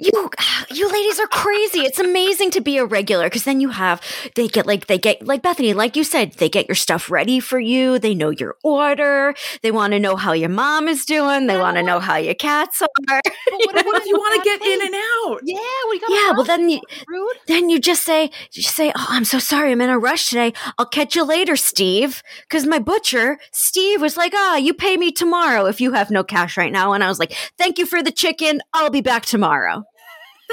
you 0.00 0.30
you 0.70 0.88
ladies 0.90 1.20
are 1.20 1.26
crazy. 1.26 1.80
It's 1.80 1.98
amazing 1.98 2.50
to 2.52 2.60
be 2.60 2.78
a 2.78 2.84
regular 2.84 3.24
because 3.24 3.44
then 3.44 3.60
you 3.60 3.68
have 3.68 4.00
they 4.34 4.48
get 4.48 4.66
like 4.66 4.86
they 4.86 4.98
get 4.98 5.26
like 5.26 5.42
Bethany, 5.42 5.74
like 5.74 5.94
you 5.96 6.04
said, 6.04 6.32
they 6.34 6.48
get 6.48 6.68
your 6.68 6.74
stuff 6.74 7.10
ready 7.10 7.38
for 7.38 7.60
you. 7.60 7.98
They 7.98 8.14
know 8.14 8.30
your 8.30 8.56
order. 8.64 9.34
They 9.62 9.70
want 9.70 9.92
to 9.92 9.98
know 9.98 10.16
how 10.16 10.32
your 10.32 10.48
mom 10.48 10.88
is 10.88 11.04
doing. 11.04 11.46
They 11.46 11.58
want 11.58 11.76
to 11.76 11.82
know 11.82 12.00
how 12.00 12.16
your 12.16 12.34
cats 12.34 12.80
are. 12.82 12.88
But 13.04 13.34
what, 13.66 13.86
what 13.86 13.96
if 14.02 14.06
you 14.06 14.16
want 14.16 14.42
to 14.42 14.48
get 14.48 14.62
in 14.62 14.86
and 14.86 14.94
out? 14.94 15.40
Yeah, 15.44 15.90
we 15.90 16.00
got. 16.00 16.10
Yeah, 16.10 16.32
well 16.32 16.44
then 16.44 16.68
you 16.70 16.80
rude. 17.06 17.36
then 17.46 17.68
you 17.68 17.78
just 17.78 18.02
say 18.02 18.30
you 18.52 18.62
say, 18.62 18.92
"Oh, 18.96 19.06
I'm 19.10 19.24
so 19.24 19.38
sorry, 19.38 19.72
I'm 19.72 19.80
in 19.80 19.90
a 19.90 19.98
rush 19.98 20.30
today. 20.30 20.52
I'll 20.78 20.86
catch 20.86 21.14
you 21.14 21.24
later, 21.24 21.56
Steve." 21.56 22.22
Because 22.48 22.66
my 22.66 22.78
butcher, 22.78 23.38
Steve, 23.52 24.00
was 24.00 24.16
like, 24.16 24.32
"Ah, 24.34 24.54
oh, 24.54 24.56
you 24.56 24.72
pay 24.72 24.96
me 24.96 25.12
tomorrow 25.12 25.66
if 25.66 25.80
you 25.80 25.92
have 25.92 26.10
no 26.10 26.24
cash 26.24 26.56
right 26.56 26.72
now." 26.72 26.92
And 26.92 27.04
I 27.04 27.08
was 27.08 27.18
like, 27.18 27.34
"Thank 27.58 27.78
you 27.78 27.86
for 27.86 28.02
the 28.02 28.12
chicken. 28.12 28.60
I'll 28.72 28.90
be 28.90 29.02
back 29.02 29.26
tomorrow." 29.26 29.84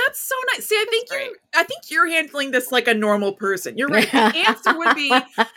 That's 0.05 0.21
so 0.21 0.35
nice. 0.53 0.67
See, 0.67 0.75
I 0.75 0.85
think 0.89 1.07
you 1.11 1.35
I 1.57 1.63
think 1.63 1.89
you're 1.89 2.07
handling 2.07 2.51
this 2.51 2.71
like 2.71 2.87
a 2.87 2.93
normal 2.93 3.33
person. 3.33 3.79
You're 3.79 3.87
right. 3.87 4.09
The 4.11 4.17
answer 4.47 4.77
would 4.77 4.95
be, 4.95 5.11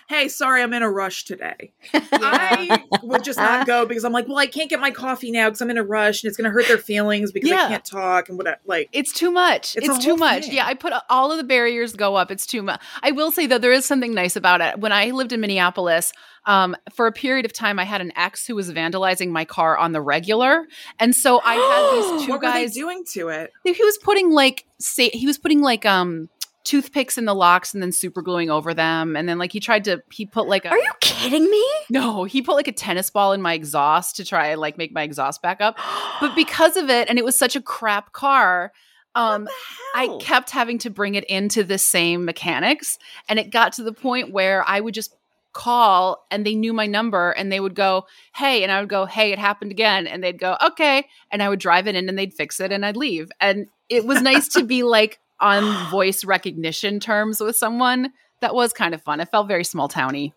"Hey, 0.09 0.29
sorry, 0.29 0.63
I'm 0.63 0.73
in 0.73 0.83
a 0.83 0.91
rush 0.91 1.25
today." 1.27 1.73
I 1.93 2.83
would 3.03 3.23
just 3.23 3.39
not 3.39 3.67
go 3.67 3.85
because 3.85 4.03
I'm 4.05 4.13
like, 4.13 4.27
"Well, 4.27 4.39
I 4.39 4.47
can't 4.47 4.71
get 4.71 4.81
my 4.81 4.91
coffee 4.91 5.31
now 5.31 5.49
because 5.49 5.61
I'm 5.61 5.69
in 5.69 5.77
a 5.77 5.85
rush 5.85 6.23
and 6.23 6.29
it's 6.29 6.39
going 6.39 6.47
to 6.47 6.51
hurt 6.51 6.67
their 6.69 6.79
feelings 6.79 7.33
because 7.33 7.51
yeah. 7.51 7.67
I 7.67 7.69
can't 7.69 7.85
talk 7.85 8.31
and 8.31 8.39
what 8.39 8.61
like 8.65 8.89
It's 8.93 9.13
too 9.13 9.31
much. 9.31 9.77
It's, 9.77 9.87
it's 9.87 10.03
too 10.03 10.17
much. 10.17 10.45
Thing. 10.47 10.55
Yeah, 10.55 10.67
I 10.67 10.73
put 10.73 10.95
all 11.11 11.31
of 11.31 11.37
the 11.37 11.45
barriers 11.45 11.93
go 11.95 12.17
up. 12.17 12.31
It's 12.31 12.47
too 12.47 12.63
much. 12.63 12.81
I 13.03 13.11
will 13.11 13.31
say 13.31 13.47
though 13.47 13.59
there 13.59 13.73
is 13.73 13.85
something 13.85 14.15
nice 14.15 14.37
about 14.37 14.63
it. 14.63 14.81
When 14.81 14.93
I 14.93 15.11
lived 15.11 15.35
in 15.35 15.41
Minneapolis, 15.41 16.13
um, 16.47 16.75
for 16.95 17.07
a 17.07 17.13
period 17.13 17.45
of 17.45 17.53
time, 17.53 17.79
I 17.79 17.85
had 17.85 18.01
an 18.01 18.13
ex 18.17 18.47
who 18.47 18.55
was 18.55 18.73
vandalizing 18.73 19.29
my 19.29 19.45
car 19.45 19.77
on 19.77 19.93
the 19.93 20.01
regular, 20.01 20.67
and 20.99 21.15
so 21.15 21.43
I 21.45 21.55
had 21.57 22.19
these 22.19 22.27
two 22.27 22.33
what 22.33 22.41
guys 22.41 22.73
doing 22.73 23.05
to 23.13 23.29
it. 23.29 23.53
He 23.65 23.73
was 23.73 23.99
putting 23.99 24.31
like 24.31 24.65
say 24.81 25.11
he 25.11 25.27
was 25.27 25.39
putting 25.39 25.61
like 25.61 25.87
um 25.87 26.29
toothpicks 26.65 27.17
in 27.17 27.25
the 27.25 27.35
locks 27.35 27.73
and 27.73 27.83
then 27.83 27.93
super 27.93 28.23
gluing 28.23 28.51
over 28.51 28.75
them. 28.75 29.17
And 29.17 29.29
then 29.29 29.39
like 29.39 29.53
he 29.53 29.61
tried 29.61 29.85
to 29.85 30.03
he 30.13 30.27
put 30.27 30.47
like 30.47 30.65
a 30.65 30.71
Are 30.71 30.79
you 30.79 30.93
kidding 31.01 31.51
me? 31.51 31.65
No, 31.89 32.25
he 32.25 32.43
put 32.43 32.55
like 32.55 32.69
a 32.69 32.73
tennis 32.73 33.11
ball 33.11 33.33
in 33.33 33.43
my 33.43 33.55
exhaust 33.55 34.17
to 34.17 34.25
try 34.25 34.49
and 34.49 34.61
like 34.61 34.77
make 34.79 34.93
my 34.93 35.03
exhaust 35.03 35.43
back 35.43 35.61
up. 35.61 35.79
But 36.21 36.37
because 36.37 36.77
of 36.77 36.91
it, 36.91 37.09
and 37.09 37.19
it 37.19 37.25
was 37.25 37.35
such 37.35 37.57
a 37.57 37.63
crap 37.63 38.13
car, 38.13 38.73
um 39.15 39.49
I 39.95 40.19
kept 40.21 40.51
having 40.51 40.79
to 40.81 40.91
bring 40.91 41.15
it 41.15 41.25
into 41.25 41.65
the 41.65 41.79
same 41.79 42.25
mechanics. 42.25 42.99
And 43.29 43.39
it 43.39 43.51
got 43.51 43.73
to 43.75 43.83
the 43.83 43.93
point 43.93 44.33
where 44.33 44.63
I 44.69 44.81
would 44.81 44.95
just 44.95 45.15
call 45.53 46.25
and 46.31 46.47
they 46.47 46.55
knew 46.55 46.73
my 46.73 46.87
number 46.87 47.31
and 47.33 47.51
they 47.51 47.61
would 47.61 47.75
go, 47.75 48.07
Hey, 48.35 48.63
and 48.63 48.71
I 48.71 48.81
would 48.81 48.89
go, 48.89 49.07
Hey, 49.07 49.33
it 49.33 49.39
happened 49.39 49.71
again. 49.71 50.07
And 50.07 50.23
they'd 50.23 50.39
go, 50.39 50.57
Okay. 50.65 51.07
And 51.31 51.43
I 51.43 51.49
would 51.49 51.61
drive 51.61 51.87
it 51.87 51.95
in 51.95 52.09
and 52.09 52.19
they'd 52.19 52.35
fix 52.35 52.61
it 52.61 52.73
and 52.73 52.85
I'd 52.85 52.97
leave. 52.97 53.31
And 53.41 53.67
it 53.89 54.05
was 54.05 54.23
nice 54.23 54.49
to 54.49 54.65
be 54.65 54.83
like 54.83 55.19
on 55.41 55.91
voice 55.91 56.25
recognition 56.25 57.01
terms 57.01 57.41
with 57.41 57.57
someone. 57.57 58.13
That 58.41 58.55
was 58.55 58.73
kind 58.73 58.95
of 58.95 59.03
fun. 59.03 59.21
It 59.21 59.31
felt 59.31 59.49
very 59.49 59.65
small 59.65 59.89
towny. 59.89 60.33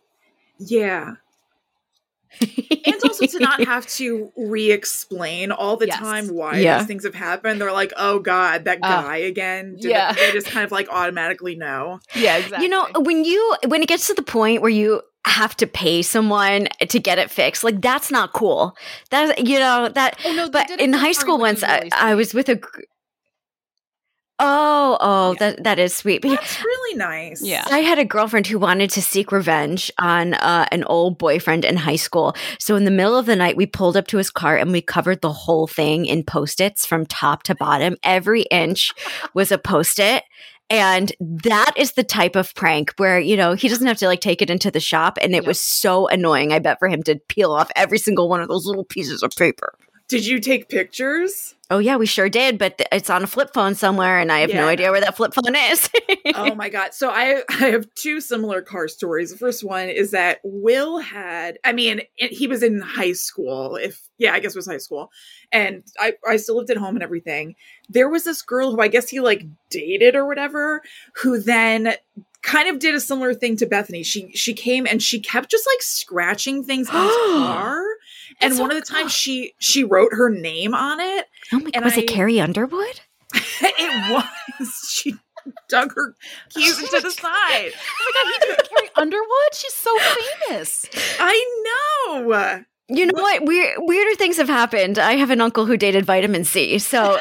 Yeah. 0.60 1.16
And 2.42 2.96
also 3.04 3.26
to 3.26 3.40
not 3.40 3.64
have 3.68 3.88
to 3.88 4.32
re-explain 4.36 5.52
all 5.52 5.78
the 5.78 5.88
yes. 5.88 6.00
time 6.00 6.28
why 6.28 6.58
yeah. 6.58 6.80
these 6.80 6.88
things 6.88 7.04
have 7.04 7.16
happened. 7.16 7.62
They're 7.62 7.72
like, 7.72 7.94
"Oh 7.98 8.20
God, 8.20 8.66
that 8.66 8.80
uh, 8.82 9.02
guy 9.02 9.24
uh, 9.24 9.28
again." 9.28 9.76
Did 9.76 9.92
yeah, 9.92 10.12
it? 10.12 10.18
they 10.18 10.32
just 10.32 10.48
kind 10.48 10.66
of 10.66 10.72
like 10.72 10.90
automatically 10.90 11.56
know. 11.56 12.00
Yeah, 12.16 12.38
exactly. 12.38 12.66
You 12.66 12.70
know, 12.70 12.88
when 12.98 13.26
you 13.26 13.56
when 13.68 13.82
it 13.82 13.88
gets 13.88 14.08
to 14.08 14.14
the 14.14 14.24
point 14.24 14.62
where 14.62 14.72
you 14.72 15.02
have 15.26 15.56
to 15.58 15.68
pay 15.68 16.02
someone 16.02 16.68
to 16.88 17.00
get 17.00 17.18
it 17.18 17.32
fixed, 17.32 17.64
like 17.64 17.82
that's 17.82 18.12
not 18.12 18.34
cool. 18.34 18.76
That 19.10 19.46
you 19.46 19.60
know 19.60 19.90
that. 19.90 20.20
Oh, 20.26 20.34
no, 20.34 20.50
but 20.50 20.70
in 20.72 20.94
high 20.94 21.12
school 21.12 21.38
once, 21.38 21.62
really 21.62 21.92
I, 21.94 22.12
I 22.12 22.16
was 22.16 22.34
with 22.34 22.50
a 22.50 22.60
Oh, 24.46 24.98
oh, 25.00 25.32
yeah. 25.32 25.40
that 25.40 25.64
that 25.64 25.80
is 25.80 25.96
sweet. 25.96 26.22
That's 26.22 26.62
really 26.62 26.98
nice. 26.98 27.42
Yeah, 27.42 27.64
I 27.72 27.80
had 27.80 27.98
a 27.98 28.04
girlfriend 28.04 28.46
who 28.46 28.60
wanted 28.60 28.90
to 28.92 29.02
seek 29.02 29.32
revenge 29.32 29.90
on 29.98 30.34
uh, 30.34 30.68
an 30.72 30.84
old 30.84 31.18
boyfriend 31.18 31.64
in 31.64 31.78
high 31.78 31.96
school. 31.96 32.36
So 32.60 32.76
in 32.76 32.84
the 32.84 32.92
middle 32.92 33.16
of 33.16 33.26
the 33.26 33.38
night, 33.38 33.56
we 33.56 33.66
pulled 33.66 33.96
up 33.96 34.08
to 34.08 34.18
his 34.18 34.30
car 34.30 34.58
and 34.58 34.74
we 34.74 34.82
covered 34.82 35.22
the 35.22 35.32
whole 35.32 35.66
thing 35.66 36.06
in 36.06 36.24
post-its 36.24 36.86
from 36.86 37.06
top 37.06 37.44
to 37.44 37.56
bottom. 37.56 37.96
Every 38.04 38.42
inch 38.44 38.94
was 39.34 39.52
a 39.52 39.58
post-it. 39.58 40.24
And 40.70 41.12
that 41.20 41.74
is 41.78 41.92
the 41.94 42.04
type 42.04 42.36
of 42.36 42.56
prank 42.56 42.94
where, 42.98 43.20
you 43.20 43.38
know, 43.38 43.54
he 43.54 43.68
doesn't 43.68 43.86
have 43.86 43.98
to 43.98 44.08
like 44.08 44.22
take 44.22 44.42
it 44.42 44.50
into 44.50 44.72
the 44.72 44.80
shop. 44.80 45.18
And 45.22 45.34
it 45.34 45.44
yep. 45.44 45.46
was 45.46 45.60
so 45.60 46.08
annoying, 46.08 46.52
I 46.52 46.60
bet, 46.60 46.80
for 46.80 46.88
him 46.88 47.04
to 47.04 47.20
peel 47.30 47.52
off 47.52 47.70
every 47.76 48.00
single 48.00 48.28
one 48.28 48.42
of 48.42 48.48
those 48.48 48.66
little 48.66 48.86
pieces 48.86 49.22
of 49.22 49.32
paper. 49.32 49.74
Did 50.10 50.26
you 50.26 50.40
take 50.40 50.70
pictures? 50.70 51.56
Oh 51.70 51.80
yeah, 51.80 51.96
we 51.96 52.06
sure 52.06 52.30
did, 52.30 52.60
but 52.60 52.78
th- 52.78 52.88
it's 52.92 53.10
on 53.10 53.24
a 53.24 53.28
flip 53.28 53.52
phone 53.54 53.74
somewhere, 53.74 54.20
and 54.20 54.32
I 54.32 54.40
have 54.40 54.50
yeah. 54.50 54.62
no 54.62 54.68
idea 54.68 54.92
where 54.92 55.00
that 55.00 55.16
flip 55.16 55.34
phone 55.34 55.56
is. 55.56 55.90
oh 56.36 56.54
my 56.54 56.70
god! 56.70 56.94
So 56.94 57.10
I 57.10 57.42
I 57.50 57.70
have 57.70 57.88
two 57.96 58.22
similar 58.22 58.62
car 58.62 58.88
stories. 58.88 59.32
The 59.32 59.38
first 59.38 59.64
one 59.64 59.90
is 59.90 60.12
that 60.12 60.40
Will 60.44 61.00
had, 61.00 61.58
I 61.64 61.72
mean, 61.72 62.02
he 62.16 62.48
was 62.48 62.62
in 62.62 62.82
high 62.82 63.14
school. 63.14 63.78
If 63.78 64.02
yeah, 64.20 64.34
I 64.34 64.40
guess 64.40 64.54
it 64.54 64.60
was 64.60 64.68
high 64.68 64.78
school, 64.78 65.10
and 65.52 65.84
I 65.98 66.14
I 66.28 66.38
still 66.38 66.58
lived 66.58 66.70
at 66.70 66.78
home 66.78 66.96
and 66.96 67.04
everything. 67.04 67.56
There 67.90 68.10
was 68.10 68.26
this 68.26 68.42
girl 68.42 68.72
who 68.72 68.82
I 68.82 68.90
guess 68.90 69.10
he 69.10 69.20
like 69.20 69.44
dated 69.70 70.16
or 70.16 70.28
whatever, 70.28 70.84
who 71.16 71.40
then 71.40 71.96
kind 72.44 72.68
of 72.68 72.78
did 72.78 72.94
a 72.94 73.00
similar 73.00 73.34
thing 73.34 73.56
to 73.56 73.66
Bethany. 73.66 74.04
She 74.04 74.32
she 74.34 74.54
came 74.54 74.86
and 74.86 75.02
she 75.02 75.20
kept 75.20 75.50
just 75.50 75.66
like 75.66 75.82
scratching 75.82 76.64
things 76.64 76.90
in 76.90 76.96
his 76.96 77.16
car 77.26 77.84
and 78.42 78.58
one 78.60 78.72
of 78.72 78.78
the 78.78 78.86
times 78.86 79.12
she 79.12 79.54
she 79.60 79.84
wrote 79.84 80.14
her 80.14 80.30
name 80.30 80.74
on 80.74 81.00
it. 81.00 81.28
Oh 81.52 81.60
my 81.60 81.72
god, 81.72 81.84
was 81.84 81.98
I, 81.98 82.02
it 82.02 82.08
Carrie 82.08 82.40
Underwood? 82.40 83.02
it 83.34 84.12
was. 84.12 84.70
She 84.90 85.16
dug 85.68 85.94
her 85.94 86.16
keys 86.50 86.80
into 86.80 87.02
the 87.02 87.08
oh 87.08 87.10
side. 87.10 87.74
Oh 87.74 88.00
my 88.00 88.12
god, 88.14 88.34
he 88.34 88.56
did 88.56 88.70
Carrie 88.70 88.90
Underwood? 88.96 89.54
She's 89.54 89.74
so 89.74 89.98
famous. 90.48 90.86
I 91.20 91.64
know. 92.08 92.64
You 92.88 93.08
know 93.08 93.22
what? 93.22 93.44
Weird, 93.44 93.76
weirder 93.80 94.16
things 94.16 94.38
have 94.38 94.48
happened. 94.48 95.00
I 95.00 95.16
have 95.16 95.32
an 95.32 95.42
uncle 95.42 95.66
who 95.66 95.76
dated 95.76 96.06
vitamin 96.06 96.46
C. 96.46 96.80
So 96.80 97.20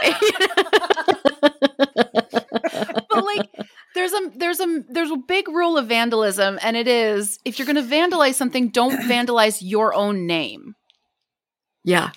But 3.13 3.25
like 3.25 3.49
there's 3.95 4.13
a 4.13 4.31
there's 4.37 4.61
a 4.61 4.85
there's 4.89 5.11
a 5.11 5.17
big 5.17 5.49
rule 5.49 5.77
of 5.77 5.89
vandalism 5.89 6.59
and 6.63 6.77
it 6.77 6.89
is 6.89 7.39
if 7.45 7.59
you're 7.59 7.67
going 7.67 7.77
to 7.77 7.83
vandalize 7.83 8.35
something 8.35 8.69
don't 8.69 9.01
vandalize 9.11 9.59
your 9.61 9.95
own 9.95 10.27
name 10.27 10.75
yeah. 11.85 12.11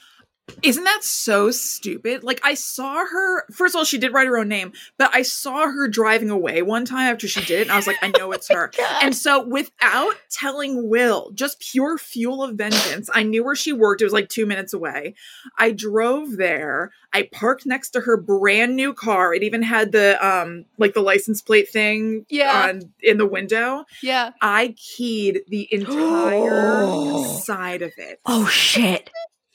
Isn't 0.61 0.83
that 0.83 1.03
so 1.03 1.49
stupid? 1.51 2.23
Like 2.23 2.39
I 2.43 2.53
saw 2.53 3.05
her 3.05 3.45
first 3.51 3.73
of 3.73 3.79
all, 3.79 3.83
she 3.83 3.97
did 3.97 4.13
write 4.13 4.27
her 4.27 4.37
own 4.37 4.47
name, 4.47 4.73
but 4.97 5.09
I 5.13 5.23
saw 5.23 5.67
her 5.67 5.87
driving 5.87 6.29
away 6.29 6.61
one 6.61 6.85
time 6.85 7.11
after 7.11 7.27
she 7.27 7.41
did 7.41 7.59
it, 7.59 7.61
and 7.63 7.71
I 7.71 7.75
was 7.75 7.87
like, 7.87 7.97
I 8.01 8.11
know 8.17 8.31
it's 8.31 8.47
her. 8.53 8.71
oh 8.77 8.99
and 9.01 9.15
so 9.15 9.43
without 9.45 10.13
telling 10.29 10.87
Will, 10.87 11.31
just 11.33 11.59
pure 11.59 11.97
fuel 11.97 12.43
of 12.43 12.55
vengeance, 12.55 13.09
I 13.13 13.23
knew 13.23 13.43
where 13.43 13.55
she 13.55 13.73
worked. 13.73 14.01
It 14.01 14.05
was 14.05 14.13
like 14.13 14.29
two 14.29 14.45
minutes 14.45 14.73
away. 14.73 15.15
I 15.57 15.71
drove 15.71 16.37
there. 16.37 16.91
I 17.11 17.23
parked 17.31 17.65
next 17.65 17.91
to 17.91 18.01
her 18.01 18.15
brand 18.15 18.75
new 18.75 18.93
car. 18.93 19.33
It 19.33 19.41
even 19.41 19.63
had 19.63 19.91
the 19.91 20.25
um 20.25 20.65
like 20.77 20.93
the 20.93 21.01
license 21.01 21.41
plate 21.41 21.69
thing 21.69 22.25
yeah. 22.29 22.69
on 22.69 22.93
in 23.01 23.17
the 23.17 23.27
window. 23.27 23.85
Yeah. 24.03 24.31
I 24.41 24.75
keyed 24.77 25.41
the 25.47 25.67
entire 25.73 27.23
side 27.39 27.81
of 27.81 27.93
it. 27.97 28.19
Oh 28.25 28.45
shit. 28.47 29.09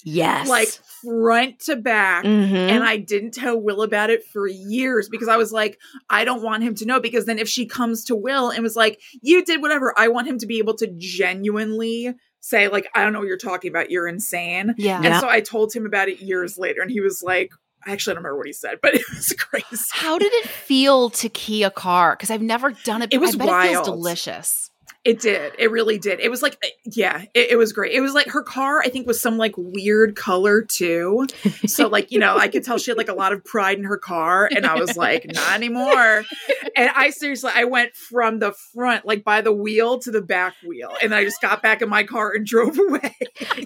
Yes. 0.05 0.49
Like 0.49 0.69
front 1.03 1.61
to 1.61 1.77
back. 1.77 2.25
Mm-hmm. 2.25 2.55
And 2.55 2.85
I 2.85 2.97
didn't 2.97 3.33
tell 3.33 3.61
Will 3.61 3.83
about 3.83 4.11
it 4.11 4.25
for 4.25 4.47
years 4.47 5.09
because 5.09 5.29
I 5.29 5.37
was 5.37 5.53
like, 5.53 5.79
I 6.09 6.25
don't 6.25 6.43
want 6.43 6.63
him 6.63 6.75
to 6.77 6.87
know. 6.87 7.01
Because 7.01 7.27
then 7.27 7.39
if 7.39 7.49
she 7.49 7.67
comes 7.67 8.05
to 8.07 8.17
Will 8.17 8.51
and 8.51 8.63
was 8.63 8.77
like, 8.77 9.01
you 9.23 9.45
did 9.45 9.63
whatever, 9.63 9.95
I 9.97 10.09
want 10.09 10.29
him 10.29 10.39
to 10.39 10.47
be 10.47 10.59
able 10.59 10.75
to 10.75 10.93
genuinely 10.97 12.15
say, 12.41 12.69
like, 12.69 12.89
I 12.95 13.03
don't 13.03 13.13
know 13.13 13.21
what 13.21 13.29
you're 13.29 13.37
talking 13.37 13.71
about. 13.71 13.91
You're 13.91 14.09
insane. 14.09 14.75
Yeah. 14.79 15.03
And 15.03 15.21
so 15.21 15.29
I 15.29 15.41
told 15.41 15.73
him 15.73 15.87
about 15.87 16.09
it 16.09 16.21
years 16.21 16.59
later. 16.59 16.83
And 16.83 16.91
he 16.91 17.01
was 17.01 17.23
like, 17.23 17.53
I 17.87 17.93
actually 17.93 18.15
don't 18.15 18.25
remember 18.25 18.39
what 18.39 18.47
he 18.47 18.53
said, 18.53 18.79
but 18.83 18.95
it 18.95 19.09
was 19.09 19.33
crazy. 19.39 19.85
How 19.93 20.19
did 20.19 20.33
it 20.33 20.47
feel 20.47 21.11
to 21.11 21.29
key 21.29 21.63
a 21.63 21.71
car? 21.71 22.13
Because 22.13 22.31
I've 22.31 22.43
never 22.43 22.71
done 22.71 23.03
it. 23.03 23.13
It 23.13 23.19
was 23.19 23.37
wild. 23.37 23.65
It 23.65 23.69
feels 23.69 23.87
delicious. 23.87 24.70
It 25.03 25.19
did. 25.19 25.55
It 25.59 25.71
really 25.71 25.99
did. 25.99 26.21
It 26.21 26.31
was 26.31 26.43
like, 26.43 26.59
eh, 26.63 26.69
yeah, 26.85 27.23
it, 27.33 27.53
it, 27.53 27.57
was 27.57 27.73
great. 27.73 27.95
It 27.95 28.03
was 28.03 28.13
like 28.13 28.27
her 28.29 28.43
car, 28.43 28.81
I 28.81 28.91
think, 28.91 29.07
was 29.07 29.19
some 29.19 29.39
like 29.39 29.55
weird 29.57 30.15
color 30.15 30.61
too. 30.61 31.27
So, 31.67 31.89
like, 31.89 32.13
you 32.13 32.19
know, 32.19 32.37
I 32.37 32.49
could 32.49 32.65
tell 32.65 32.77
she 32.77 32.91
had 32.91 32.99
like 32.99 33.09
a 33.09 33.15
lot 33.15 33.33
of 33.33 33.43
pride 33.43 33.79
in 33.79 33.85
her 33.85 33.97
car. 33.97 34.51
And 34.55 34.67
I 34.67 34.75
was 34.75 34.99
like, 34.99 35.25
not 35.33 35.55
anymore. 35.55 36.25
And 36.77 36.91
I 36.95 37.11
seriously, 37.11 37.51
I 37.55 37.65
went 37.65 37.95
from 37.95 38.41
the 38.41 38.53
front, 38.75 39.07
like 39.07 39.25
by 39.25 39.41
the 39.41 39.53
wheel 39.53 39.99
to 40.01 40.11
the 40.11 40.21
back 40.21 40.55
wheel. 40.67 40.95
And 41.03 41.15
I 41.15 41.25
just 41.25 41.41
got 41.41 41.63
back 41.63 41.81
in 41.81 41.89
my 41.89 42.03
car 42.03 42.33
and 42.35 42.45
drove 42.51 42.79
away. 42.79 43.17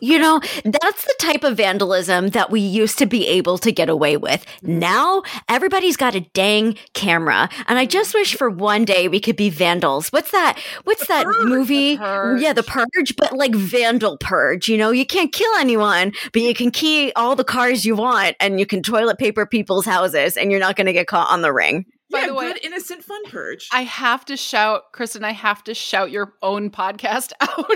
you 0.00 0.18
know, 0.18 0.40
that's 0.64 1.04
the 1.04 1.14
type 1.18 1.42
of 1.42 1.56
vandalism 1.56 2.28
that 2.28 2.50
we 2.50 2.60
used 2.60 2.98
to 2.98 3.06
be 3.06 3.26
able 3.26 3.58
to 3.58 3.72
get 3.72 3.88
away 3.88 4.16
with. 4.16 4.44
Now, 4.62 5.22
everybody's 5.48 5.96
got 5.96 6.14
a 6.14 6.20
dang 6.20 6.76
camera. 6.92 7.48
And 7.66 7.76
I 7.78 7.86
just 7.86 8.14
wish 8.14 8.36
for 8.36 8.48
one 8.48 8.84
day 8.84 9.08
we 9.08 9.18
could 9.18 9.36
be 9.36 9.50
vandals. 9.50 10.10
What's 10.10 10.30
that? 10.30 10.58
What's 10.84 11.08
that? 11.08 11.23
That 11.24 11.44
movie. 11.46 11.96
The 11.96 12.38
yeah, 12.40 12.52
the 12.52 12.62
purge, 12.62 13.16
but 13.16 13.32
like 13.32 13.54
vandal 13.54 14.16
purge. 14.18 14.68
You 14.68 14.78
know, 14.78 14.90
you 14.90 15.06
can't 15.06 15.32
kill 15.32 15.52
anyone, 15.58 16.12
but 16.32 16.42
you 16.42 16.54
can 16.54 16.70
key 16.70 17.12
all 17.16 17.36
the 17.36 17.44
cars 17.44 17.84
you 17.84 17.96
want 17.96 18.36
and 18.40 18.58
you 18.58 18.66
can 18.66 18.82
toilet 18.82 19.18
paper 19.18 19.46
people's 19.46 19.86
houses 19.86 20.36
and 20.36 20.50
you're 20.50 20.60
not 20.60 20.76
going 20.76 20.86
to 20.86 20.92
get 20.92 21.06
caught 21.06 21.30
on 21.30 21.42
the 21.42 21.52
ring. 21.52 21.86
By 22.14 22.20
yeah, 22.20 22.26
the 22.28 22.34
way, 22.34 22.52
good, 22.52 22.64
innocent 22.64 23.02
fun 23.02 23.24
purge. 23.24 23.68
I 23.72 23.82
have 23.82 24.24
to 24.26 24.36
shout, 24.36 24.92
Kristen. 24.92 25.24
I 25.24 25.32
have 25.32 25.64
to 25.64 25.74
shout 25.74 26.12
your 26.12 26.32
own 26.42 26.70
podcast 26.70 27.32
out. 27.40 27.68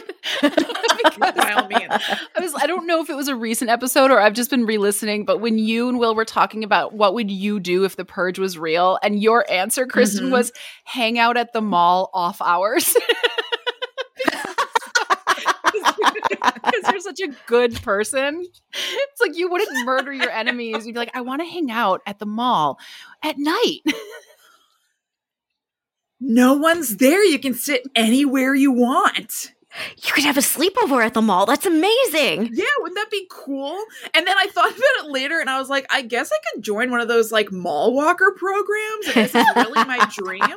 By 1.18 1.52
all 1.52 1.66
means, 1.66 1.90
I 1.90 2.40
was. 2.40 2.54
I 2.54 2.68
don't 2.68 2.86
know 2.86 3.02
if 3.02 3.10
it 3.10 3.16
was 3.16 3.26
a 3.26 3.34
recent 3.34 3.68
episode 3.68 4.12
or 4.12 4.20
I've 4.20 4.34
just 4.34 4.50
been 4.50 4.64
re-listening. 4.64 5.24
But 5.24 5.40
when 5.40 5.58
you 5.58 5.88
and 5.88 5.98
Will 5.98 6.14
were 6.14 6.24
talking 6.24 6.62
about 6.62 6.94
what 6.94 7.14
would 7.14 7.30
you 7.32 7.58
do 7.58 7.84
if 7.84 7.96
the 7.96 8.04
purge 8.04 8.38
was 8.38 8.56
real, 8.56 8.98
and 9.02 9.20
your 9.20 9.44
answer, 9.50 9.86
Kristen, 9.86 10.26
mm-hmm. 10.26 10.34
was 10.34 10.52
hang 10.84 11.18
out 11.18 11.36
at 11.36 11.52
the 11.52 11.60
mall 11.60 12.10
off 12.14 12.40
hours. 12.40 12.96
because 16.80 16.92
you're 16.92 17.00
such 17.00 17.20
a 17.20 17.32
good 17.46 17.74
person. 17.82 18.44
It's 18.72 19.20
like 19.20 19.36
you 19.36 19.50
wouldn't 19.50 19.86
murder 19.86 20.12
your 20.12 20.30
enemies. 20.30 20.86
You'd 20.86 20.94
be 20.94 20.98
like, 20.98 21.10
I 21.14 21.20
want 21.20 21.40
to 21.40 21.46
hang 21.46 21.70
out 21.70 22.02
at 22.06 22.18
the 22.18 22.26
mall 22.26 22.78
at 23.22 23.36
night. 23.38 23.80
no 26.20 26.54
one's 26.54 26.96
there. 26.96 27.24
You 27.24 27.38
can 27.38 27.54
sit 27.54 27.82
anywhere 27.94 28.54
you 28.54 28.72
want 28.72 29.52
you 30.02 30.12
could 30.12 30.24
have 30.24 30.36
a 30.36 30.40
sleepover 30.40 31.04
at 31.04 31.14
the 31.14 31.22
mall. 31.22 31.46
That's 31.46 31.66
amazing. 31.66 32.50
Yeah, 32.52 32.64
wouldn't 32.78 32.96
that 32.96 33.10
be 33.10 33.26
cool? 33.30 33.84
And 34.14 34.26
then 34.26 34.36
I 34.38 34.46
thought 34.46 34.70
about 34.76 35.04
it 35.04 35.10
later 35.10 35.40
and 35.40 35.48
I 35.50 35.58
was 35.58 35.68
like, 35.68 35.86
I 35.90 36.02
guess 36.02 36.30
I 36.32 36.36
could 36.52 36.62
join 36.62 36.90
one 36.90 37.00
of 37.00 37.08
those 37.08 37.32
like 37.32 37.52
mall 37.52 37.94
walker 37.94 38.34
programs. 38.36 39.06
And 39.06 39.14
this 39.14 39.34
is 39.34 39.46
really 39.56 39.84
my 39.84 40.06
dream 40.10 40.56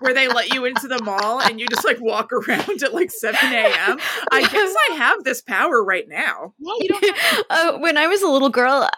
where 0.00 0.14
they 0.14 0.28
let 0.28 0.52
you 0.52 0.64
into 0.64 0.88
the 0.88 1.02
mall 1.02 1.40
and 1.40 1.60
you 1.60 1.66
just 1.68 1.84
like 1.84 2.00
walk 2.00 2.32
around 2.32 2.82
at 2.82 2.94
like 2.94 3.10
7 3.10 3.38
a.m. 3.52 3.98
I 4.30 4.42
guess 4.42 4.74
I 4.90 4.94
have 4.96 5.24
this 5.24 5.40
power 5.40 5.82
right 5.82 6.08
now. 6.08 6.54
Yeah, 6.58 6.74
you 6.80 6.88
don't 6.88 7.46
uh, 7.50 7.78
when 7.78 7.96
I 7.96 8.06
was 8.06 8.22
a 8.22 8.28
little 8.28 8.50
girl, 8.50 8.88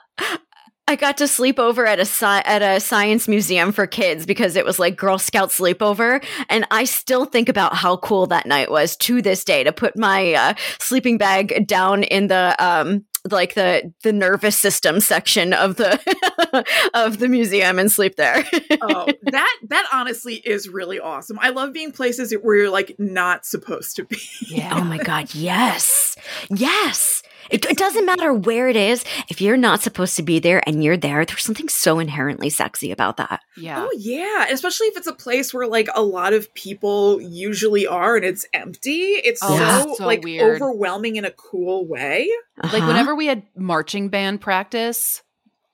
I 0.86 0.96
got 0.96 1.16
to 1.18 1.28
sleep 1.28 1.58
over 1.58 1.86
at 1.86 1.98
a 1.98 2.02
sci- 2.02 2.42
at 2.44 2.60
a 2.60 2.78
science 2.78 3.26
museum 3.26 3.72
for 3.72 3.86
kids 3.86 4.26
because 4.26 4.54
it 4.54 4.66
was 4.66 4.78
like 4.78 4.96
Girl 4.96 5.18
Scout 5.18 5.48
sleepover, 5.48 6.22
and 6.50 6.66
I 6.70 6.84
still 6.84 7.24
think 7.24 7.48
about 7.48 7.74
how 7.74 7.96
cool 7.96 8.26
that 8.26 8.46
night 8.46 8.70
was 8.70 8.96
to 8.98 9.22
this 9.22 9.44
day 9.44 9.64
to 9.64 9.72
put 9.72 9.96
my 9.96 10.34
uh, 10.34 10.54
sleeping 10.78 11.16
bag 11.16 11.66
down 11.66 12.02
in 12.02 12.26
the 12.26 12.54
um 12.58 13.04
like 13.30 13.54
the 13.54 13.92
the 14.02 14.12
nervous 14.12 14.56
system 14.56 15.00
section 15.00 15.54
of 15.54 15.76
the 15.76 16.64
of 16.94 17.18
the 17.18 17.28
museum 17.28 17.78
and 17.78 17.90
sleep 17.90 18.16
there. 18.16 18.44
oh, 18.82 19.08
that 19.22 19.56
that 19.68 19.88
honestly 19.92 20.34
is 20.34 20.68
really 20.68 21.00
awesome. 21.00 21.38
I 21.40 21.50
love 21.50 21.72
being 21.72 21.92
places 21.92 22.34
where 22.42 22.56
you're 22.56 22.70
like 22.70 22.94
not 22.98 23.46
supposed 23.46 23.96
to 23.96 24.04
be. 24.04 24.18
Yeah. 24.48 24.74
oh 24.74 24.84
my 24.84 24.98
god, 24.98 25.30
yes. 25.34 26.16
Yes. 26.50 27.22
It, 27.50 27.64
it, 27.66 27.76
doesn't 27.76 28.06
matter 28.06 28.32
where 28.32 28.68
it 28.68 28.76
is. 28.76 29.04
If 29.28 29.40
you're 29.40 29.56
not 29.56 29.80
supposed 29.82 30.16
to 30.16 30.22
be 30.22 30.38
there 30.38 30.62
and 30.66 30.82
you're 30.82 30.96
there, 30.96 31.24
there's 31.24 31.42
something 31.42 31.68
so 31.68 31.98
inherently 31.98 32.50
sexy 32.50 32.90
about 32.90 33.16
that. 33.18 33.40
Yeah. 33.56 33.86
Oh, 33.86 33.94
yeah. 33.96 34.46
Especially 34.50 34.86
if 34.88 34.96
it's 34.96 35.06
a 35.06 35.12
place 35.12 35.52
where 35.52 35.66
like 35.66 35.88
a 35.94 36.02
lot 36.02 36.32
of 36.32 36.52
people 36.54 37.20
usually 37.20 37.86
are 37.86 38.16
and 38.16 38.24
it's 38.24 38.46
empty. 38.52 39.12
It's 39.12 39.40
oh, 39.42 39.56
so, 39.58 39.94
so, 39.96 40.06
like 40.06 40.22
weird. 40.22 40.56
overwhelming 40.56 41.16
in 41.16 41.24
a 41.24 41.30
cool 41.30 41.86
way. 41.86 42.28
Uh-huh. 42.62 42.78
Like 42.78 42.86
whenever 42.86 43.14
we 43.14 43.26
had 43.26 43.42
marching 43.56 44.08
band 44.08 44.40
practice, 44.40 45.22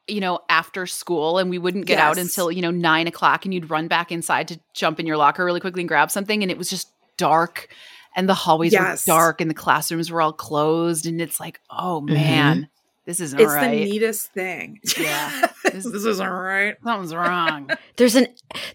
you 0.08 0.20
know, 0.20 0.40
after 0.48 0.86
school 0.86 1.38
and 1.38 1.50
we 1.50 1.58
wouldn't 1.58 1.86
get 1.86 1.98
yes. 1.98 2.02
out 2.02 2.18
until, 2.18 2.50
you 2.50 2.62
know, 2.62 2.70
nine 2.70 3.06
o'clock 3.06 3.44
and 3.44 3.54
you'd 3.54 3.70
run 3.70 3.86
back 3.88 4.10
inside 4.10 4.48
to 4.48 4.60
jump 4.74 4.98
in 4.98 5.06
your 5.06 5.16
locker 5.16 5.44
really 5.44 5.60
quickly 5.60 5.82
and 5.82 5.88
grab 5.88 6.10
something. 6.10 6.42
And 6.42 6.50
it 6.50 6.58
was 6.58 6.68
just 6.68 6.88
dark 7.16 7.68
and 8.16 8.28
the 8.28 8.34
hallways 8.34 8.72
yes. 8.72 9.06
were 9.06 9.12
dark 9.12 9.40
and 9.40 9.50
the 9.50 9.54
classrooms 9.54 10.10
were 10.10 10.20
all 10.20 10.32
closed 10.32 11.06
and 11.06 11.20
it's 11.20 11.40
like 11.40 11.60
oh 11.70 12.02
mm-hmm. 12.04 12.14
man 12.14 12.56
mm-hmm. 12.56 12.64
this 13.06 13.20
isn't 13.20 13.40
it's 13.40 13.52
right. 13.52 13.70
the 13.70 13.84
neatest 13.84 14.32
thing 14.32 14.80
yeah 14.98 15.46
this, 15.64 15.84
this 15.84 16.04
isn't 16.04 16.28
right 16.28 16.76
something's 16.82 17.14
wrong 17.14 17.70
there's 17.96 18.14
an 18.14 18.26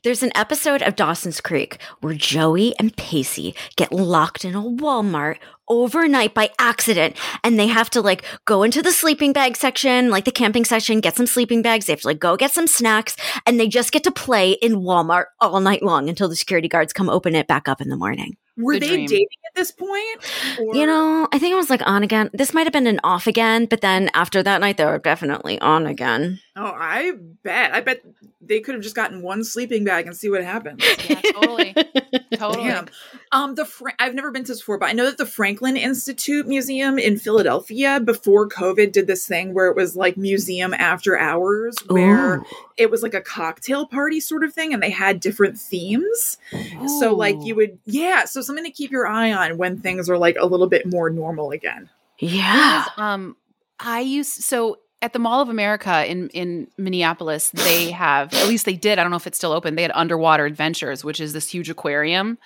there's 0.04 0.24
an 0.24 0.32
episode 0.36 0.82
of 0.82 0.96
dawson's 0.96 1.42
creek 1.42 1.80
where 2.02 2.14
joey 2.14 2.74
and 2.80 2.96
pacey 2.98 3.56
get 3.76 3.92
locked 3.92 4.46
in 4.46 4.56
a 4.56 4.62
walmart 4.62 5.38
overnight 5.68 6.36
by 6.36 6.50
accident 6.60 7.18
and 7.44 7.60
they 7.60 7.66
have 7.66 7.90
to 7.90 8.00
like 8.00 8.24
go 8.46 8.62
into 8.62 8.84
the 8.84 8.92
sleeping 8.92 9.34
bag 9.34 9.58
section 9.58 10.12
like 10.12 10.24
the 10.24 10.32
camping 10.32 10.64
section 10.64 11.00
get 11.00 11.16
some 11.16 11.26
sleeping 11.26 11.64
bags 11.64 11.88
they 11.88 11.94
have 11.94 12.02
to 12.02 12.08
like 12.08 12.20
go 12.20 12.38
get 12.38 12.52
some 12.52 12.68
snacks 12.68 13.18
and 13.48 13.60
they 13.60 13.68
just 13.68 13.92
get 13.92 14.04
to 14.04 14.12
play 14.12 14.52
in 14.52 14.76
walmart 14.76 15.26
all 15.42 15.60
night 15.60 15.82
long 15.82 16.08
until 16.08 16.30
the 16.30 16.36
security 16.36 16.68
guards 16.68 16.94
come 16.94 17.10
open 17.10 17.34
it 17.34 17.48
back 17.48 17.68
up 17.68 17.82
in 17.82 17.90
the 17.90 17.96
morning 17.96 18.38
were 18.58 18.76
the 18.76 18.80
they 18.80 18.88
dream. 18.88 19.08
dating 19.08 19.28
at 19.46 19.56
this 19.56 19.72
point? 19.72 20.60
Or? 20.60 20.76
You 20.76 20.86
know, 20.86 21.28
I 21.32 21.40
think 21.40 21.54
it 21.54 21.56
was 21.56 21.70
like 21.70 21.82
on 21.86 22.04
again. 22.04 22.30
This 22.34 22.54
might 22.54 22.66
have 22.66 22.74
been 22.74 22.88
an 22.88 23.00
off 23.04 23.28
again, 23.28 23.66
but 23.66 23.82
then 23.82 24.10
after 24.14 24.42
that 24.44 24.62
night, 24.62 24.78
they 24.78 24.86
were 24.86 25.00
definitely 25.00 25.60
on 25.60 25.86
again. 25.86 26.40
Oh, 26.58 26.72
I 26.74 27.12
bet. 27.44 27.74
I 27.74 27.82
bet 27.82 28.02
they 28.40 28.62
could 28.62 28.76
have 28.76 28.84
just 28.84 28.96
gotten 28.96 29.22
one 29.22 29.44
sleeping 29.44 29.84
bag 29.84 30.08
and 30.08 30.16
see 30.16 30.30
what 30.30 30.44
happens. 30.44 30.84
Yeah, 31.08 31.22
totally. 31.22 31.74
totally. 32.34 32.64
Damn. 32.64 32.88
Um, 33.32 33.54
the 33.56 33.66
Fra- 33.66 33.94
I've 34.00 34.16
never 34.16 34.32
been 34.32 34.44
to 34.46 34.54
this 34.54 34.62
before, 34.62 34.80
but 34.80 34.90
I 34.90 34.94
know 34.94 35.06
that 35.06 35.18
the 35.18 35.26
Franklin 35.26 35.78
Institute 35.78 36.48
Museum 36.48 36.98
in 36.98 37.20
Philadelphia 37.20 38.00
before 38.00 38.50
COVID 38.50 38.92
did 38.92 39.06
this 39.06 39.28
thing 39.28 39.54
where 39.54 39.68
it 39.68 39.76
was 39.76 39.96
like 39.96 40.18
museum 40.18 40.74
after 40.74 41.18
hours, 41.18 41.76
where 41.88 42.38
Ooh. 42.38 42.46
it 42.78 42.90
was 42.90 43.04
like 43.04 43.14
a 43.14 43.22
cocktail 43.22 43.86
party 43.86 44.20
sort 44.20 44.44
of 44.44 44.54
thing, 44.54 44.74
and 44.74 44.82
they 44.82 44.90
had 44.90 45.20
different 45.20 45.60
themes. 45.60 46.38
Ooh. 46.54 47.00
So, 47.00 47.14
like, 47.14 47.38
you 47.42 47.54
would, 47.56 47.78
yeah, 47.86 48.26
so 48.26 48.42
something 48.42 48.66
to 48.66 48.72
keep 48.72 48.90
your 48.90 49.06
eye 49.06 49.32
on 49.32 49.58
when 49.58 49.80
things 49.80 50.10
are 50.10 50.18
like 50.18 50.38
a 50.40 50.48
little 50.48 50.68
bit 50.68 50.92
more 50.92 51.10
normal 51.12 51.52
again. 51.52 51.90
Yeah. 52.18 52.86
Um, 52.98 53.36
I 53.80 54.00
used 54.00 54.44
so 54.44 54.80
at 55.02 55.14
the 55.14 55.20
Mall 55.20 55.42
of 55.42 55.50
America 55.50 56.10
in 56.10 56.30
in 56.30 56.68
Minneapolis, 56.78 57.50
they 57.52 57.92
have 57.92 58.34
at 58.34 58.48
least 58.48 58.66
they 58.66 58.76
did. 58.76 59.00
I 59.00 59.04
don't 59.04 59.12
know 59.12 59.18
if 59.18 59.28
it's 59.28 59.38
still 59.38 59.52
open. 59.52 59.76
They 59.76 59.82
had 59.82 59.92
Underwater 59.94 60.46
Adventures, 60.46 61.04
which 61.04 61.20
is 61.20 61.34
this 61.34 61.50
huge 61.50 61.70
aquarium, 61.70 62.38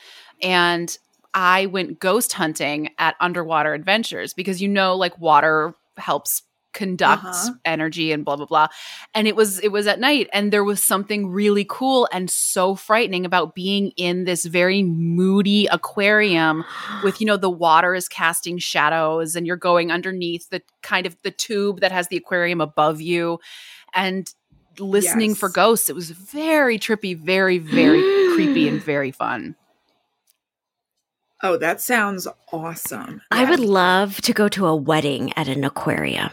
and 0.41 0.97
I 1.33 1.67
went 1.67 1.99
ghost 1.99 2.33
hunting 2.33 2.89
at 2.97 3.15
Underwater 3.19 3.73
Adventures 3.73 4.33
because 4.33 4.61
you 4.61 4.67
know, 4.67 4.95
like 4.95 5.17
water 5.19 5.73
helps 5.97 6.43
conduct 6.73 7.25
uh-huh. 7.25 7.53
energy 7.65 8.11
and 8.11 8.23
blah 8.23 8.35
blah 8.35 8.45
blah 8.45 8.67
and 9.15 9.27
it 9.27 9.35
was 9.35 9.59
it 9.59 9.69
was 9.69 9.87
at 9.87 9.99
night 9.99 10.29
and 10.31 10.53
there 10.53 10.63
was 10.63 10.83
something 10.83 11.27
really 11.29 11.65
cool 11.67 12.07
and 12.11 12.29
so 12.29 12.75
frightening 12.75 13.25
about 13.25 13.55
being 13.55 13.91
in 13.97 14.25
this 14.25 14.45
very 14.45 14.83
moody 14.83 15.65
aquarium 15.67 16.63
with 17.03 17.19
you 17.19 17.25
know 17.25 17.37
the 17.37 17.49
water 17.49 17.95
is 17.95 18.07
casting 18.07 18.57
shadows 18.57 19.35
and 19.35 19.47
you're 19.47 19.57
going 19.57 19.91
underneath 19.91 20.49
the 20.49 20.61
kind 20.83 21.05
of 21.05 21.15
the 21.23 21.31
tube 21.31 21.79
that 21.79 21.91
has 21.91 22.07
the 22.09 22.17
aquarium 22.17 22.61
above 22.61 23.01
you 23.01 23.39
and 23.93 24.33
listening 24.77 25.31
yes. 25.31 25.39
for 25.39 25.49
ghosts 25.49 25.89
it 25.89 25.95
was 25.95 26.11
very 26.11 26.77
trippy 26.77 27.17
very 27.17 27.57
very 27.57 28.01
creepy 28.35 28.67
and 28.67 28.81
very 28.83 29.11
fun 29.11 29.55
Oh, 31.41 31.55
that 31.57 31.79
sounds 31.79 32.27
awesome. 32.51 33.21
I 33.31 33.49
would 33.49 33.61
love 33.61 34.19
to 34.21 34.33
go 34.33 34.49
to 34.49 34.65
a 34.67 34.75
wedding 34.75 35.31
at 35.37 35.47
an 35.47 35.63
aquarium. 35.63 36.31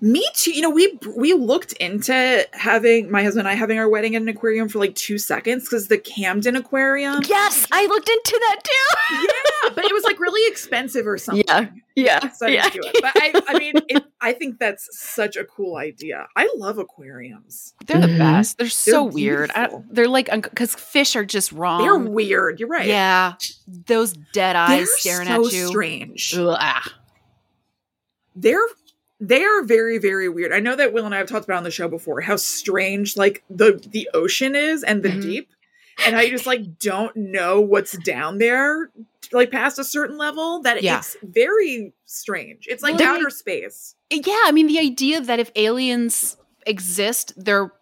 Me 0.00 0.26
too. 0.34 0.52
You 0.52 0.62
know, 0.62 0.70
we 0.70 0.98
we 1.16 1.32
looked 1.32 1.72
into 1.74 2.46
having 2.52 3.10
my 3.10 3.22
husband 3.22 3.46
and 3.46 3.48
I 3.48 3.58
having 3.58 3.78
our 3.78 3.88
wedding 3.88 4.16
at 4.16 4.22
an 4.22 4.28
aquarium 4.28 4.68
for 4.68 4.78
like 4.78 4.94
two 4.94 5.18
seconds 5.18 5.64
because 5.64 5.88
the 5.88 5.98
Camden 5.98 6.56
Aquarium. 6.56 7.22
Yes, 7.26 7.66
I 7.72 7.86
looked 7.86 8.08
into 8.08 8.40
that 8.40 8.60
too. 8.64 9.26
yeah, 9.26 9.74
but 9.74 9.84
it 9.84 9.92
was 9.92 10.04
like 10.04 10.18
really 10.18 10.50
expensive 10.50 11.06
or 11.06 11.18
something. 11.18 11.44
Yeah, 11.46 11.68
yeah. 11.94 12.30
So 12.30 12.46
I 12.46 12.50
yeah. 12.50 12.62
didn't 12.68 12.82
do 12.82 12.88
it. 12.92 12.96
But 13.00 13.12
I, 13.16 13.42
I 13.48 13.58
mean, 13.58 13.74
it, 13.88 14.04
I 14.20 14.32
think 14.32 14.58
that's 14.58 14.88
such 14.98 15.36
a 15.36 15.44
cool 15.44 15.76
idea. 15.76 16.26
I 16.36 16.48
love 16.56 16.78
aquariums. 16.78 17.74
They're 17.86 17.98
mm-hmm. 17.98 18.12
the 18.12 18.18
best. 18.18 18.58
They're 18.58 18.68
so 18.68 19.04
they're 19.04 19.12
weird. 19.12 19.50
I, 19.54 19.68
they're 19.90 20.08
like 20.08 20.30
because 20.30 20.74
fish 20.74 21.16
are 21.16 21.24
just 21.24 21.52
wrong. 21.52 21.82
They're 21.82 21.98
weird. 21.98 22.60
You're 22.60 22.68
right. 22.68 22.86
Yeah, 22.86 23.34
those 23.66 24.14
dead 24.32 24.56
eyes 24.56 24.86
they're 24.86 24.86
staring 24.86 25.28
so 25.28 25.46
at 25.46 25.52
you. 25.52 25.66
Strange. 25.68 26.34
Ugh. 26.36 26.90
They're 28.36 28.66
they 29.28 29.42
are 29.44 29.62
very 29.62 29.98
very 29.98 30.28
weird 30.28 30.52
i 30.52 30.60
know 30.60 30.76
that 30.76 30.92
will 30.92 31.06
and 31.06 31.14
i 31.14 31.18
have 31.18 31.28
talked 31.28 31.44
about 31.44 31.58
on 31.58 31.64
the 31.64 31.70
show 31.70 31.88
before 31.88 32.20
how 32.20 32.36
strange 32.36 33.16
like 33.16 33.42
the 33.48 33.82
the 33.90 34.08
ocean 34.14 34.54
is 34.54 34.82
and 34.82 35.02
the 35.02 35.08
mm-hmm. 35.08 35.20
deep 35.20 35.50
and 36.04 36.16
I 36.16 36.28
just 36.28 36.46
like 36.46 36.78
don't 36.78 37.14
know 37.16 37.60
what's 37.60 37.96
down 37.98 38.38
there 38.38 38.90
like 39.32 39.50
past 39.50 39.78
a 39.78 39.84
certain 39.84 40.18
level 40.18 40.60
that 40.62 40.82
yeah. 40.82 40.98
it's 40.98 41.16
very 41.22 41.92
strange 42.04 42.66
it's 42.68 42.82
like 42.82 42.98
well, 42.98 43.16
outer 43.16 43.30
space 43.30 43.94
yeah 44.10 44.42
i 44.44 44.52
mean 44.52 44.66
the 44.66 44.78
idea 44.78 45.20
that 45.20 45.38
if 45.38 45.50
aliens 45.56 46.36
exist 46.66 47.32
they're 47.36 47.72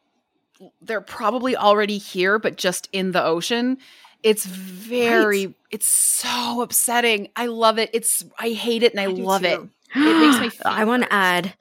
they're 0.80 1.00
probably 1.00 1.56
already 1.56 1.98
here 1.98 2.38
but 2.38 2.56
just 2.56 2.88
in 2.92 3.12
the 3.12 3.22
ocean 3.22 3.76
it's 4.22 4.46
very 4.46 5.46
right. 5.46 5.56
it's 5.70 5.86
so 5.86 6.62
upsetting 6.62 7.28
i 7.34 7.46
love 7.46 7.78
it 7.78 7.90
it's 7.92 8.24
i 8.38 8.50
hate 8.50 8.82
it 8.82 8.92
and 8.92 9.00
i, 9.00 9.04
I 9.04 9.06
love 9.08 9.42
too. 9.42 9.46
it 9.48 9.60
it 9.94 10.40
makes 10.40 10.56
me 10.56 10.60
I 10.64 10.84
want 10.84 11.04
to 11.04 11.12
add 11.12 11.54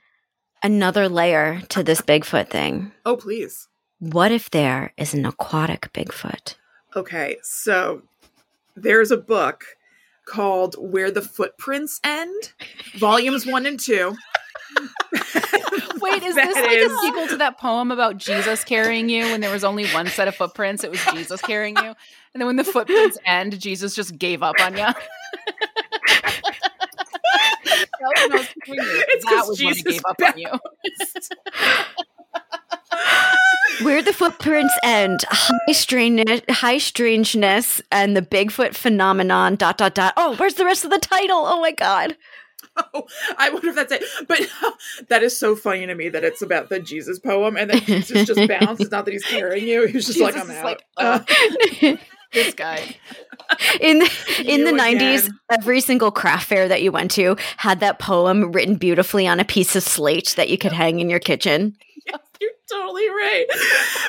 another 0.63 1.09
layer 1.09 1.61
to 1.69 1.83
this 1.83 2.01
Bigfoot 2.01 2.49
thing. 2.49 2.91
Oh, 3.05 3.17
please. 3.17 3.67
What 3.99 4.31
if 4.31 4.49
there 4.49 4.93
is 4.97 5.13
an 5.13 5.25
aquatic 5.25 5.91
Bigfoot? 5.93 6.55
Okay, 6.95 7.37
so 7.43 8.01
there's 8.75 9.11
a 9.11 9.17
book 9.17 9.65
called 10.25 10.75
Where 10.77 11.11
the 11.11 11.21
Footprints 11.21 11.99
End, 12.03 12.53
volumes 12.95 13.45
one 13.45 13.65
and 13.65 13.79
two. 13.79 14.15
Wait, 15.99 16.23
is 16.23 16.35
this 16.35 16.55
like 16.55 16.71
is... 16.71 16.91
a 16.91 16.97
sequel 16.97 17.27
to 17.27 17.37
that 17.37 17.59
poem 17.59 17.91
about 17.91 18.17
Jesus 18.17 18.63
carrying 18.63 19.09
you 19.09 19.23
when 19.25 19.41
there 19.41 19.51
was 19.51 19.63
only 19.63 19.87
one 19.89 20.07
set 20.07 20.27
of 20.27 20.35
footprints? 20.35 20.83
It 20.83 20.91
was 20.91 21.03
Jesus 21.13 21.41
carrying 21.41 21.75
you. 21.77 21.93
And 22.33 22.41
then 22.41 22.47
when 22.47 22.55
the 22.55 22.63
footprints 22.63 23.17
end, 23.25 23.59
Jesus 23.59 23.95
just 23.95 24.17
gave 24.17 24.41
up 24.41 24.55
on 24.59 24.77
you. 24.77 24.87
it's 28.67 29.25
that 29.25 29.45
was 29.47 29.57
Jesus 29.57 29.83
when 29.83 29.93
he 29.93 29.99
gave 29.99 30.01
up 30.05 30.21
on 30.23 30.37
you. 30.37 30.49
Where 33.85 34.01
the 34.01 34.13
footprints 34.13 34.73
end, 34.83 35.23
high 35.29 35.71
strangeness, 35.71 36.41
high 36.49 36.77
strangeness, 36.77 37.81
and 37.91 38.15
the 38.15 38.21
Bigfoot 38.21 38.75
phenomenon. 38.75 39.55
Dot 39.55 39.77
dot 39.77 39.95
dot. 39.95 40.13
Oh, 40.17 40.35
where's 40.35 40.55
the 40.55 40.65
rest 40.65 40.83
of 40.83 40.91
the 40.91 40.99
title? 40.99 41.43
Oh 41.45 41.59
my 41.61 41.71
god. 41.71 42.17
Oh, 42.93 43.05
I 43.37 43.49
wonder 43.49 43.67
if 43.67 43.75
that's 43.75 43.91
it. 43.91 44.01
But 44.29 44.49
that 45.09 45.23
is 45.23 45.37
so 45.37 45.57
funny 45.57 45.85
to 45.85 45.93
me 45.93 46.07
that 46.07 46.23
it's 46.23 46.41
about 46.41 46.69
the 46.69 46.79
Jesus 46.79 47.19
poem, 47.19 47.57
and 47.57 47.69
then 47.69 47.81
Jesus 47.81 48.25
just 48.25 48.47
bounced. 48.47 48.81
It's 48.81 48.91
not 48.91 49.03
that 49.03 49.11
he's 49.11 49.25
carrying 49.25 49.67
you; 49.67 49.87
he's 49.87 50.07
just 50.07 50.17
Jesus 50.17 50.35
like, 50.35 50.41
"I'm 50.41 50.51
out." 50.51 50.63
Like, 50.63 50.83
uh, 50.95 51.97
this 52.33 52.53
guy. 52.53 52.95
In 53.81 53.99
the, 53.99 54.09
in 54.45 54.63
the 54.63 54.71
nineties, 54.71 55.29
every 55.51 55.81
single 55.81 56.09
craft 56.09 56.47
fair 56.47 56.69
that 56.69 56.81
you 56.81 56.89
went 56.89 57.11
to 57.11 57.35
had 57.57 57.81
that 57.81 57.99
poem 57.99 58.53
written 58.53 58.75
beautifully 58.75 59.27
on 59.27 59.41
a 59.41 59.45
piece 59.45 59.75
of 59.75 59.83
slate 59.83 60.35
that 60.37 60.47
you 60.47 60.57
could 60.57 60.71
hang 60.71 60.99
in 60.99 61.09
your 61.09 61.19
kitchen. 61.19 61.75
Yes, 62.07 62.19
you're 62.39 62.49
totally 62.67 63.07
right. 63.09 63.45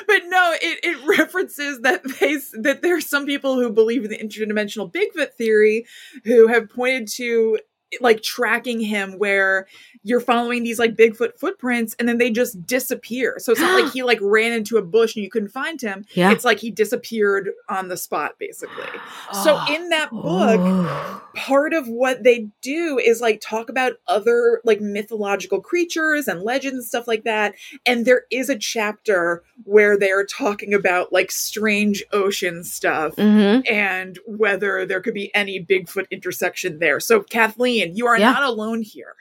But 0.07 0.21
no, 0.25 0.55
it, 0.59 0.79
it 0.81 1.17
references 1.19 1.81
that 1.81 2.01
they 2.19 2.37
that 2.61 2.81
there 2.81 2.97
are 2.97 3.01
some 3.01 3.27
people 3.27 3.53
who 3.55 3.71
believe 3.71 4.03
in 4.03 4.09
the 4.09 4.17
interdimensional 4.17 4.91
Bigfoot 4.91 5.33
theory 5.33 5.85
who 6.23 6.47
have 6.47 6.71
pointed 6.71 7.07
to 7.17 7.59
like 8.01 8.23
tracking 8.23 8.79
him 8.79 9.19
where 9.19 9.67
you're 10.03 10.19
following 10.19 10.63
these 10.63 10.79
like 10.79 10.95
Bigfoot 10.95 11.39
footprints 11.39 11.95
and 11.97 12.07
then 12.07 12.17
they 12.17 12.29
just 12.29 12.65
disappear. 12.67 13.35
So 13.39 13.51
it's 13.51 13.61
not 13.61 13.81
like 13.81 13.93
he 13.93 14.03
like 14.03 14.19
ran 14.21 14.51
into 14.51 14.77
a 14.77 14.81
bush 14.81 15.15
and 15.15 15.23
you 15.23 15.29
couldn't 15.29 15.49
find 15.49 15.81
him. 15.81 16.05
Yeah. 16.13 16.31
It's 16.31 16.45
like 16.45 16.59
he 16.59 16.71
disappeared 16.71 17.49
on 17.69 17.87
the 17.87 17.97
spot 17.97 18.35
basically. 18.37 18.85
Oh. 19.31 19.43
So 19.43 19.59
in 19.73 19.89
that 19.89 20.11
book, 20.11 20.59
oh. 20.61 21.23
part 21.35 21.73
of 21.73 21.87
what 21.87 22.23
they 22.23 22.49
do 22.61 22.99
is 23.03 23.21
like 23.21 23.41
talk 23.41 23.69
about 23.69 23.93
other 24.07 24.61
like 24.63 24.81
mythological 24.81 25.61
creatures 25.61 26.27
and 26.27 26.41
legends 26.41 26.75
and 26.75 26.85
stuff 26.85 27.07
like 27.07 27.23
that. 27.23 27.55
And 27.85 28.05
there 28.05 28.23
is 28.29 28.49
a 28.49 28.57
chapter 28.57 29.43
where 29.63 29.97
they're 29.97 30.25
talking 30.25 30.73
about 30.73 31.13
like 31.13 31.31
strange 31.31 32.03
ocean 32.11 32.63
stuff 32.63 33.15
mm-hmm. 33.15 33.61
and 33.71 34.19
whether 34.25 34.85
there 34.85 34.99
could 34.99 35.13
be 35.13 35.33
any 35.33 35.63
Bigfoot 35.63 36.09
intersection 36.11 36.79
there. 36.79 36.99
So 36.99 37.21
Kathleen, 37.21 37.95
you 37.95 38.07
are 38.07 38.17
yeah. 38.17 38.31
not 38.31 38.43
alone 38.43 38.81
here. 38.81 39.15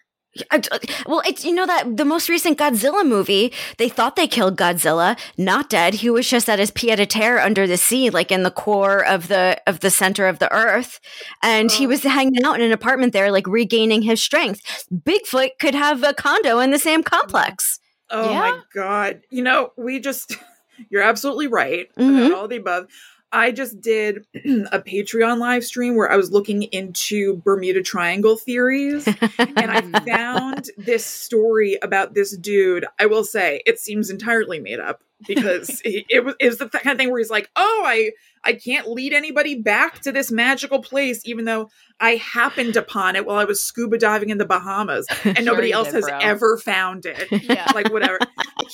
Well, 1.07 1.21
it's 1.27 1.45
you 1.45 1.55
know 1.55 1.67
that 1.67 1.97
the 1.99 2.07
most 2.07 2.31
recent 2.31 2.59
Godzilla 2.59 3.07
movie, 3.07 3.53
they 3.77 3.91
thought 3.91 4.17
they 4.17 4.27
killed 4.27 4.57
Godzilla, 4.57 5.19
not 5.37 5.69
dead. 5.69 5.95
He 5.95 6.09
was 6.09 6.27
just 6.27 6.49
at 6.49 6.59
his 6.59 6.71
pied 6.71 7.01
a 7.01 7.07
terre 7.07 7.39
under 7.39 7.67
the 7.67 7.77
sea, 7.77 8.09
like 8.09 8.33
in 8.33 8.43
the 8.43 8.51
core 8.51 9.05
of 9.05 9.29
the 9.29 9.61
of 9.67 9.81
the 9.81 9.91
center 9.91 10.27
of 10.27 10.39
the 10.39 10.51
earth, 10.51 11.01
and 11.43 11.71
oh. 11.71 11.75
he 11.75 11.87
was 11.87 12.03
hanging 12.03 12.45
out 12.45 12.55
in 12.55 12.63
an 12.63 12.73
apartment 12.73 13.13
there, 13.13 13.31
like 13.31 13.47
regaining 13.47 14.03
his 14.03 14.23
strength. 14.23 14.87
Bigfoot 14.91 15.51
could 15.59 15.75
have 15.75 16.03
a 16.03 16.15
condo 16.15 16.61
in 16.61 16.71
the 16.71 16.79
same 16.79 17.03
complex. 17.03 17.79
Oh 18.11 18.31
yeah? 18.31 18.41
my 18.41 18.61
god! 18.75 19.21
You 19.29 19.43
know, 19.43 19.73
we 19.77 20.01
just 20.01 20.37
you're 20.91 21.03
absolutely 21.03 21.49
right 21.49 21.89
mm-hmm. 21.99 22.35
all 22.35 22.49
the 22.49 22.57
above. 22.57 22.87
I 23.33 23.51
just 23.51 23.81
did 23.81 24.27
a 24.35 24.81
Patreon 24.81 25.39
live 25.39 25.65
stream 25.65 25.97
where 25.97 26.11
I 26.11 26.17
was 26.17 26.31
looking 26.31 26.65
into 26.65 27.37
Bermuda 27.39 27.83
Triangle 27.83 28.37
theories 28.37 29.07
and 29.07 29.71
I 29.71 29.81
found 30.07 30.71
this 30.77 31.07
story 31.07 31.79
about 31.83 32.15
this 32.15 32.37
dude. 32.37 32.85
I 32.99 33.07
will 33.07 33.25
say 33.25 33.63
it 33.67 33.81
seems 33.81 34.11
entirely 34.11 34.61
made 34.61 34.81
up 34.81 35.03
because 35.27 35.81
it, 35.85 36.05
it 36.09 36.25
was 36.25 36.35
it 36.41 36.49
was 36.49 36.59
the 36.59 36.69
kind 36.69 36.93
of 36.93 36.99
thing 36.99 37.11
where 37.11 37.19
he's 37.19 37.31
like, 37.31 37.51
"Oh, 37.57 37.83
I 37.85 38.13
I 38.45 38.55
can't 38.55 38.89
lead 38.89 39.13
anybody 39.13 39.55
back 39.55 40.01
to 40.01 40.13
this 40.13 40.31
magical 40.31 40.83
place, 40.83 41.23
even 41.25 41.45
though 41.45 41.71
I 42.01 42.17
happened 42.17 42.77
upon 42.77 43.17
it 43.17 43.25
while 43.25 43.39
I 43.39 43.45
was 43.45 43.63
scuba 43.63 43.99
diving 43.99 44.31
in 44.31 44.39
the 44.39 44.47
Bahamas, 44.47 45.07
and 45.25 45.37
sure 45.37 45.47
nobody 45.47 45.73
else 45.73 45.89
did, 45.89 45.97
has 45.97 46.05
bro. 46.07 46.19
ever 46.21 46.57
found 46.59 47.07
it. 47.07 47.29
Yeah, 47.43 47.71
like 47.75 47.93
whatever. 47.93 48.19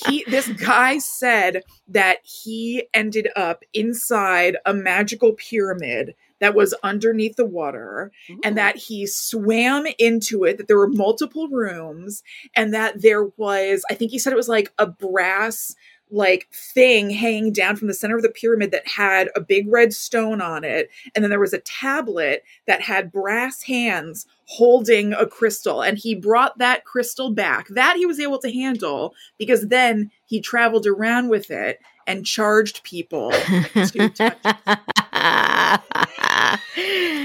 he, 0.07 0.23
this 0.27 0.47
guy 0.47 0.99
said 0.99 1.63
that 1.87 2.19
he 2.23 2.87
ended 2.93 3.27
up 3.35 3.63
inside 3.73 4.57
a 4.65 4.73
magical 4.73 5.33
pyramid 5.33 6.13
that 6.39 6.55
was 6.55 6.73
underneath 6.83 7.35
the 7.35 7.45
water 7.45 8.11
Ooh. 8.29 8.39
and 8.43 8.57
that 8.57 8.77
he 8.77 9.05
swam 9.05 9.85
into 9.97 10.43
it 10.43 10.57
that 10.57 10.67
there 10.67 10.77
were 10.77 10.87
multiple 10.87 11.47
rooms 11.49 12.23
and 12.55 12.73
that 12.73 13.01
there 13.01 13.25
was 13.37 13.83
i 13.89 13.93
think 13.93 14.11
he 14.11 14.19
said 14.19 14.31
it 14.31 14.37
was 14.37 14.47
like 14.47 14.71
a 14.77 14.85
brass 14.85 15.75
like 16.11 16.47
thing 16.51 17.09
hanging 17.09 17.53
down 17.53 17.75
from 17.75 17.87
the 17.87 17.93
center 17.93 18.15
of 18.15 18.23
the 18.23 18.29
pyramid 18.29 18.71
that 18.71 18.87
had 18.87 19.29
a 19.35 19.41
big 19.41 19.71
red 19.71 19.93
stone 19.93 20.41
on 20.41 20.63
it 20.63 20.89
and 21.13 21.23
then 21.23 21.29
there 21.29 21.39
was 21.39 21.53
a 21.53 21.59
tablet 21.59 22.43
that 22.65 22.81
had 22.81 23.11
brass 23.11 23.63
hands 23.63 24.25
holding 24.45 25.13
a 25.13 25.27
crystal 25.27 25.81
and 25.81 25.99
he 25.99 26.15
brought 26.15 26.57
that 26.57 26.83
crystal 26.83 27.29
back. 27.29 27.67
That 27.69 27.97
he 27.97 28.05
was 28.05 28.19
able 28.19 28.39
to 28.39 28.51
handle 28.51 29.13
because 29.37 29.67
then 29.67 30.09
he 30.25 30.41
traveled 30.41 30.87
around 30.87 31.29
with 31.29 31.51
it 31.51 31.79
and 32.07 32.25
charged 32.25 32.83
people 32.83 33.31
to 33.31 34.09
touch 34.09 34.17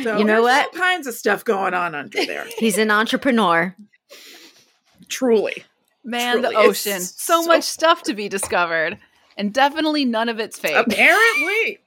so 0.03 0.19
you 0.19 0.25
know 0.25 0.43
what? 0.43 0.67
all 0.67 0.73
kinds 0.79 1.07
of 1.07 1.15
stuff 1.15 1.45
going 1.45 1.73
on 1.73 1.95
under 1.95 2.27
there. 2.27 2.47
He's 2.59 2.77
an 2.77 2.91
entrepreneur. 2.91 3.75
Truly 5.09 5.65
Man, 6.05 6.41
Truly, 6.41 6.55
the 6.55 6.61
ocean. 6.61 7.01
So, 7.01 7.43
so, 7.43 7.47
much 7.47 7.65
stuff 7.65 8.03
to 8.05 8.15
be 8.15 8.29
discovered. 8.29 8.99
And 9.37 9.53
definitely 9.53 10.05
none 10.05 10.29
of 10.29 10.39
it's 10.39 10.59
fake. 10.59 10.77
Apparently. 10.77 11.79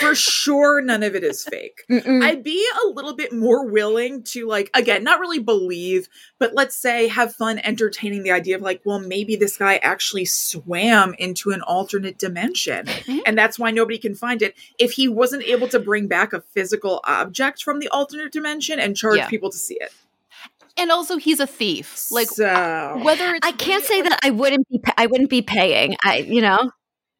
For 0.00 0.14
sure, 0.14 0.82
none 0.82 1.02
of 1.02 1.14
it 1.14 1.24
is 1.24 1.44
fake. 1.44 1.84
Mm-mm. 1.90 2.22
I'd 2.22 2.42
be 2.42 2.68
a 2.84 2.88
little 2.88 3.14
bit 3.14 3.32
more 3.32 3.66
willing 3.66 4.22
to, 4.24 4.46
like, 4.46 4.70
again, 4.74 5.02
not 5.02 5.18
really 5.18 5.38
believe, 5.38 6.08
but 6.38 6.52
let's 6.52 6.76
say 6.76 7.08
have 7.08 7.34
fun 7.34 7.58
entertaining 7.60 8.22
the 8.22 8.32
idea 8.32 8.56
of, 8.56 8.60
like, 8.60 8.82
well, 8.84 8.98
maybe 8.98 9.34
this 9.34 9.56
guy 9.56 9.76
actually 9.76 10.26
swam 10.26 11.14
into 11.18 11.52
an 11.52 11.62
alternate 11.62 12.18
dimension. 12.18 12.84
Mm-hmm. 12.84 13.20
And 13.24 13.38
that's 13.38 13.58
why 13.58 13.70
nobody 13.70 13.96
can 13.96 14.14
find 14.14 14.42
it. 14.42 14.54
If 14.78 14.92
he 14.92 15.08
wasn't 15.08 15.44
able 15.44 15.68
to 15.68 15.78
bring 15.78 16.06
back 16.06 16.34
a 16.34 16.42
physical 16.42 17.00
object 17.04 17.62
from 17.62 17.78
the 17.78 17.88
alternate 17.88 18.32
dimension 18.32 18.78
and 18.78 18.94
charge 18.94 19.18
yeah. 19.18 19.28
people 19.28 19.48
to 19.48 19.56
see 19.56 19.78
it 19.80 19.92
and 20.78 20.90
also 20.90 21.16
he's 21.16 21.40
a 21.40 21.46
thief. 21.46 22.06
Like 22.10 22.28
so. 22.28 23.00
whether 23.02 23.38
I 23.42 23.52
can't 23.52 23.84
say 23.84 24.02
that 24.02 24.18
I 24.22 24.30
wouldn't 24.30 24.68
be 24.68 24.80
I 24.96 25.06
wouldn't 25.06 25.30
be 25.30 25.42
paying. 25.42 25.96
I 26.04 26.18
you 26.18 26.40
know. 26.40 26.70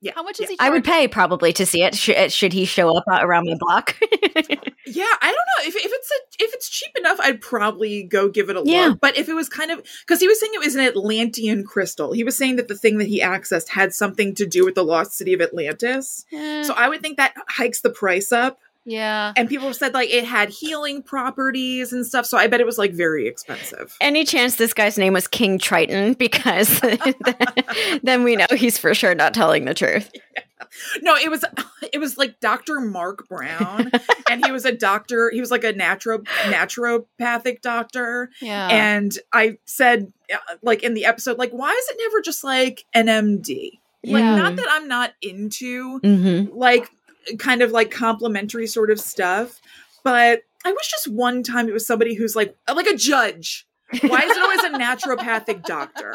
Yeah. 0.01 0.13
How 0.15 0.23
much 0.23 0.39
is 0.39 0.43
yeah. 0.43 0.49
he? 0.51 0.57
Charging? 0.57 0.73
I 0.73 0.75
would 0.75 0.85
pay 0.85 1.09
probably 1.09 1.53
to 1.55 1.67
see 1.67 1.83
it. 1.83 1.95
Should, 1.97 2.31
should 2.31 2.53
he 2.53 2.65
show 2.65 2.97
up 2.97 3.05
around 3.09 3.47
my 3.47 3.57
block? 3.59 3.97
yeah, 4.01 4.13
I 5.21 5.27
don't 5.27 5.35
know 5.35 5.67
if 5.67 5.75
if 5.75 5.91
it's 5.93 6.11
a, 6.11 6.45
if 6.45 6.55
it's 6.55 6.69
cheap 6.69 6.91
enough, 6.99 7.19
I'd 7.21 7.41
probably 7.41 8.05
go 8.05 8.29
give 8.29 8.49
it 8.49 8.57
a 8.57 8.63
yeah. 8.65 8.89
look. 8.89 9.01
But 9.01 9.19
if 9.19 9.29
it 9.29 9.35
was 9.35 9.49
kind 9.49 9.73
of 9.73 9.85
because 10.07 10.21
he 10.21 10.29
was 10.29 10.39
saying 10.39 10.53
it 10.55 10.65
was 10.65 10.77
an 10.77 10.83
Atlantean 10.83 11.65
crystal, 11.65 12.13
he 12.13 12.23
was 12.23 12.37
saying 12.37 12.57
that 12.57 12.69
the 12.69 12.77
thing 12.77 12.99
that 12.99 13.09
he 13.09 13.21
accessed 13.21 13.71
had 13.71 13.93
something 13.93 14.35
to 14.37 14.47
do 14.47 14.65
with 14.65 14.77
the 14.77 14.85
lost 14.85 15.13
city 15.13 15.35
of 15.35 15.41
Atlantis. 15.41 16.25
Eh. 16.33 16.63
So 16.63 16.75
I 16.75 16.89
would 16.89 17.03
think 17.03 17.17
that 17.17 17.35
hikes 17.49 17.81
the 17.81 17.91
price 17.91 18.31
up. 18.31 18.61
Yeah. 18.89 19.35
And 19.37 19.49
people 19.49 19.73
said 19.75 19.93
like 19.93 20.09
it 20.09 20.25
had 20.25 20.49
healing 20.49 21.03
properties 21.03 21.93
and 21.93 22.07
stuff. 22.07 22.25
So 22.25 22.39
I 22.39 22.47
bet 22.47 22.61
it 22.61 22.67
was 22.67 22.79
like 22.79 22.93
very 22.93 23.29
expensive. 23.29 23.95
Any 24.01 24.25
chance 24.25 24.57
this 24.57 24.73
guy's 24.73 24.97
name 24.97 25.13
was 25.13 25.29
King 25.29 25.59
Triton? 25.59 26.17
Because 26.29 26.81
then 28.03 28.25
we 28.25 28.37
know 28.37 28.47
he's 28.55 28.77
for 28.77 28.95
sure 28.95 29.15
not 29.15 29.35
telling 29.35 29.65
the 29.67 29.75
truth. 29.75 30.11
Yeah. 30.15 30.43
No, 31.01 31.15
it 31.17 31.31
was 31.31 31.45
it 31.93 31.99
was 31.99 32.19
like 32.19 32.41
Dr. 32.41 32.81
Mark 32.81 33.27
Brown. 33.27 33.91
and 34.29 34.45
he 34.45 34.53
was 34.53 34.67
a 34.67 34.73
doctor. 34.73 35.31
He 35.31 35.41
was 35.41 35.51
like 35.51 35.65
a 35.65 35.73
naturo 35.73 36.25
naturopathic 36.45 37.63
doctor. 37.63 38.31
Yeah. 38.43 38.69
And 38.69 39.17
I 39.33 39.59
said 39.65 40.13
uh, 40.33 40.37
like 40.61 40.83
in 40.83 40.93
the 40.93 41.07
episode, 41.07 41.39
like, 41.39 41.53
why 41.53 41.71
is 41.71 41.89
it 41.89 41.97
never 42.05 42.21
just 42.21 42.45
like 42.45 42.85
an 42.93 43.07
MD? 43.07 43.79
Like, 44.05 44.23
yeah. 44.23 44.37
not 44.37 44.57
that 44.57 44.67
I'm 44.69 44.89
not 44.89 45.15
into 45.23 46.01
mm-hmm. 46.01 46.57
like 46.57 46.91
kind 47.39 47.63
of 47.63 47.73
like 47.73 47.91
complementary 47.91 48.67
sort 48.67 48.91
of 48.91 49.01
stuff. 49.01 49.61
But 50.05 50.43
I 50.65 50.73
wish 50.73 50.91
just 50.91 51.09
one 51.09 51.43
time 51.43 51.69
it 51.69 51.73
was 51.73 51.87
somebody 51.87 52.15
who's 52.15 52.37
like 52.37 52.55
like 52.73 52.87
a 52.87 52.97
judge. 52.97 53.67
Why 54.03 54.21
is 54.21 54.37
it 54.37 54.43
always 54.43 54.65
a 54.65 54.71
naturopathic 54.71 55.63
doctor? 55.65 56.15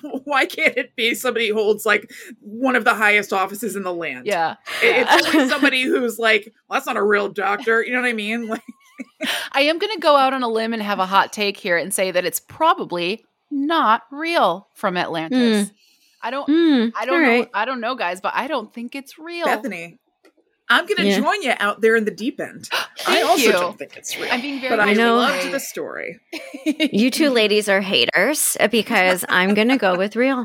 Why 0.24 0.46
can't 0.46 0.76
it 0.76 0.94
be 0.94 1.16
somebody 1.16 1.48
who 1.48 1.54
holds 1.54 1.84
like 1.84 2.08
one 2.40 2.76
of 2.76 2.84
the 2.84 2.94
highest 2.94 3.32
offices 3.32 3.74
in 3.74 3.82
the 3.82 3.92
land? 3.92 4.26
Yeah. 4.26 4.56
It's 4.80 5.26
always 5.26 5.50
somebody 5.50 5.82
who's 5.82 6.20
like, 6.20 6.52
well, 6.68 6.76
that's 6.76 6.86
not 6.86 6.96
a 6.96 7.02
real 7.02 7.28
doctor. 7.28 7.82
You 7.82 7.92
know 7.92 8.00
what 8.00 8.08
I 8.08 8.12
mean? 8.12 8.46
Like 8.46 8.62
I 9.52 9.62
am 9.62 9.78
going 9.78 9.92
to 9.92 10.00
go 10.00 10.16
out 10.16 10.32
on 10.32 10.44
a 10.44 10.48
limb 10.48 10.72
and 10.72 10.82
have 10.82 11.00
a 11.00 11.06
hot 11.06 11.32
take 11.32 11.56
here 11.56 11.76
and 11.76 11.92
say 11.92 12.12
that 12.12 12.24
it's 12.24 12.40
probably 12.40 13.24
not 13.50 14.02
real 14.12 14.68
from 14.74 14.96
Atlantis. 14.96 15.68
Mm. 15.68 15.72
I 16.22 16.30
don't 16.30 16.48
mm, 16.48 16.92
I 16.96 17.04
don't 17.06 17.22
know 17.22 17.28
right. 17.28 17.50
I 17.54 17.64
don't 17.64 17.80
know 17.80 17.94
guys, 17.94 18.20
but 18.20 18.32
I 18.34 18.46
don't 18.46 18.72
think 18.72 18.94
it's 18.94 19.18
real. 19.18 19.46
Bethany. 19.46 19.98
I'm 20.68 20.86
gonna 20.86 21.08
yeah. 21.08 21.18
join 21.18 21.42
you 21.42 21.52
out 21.58 21.80
there 21.80 21.96
in 21.96 22.04
the 22.04 22.12
deep 22.12 22.40
end. 22.40 22.68
I 23.06 23.22
also 23.22 23.42
you. 23.42 23.52
don't 23.52 23.76
think 23.76 23.96
it's 23.96 24.16
real. 24.16 24.28
I'm 24.30 24.40
being 24.40 24.60
very 24.60 24.76
but 24.76 24.80
I 24.80 24.92
know 24.92 25.16
loved 25.16 25.50
the 25.52 25.58
story. 25.58 26.20
you 26.64 27.10
two 27.10 27.30
ladies 27.30 27.68
are 27.68 27.80
haters 27.80 28.56
because 28.70 29.24
I'm 29.28 29.54
gonna 29.54 29.78
go 29.78 29.96
with 29.96 30.14
real. 30.14 30.44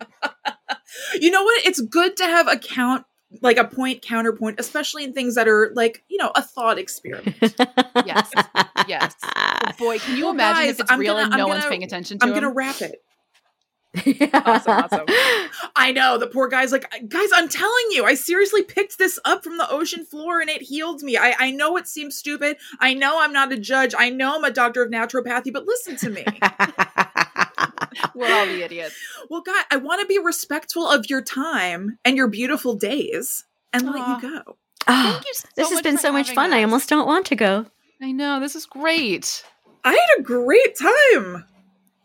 you 1.20 1.30
know 1.30 1.44
what? 1.44 1.64
It's 1.64 1.80
good 1.80 2.16
to 2.16 2.24
have 2.24 2.48
a 2.48 2.58
count 2.58 3.04
like 3.40 3.56
a 3.56 3.64
point 3.64 4.02
counterpoint, 4.02 4.58
especially 4.58 5.04
in 5.04 5.12
things 5.12 5.36
that 5.36 5.48
are 5.48 5.72
like, 5.74 6.04
you 6.08 6.18
know, 6.18 6.30
a 6.34 6.42
thought 6.42 6.78
experiment. 6.78 7.36
yes. 8.04 8.30
Yes. 8.86 9.14
boy, 9.78 9.98
can 9.98 10.16
you 10.16 10.24
well, 10.24 10.34
imagine 10.34 10.64
guys, 10.64 10.74
if 10.74 10.80
it's 10.80 10.90
I'm 10.90 10.98
real 10.98 11.14
gonna, 11.14 11.24
and 11.24 11.30
no 11.30 11.36
gonna, 11.38 11.48
one's 11.48 11.66
paying 11.66 11.82
attention 11.82 12.18
to 12.18 12.26
it? 12.26 12.28
I'm 12.28 12.32
going 12.32 12.42
to 12.42 12.50
wrap 12.50 12.82
it 12.82 13.02
awesome, 14.32 14.72
awesome. 14.72 15.06
I 15.76 15.92
know 15.92 16.16
the 16.16 16.26
poor 16.26 16.48
guy's 16.48 16.72
like, 16.72 16.90
guys, 17.08 17.28
I'm 17.34 17.48
telling 17.48 17.84
you, 17.90 18.04
I 18.04 18.14
seriously 18.14 18.62
picked 18.62 18.98
this 18.98 19.18
up 19.24 19.44
from 19.44 19.58
the 19.58 19.70
ocean 19.70 20.06
floor 20.06 20.40
and 20.40 20.48
it 20.48 20.62
healed 20.62 21.02
me. 21.02 21.18
I, 21.18 21.34
I 21.38 21.50
know 21.50 21.76
it 21.76 21.86
seems 21.86 22.16
stupid. 22.16 22.56
I 22.80 22.94
know 22.94 23.20
I'm 23.20 23.32
not 23.32 23.52
a 23.52 23.58
judge. 23.58 23.94
I 23.96 24.08
know 24.08 24.36
I'm 24.36 24.44
a 24.44 24.50
doctor 24.50 24.82
of 24.82 24.90
naturopathy, 24.90 25.52
but 25.52 25.66
listen 25.66 25.96
to 25.96 26.10
me. 26.10 26.24
We're 28.14 28.32
all 28.34 28.46
the 28.46 28.62
idiots. 28.62 28.96
Well, 29.28 29.42
guy, 29.42 29.60
I 29.70 29.76
want 29.76 30.00
to 30.00 30.06
be 30.06 30.18
respectful 30.18 30.88
of 30.88 31.10
your 31.10 31.22
time 31.22 31.98
and 32.04 32.16
your 32.16 32.28
beautiful 32.28 32.74
days 32.74 33.44
and 33.74 33.84
Aww. 33.84 33.94
let 33.94 34.08
you 34.08 34.30
go. 34.30 34.56
Oh, 34.88 35.12
Thank 35.12 35.26
you 35.26 35.34
so 35.34 35.48
this 35.54 35.70
has 35.70 35.82
been 35.82 35.98
so 35.98 36.12
much 36.12 36.32
fun. 36.32 36.50
Us. 36.50 36.56
I 36.56 36.62
almost 36.62 36.88
don't 36.88 37.06
want 37.06 37.26
to 37.26 37.36
go. 37.36 37.66
I 38.00 38.10
know. 38.10 38.40
This 38.40 38.56
is 38.56 38.66
great. 38.66 39.44
I 39.84 39.90
had 39.90 40.20
a 40.20 40.22
great 40.22 40.76
time 40.78 41.44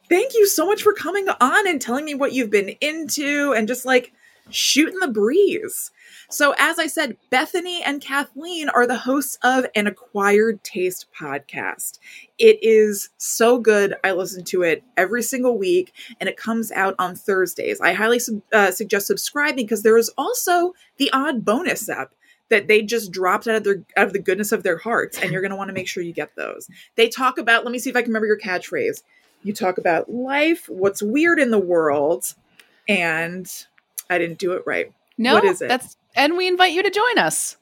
thank 0.10 0.34
you 0.34 0.48
so 0.48 0.66
much 0.66 0.84
for 0.84 0.94
coming 0.94 1.28
on 1.30 1.68
and 1.68 1.82
telling 1.82 2.06
me 2.06 2.16
what 2.16 2.34
you've 2.34 2.50
been 2.50 2.76
into 2.82 3.54
and 3.56 3.68
just 3.68 3.86
like 3.86 4.14
shooting 4.50 5.00
the 5.00 5.08
breeze. 5.08 5.92
So, 6.30 6.54
as 6.58 6.78
I 6.78 6.88
said, 6.88 7.18
Bethany 7.30 7.82
and 7.84 8.02
Kathleen 8.02 8.70
are 8.70 8.86
the 8.86 8.98
hosts 8.98 9.38
of 9.44 9.66
an 9.76 9.88
Acquired 9.88 10.64
Taste 10.64 11.06
podcast. 11.18 12.00
It 12.38 12.60
is 12.62 13.10
so 13.18 13.60
good. 13.60 13.96
I 14.04 14.12
listen 14.12 14.44
to 14.46 14.64
it 14.64 14.84
every 14.98 15.24
single 15.24 15.58
week, 15.58 15.94
and 16.20 16.28
it 16.28 16.36
comes 16.36 16.72
out 16.72 16.96
on 17.00 17.16
Thursdays. 17.16 17.80
I 17.80 17.94
highly 17.94 18.20
uh, 18.52 18.72
suggest 18.72 19.08
subscribing 19.08 19.66
because 19.66 19.84
there 19.84 19.98
is 19.98 20.12
also 20.18 20.74
the 20.98 21.10
odd 21.14 21.46
bonus 21.46 21.88
app 21.90 22.14
that 22.50 22.68
they 22.68 22.82
just 22.82 23.12
dropped 23.12 23.48
out 23.48 23.56
of 23.56 23.64
their 23.64 23.84
out 23.96 24.08
of 24.08 24.14
the 24.14 24.20
goodness 24.20 24.52
of 24.52 24.64
their 24.64 24.78
hearts, 24.78 25.18
and 25.18 25.32
you're 25.32 25.42
going 25.42 25.52
to 25.52 25.58
want 25.58 25.70
to 25.70 25.74
make 25.74 25.88
sure 25.88 26.04
you 26.04 26.14
get 26.14 26.36
those. 26.36 26.70
They 26.96 27.08
talk 27.08 27.38
about. 27.38 27.64
Let 27.64 27.72
me 27.72 27.80
see 27.80 27.90
if 27.90 27.96
I 27.96 28.02
can 28.02 28.10
remember 28.10 28.28
your 28.28 28.40
catchphrase. 28.40 29.02
You 29.44 29.54
talk 29.54 29.78
about 29.78 30.12
life, 30.12 30.68
what's 30.68 31.02
weird 31.02 31.40
in 31.40 31.52
the 31.52 31.60
world, 31.60 32.34
and 32.88 33.50
I 34.10 34.18
didn't 34.18 34.40
do 34.40 34.54
it 34.54 34.64
right. 34.66 34.92
No, 35.18 35.36
what 35.36 35.46
is 35.46 35.62
it? 35.62 35.70
That's 35.70 35.98
and 36.16 36.36
we 36.36 36.48
invite 36.48 36.74
you 36.74 36.84
to 36.84 36.90
join 36.90 37.18
us. 37.18 37.58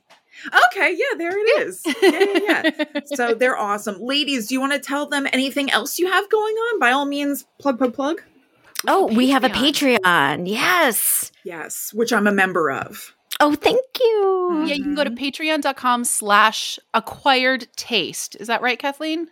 Okay, 0.67 0.95
yeah, 0.97 1.17
there 1.17 1.37
it 1.37 1.67
is. 1.67 1.81
Yeah, 1.85 2.63
yeah, 2.73 2.85
yeah. 2.93 3.01
so 3.05 3.33
they're 3.33 3.57
awesome. 3.57 3.99
Ladies, 4.01 4.47
do 4.47 4.55
you 4.55 4.59
want 4.59 4.73
to 4.73 4.79
tell 4.79 5.07
them 5.07 5.27
anything 5.31 5.71
else 5.71 5.97
you 5.97 6.07
have 6.07 6.29
going 6.29 6.55
on? 6.55 6.79
By 6.79 6.91
all 6.91 7.05
means, 7.05 7.45
plug, 7.59 7.77
plug, 7.77 7.93
plug. 7.93 8.21
Oh, 8.87 9.07
we 9.07 9.29
have 9.29 9.43
a 9.43 9.49
Patreon. 9.49 10.47
Yes. 10.47 11.31
Yes, 11.43 11.91
which 11.93 12.11
I'm 12.13 12.27
a 12.27 12.31
member 12.31 12.69
of. 12.69 13.15
Oh, 13.39 13.53
thank 13.53 13.81
you. 13.99 14.65
Yeah, 14.67 14.75
you 14.75 14.83
can 14.83 14.95
go 14.95 15.03
to 15.03 15.09
patreon.com 15.09 16.05
slash 16.05 16.79
acquired 16.93 17.67
taste. 17.75 18.35
Is 18.39 18.47
that 18.47 18.61
right, 18.61 18.79
Kathleen? 18.79 19.29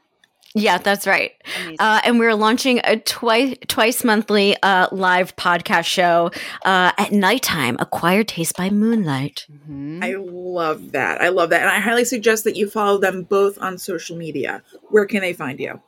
Yeah, 0.56 0.78
that's 0.78 1.08
right. 1.08 1.32
Uh, 1.80 2.02
and 2.04 2.20
we're 2.20 2.36
launching 2.36 2.80
a 2.84 2.98
twice 2.98 3.56
twice 3.68 4.04
monthly 4.04 4.56
uh, 4.62 4.88
live 4.92 5.36
podcast 5.36 5.86
show 5.86 6.32
uh, 6.64 6.92
at 6.98 7.12
nighttime. 7.12 7.76
Acquired 7.80 8.28
Taste 8.28 8.56
by 8.56 8.70
Moonlight. 8.70 9.48
Mm-hmm. 9.52 10.04
I 10.04 10.14
love 10.18 10.92
that. 10.92 11.22
I 11.22 11.30
love 11.30 11.50
that, 11.50 11.62
and 11.62 11.72
I 11.72 11.80
highly 11.80 12.06
suggest 12.06 12.44
that 12.44 12.56
you 12.56 12.70
follow 12.70 13.00
them 13.00 13.24
both 13.24 13.58
on 13.60 13.80
social 13.80 14.16
media. 14.16 14.62
Where 14.90 15.06
can 15.06 15.22
they 15.22 15.34
find 15.34 15.60
you? 15.60 15.82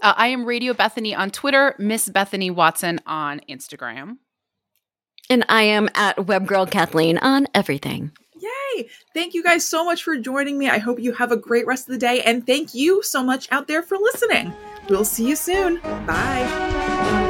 Uh, 0.00 0.14
I 0.16 0.28
am 0.28 0.44
Radio 0.44 0.72
Bethany 0.72 1.14
on 1.14 1.30
Twitter, 1.30 1.74
Miss 1.78 2.08
Bethany 2.08 2.50
Watson 2.50 3.00
on 3.04 3.40
Instagram, 3.48 4.18
and 5.28 5.44
I 5.48 5.62
am 5.62 5.88
at 5.96 6.16
Webgirl 6.18 6.70
Kathleen 6.70 7.18
on 7.18 7.48
everything. 7.52 8.12
Thank 9.12 9.34
you 9.34 9.42
guys 9.42 9.66
so 9.66 9.84
much 9.84 10.02
for 10.02 10.16
joining 10.16 10.58
me. 10.58 10.68
I 10.68 10.78
hope 10.78 10.98
you 10.98 11.12
have 11.12 11.32
a 11.32 11.36
great 11.36 11.66
rest 11.66 11.88
of 11.88 11.92
the 11.92 11.98
day. 11.98 12.22
And 12.22 12.46
thank 12.46 12.74
you 12.74 13.02
so 13.02 13.22
much 13.22 13.50
out 13.50 13.68
there 13.68 13.82
for 13.82 13.96
listening. 13.96 14.52
We'll 14.88 15.04
see 15.04 15.28
you 15.28 15.36
soon. 15.36 15.80
Bye. 16.06 17.23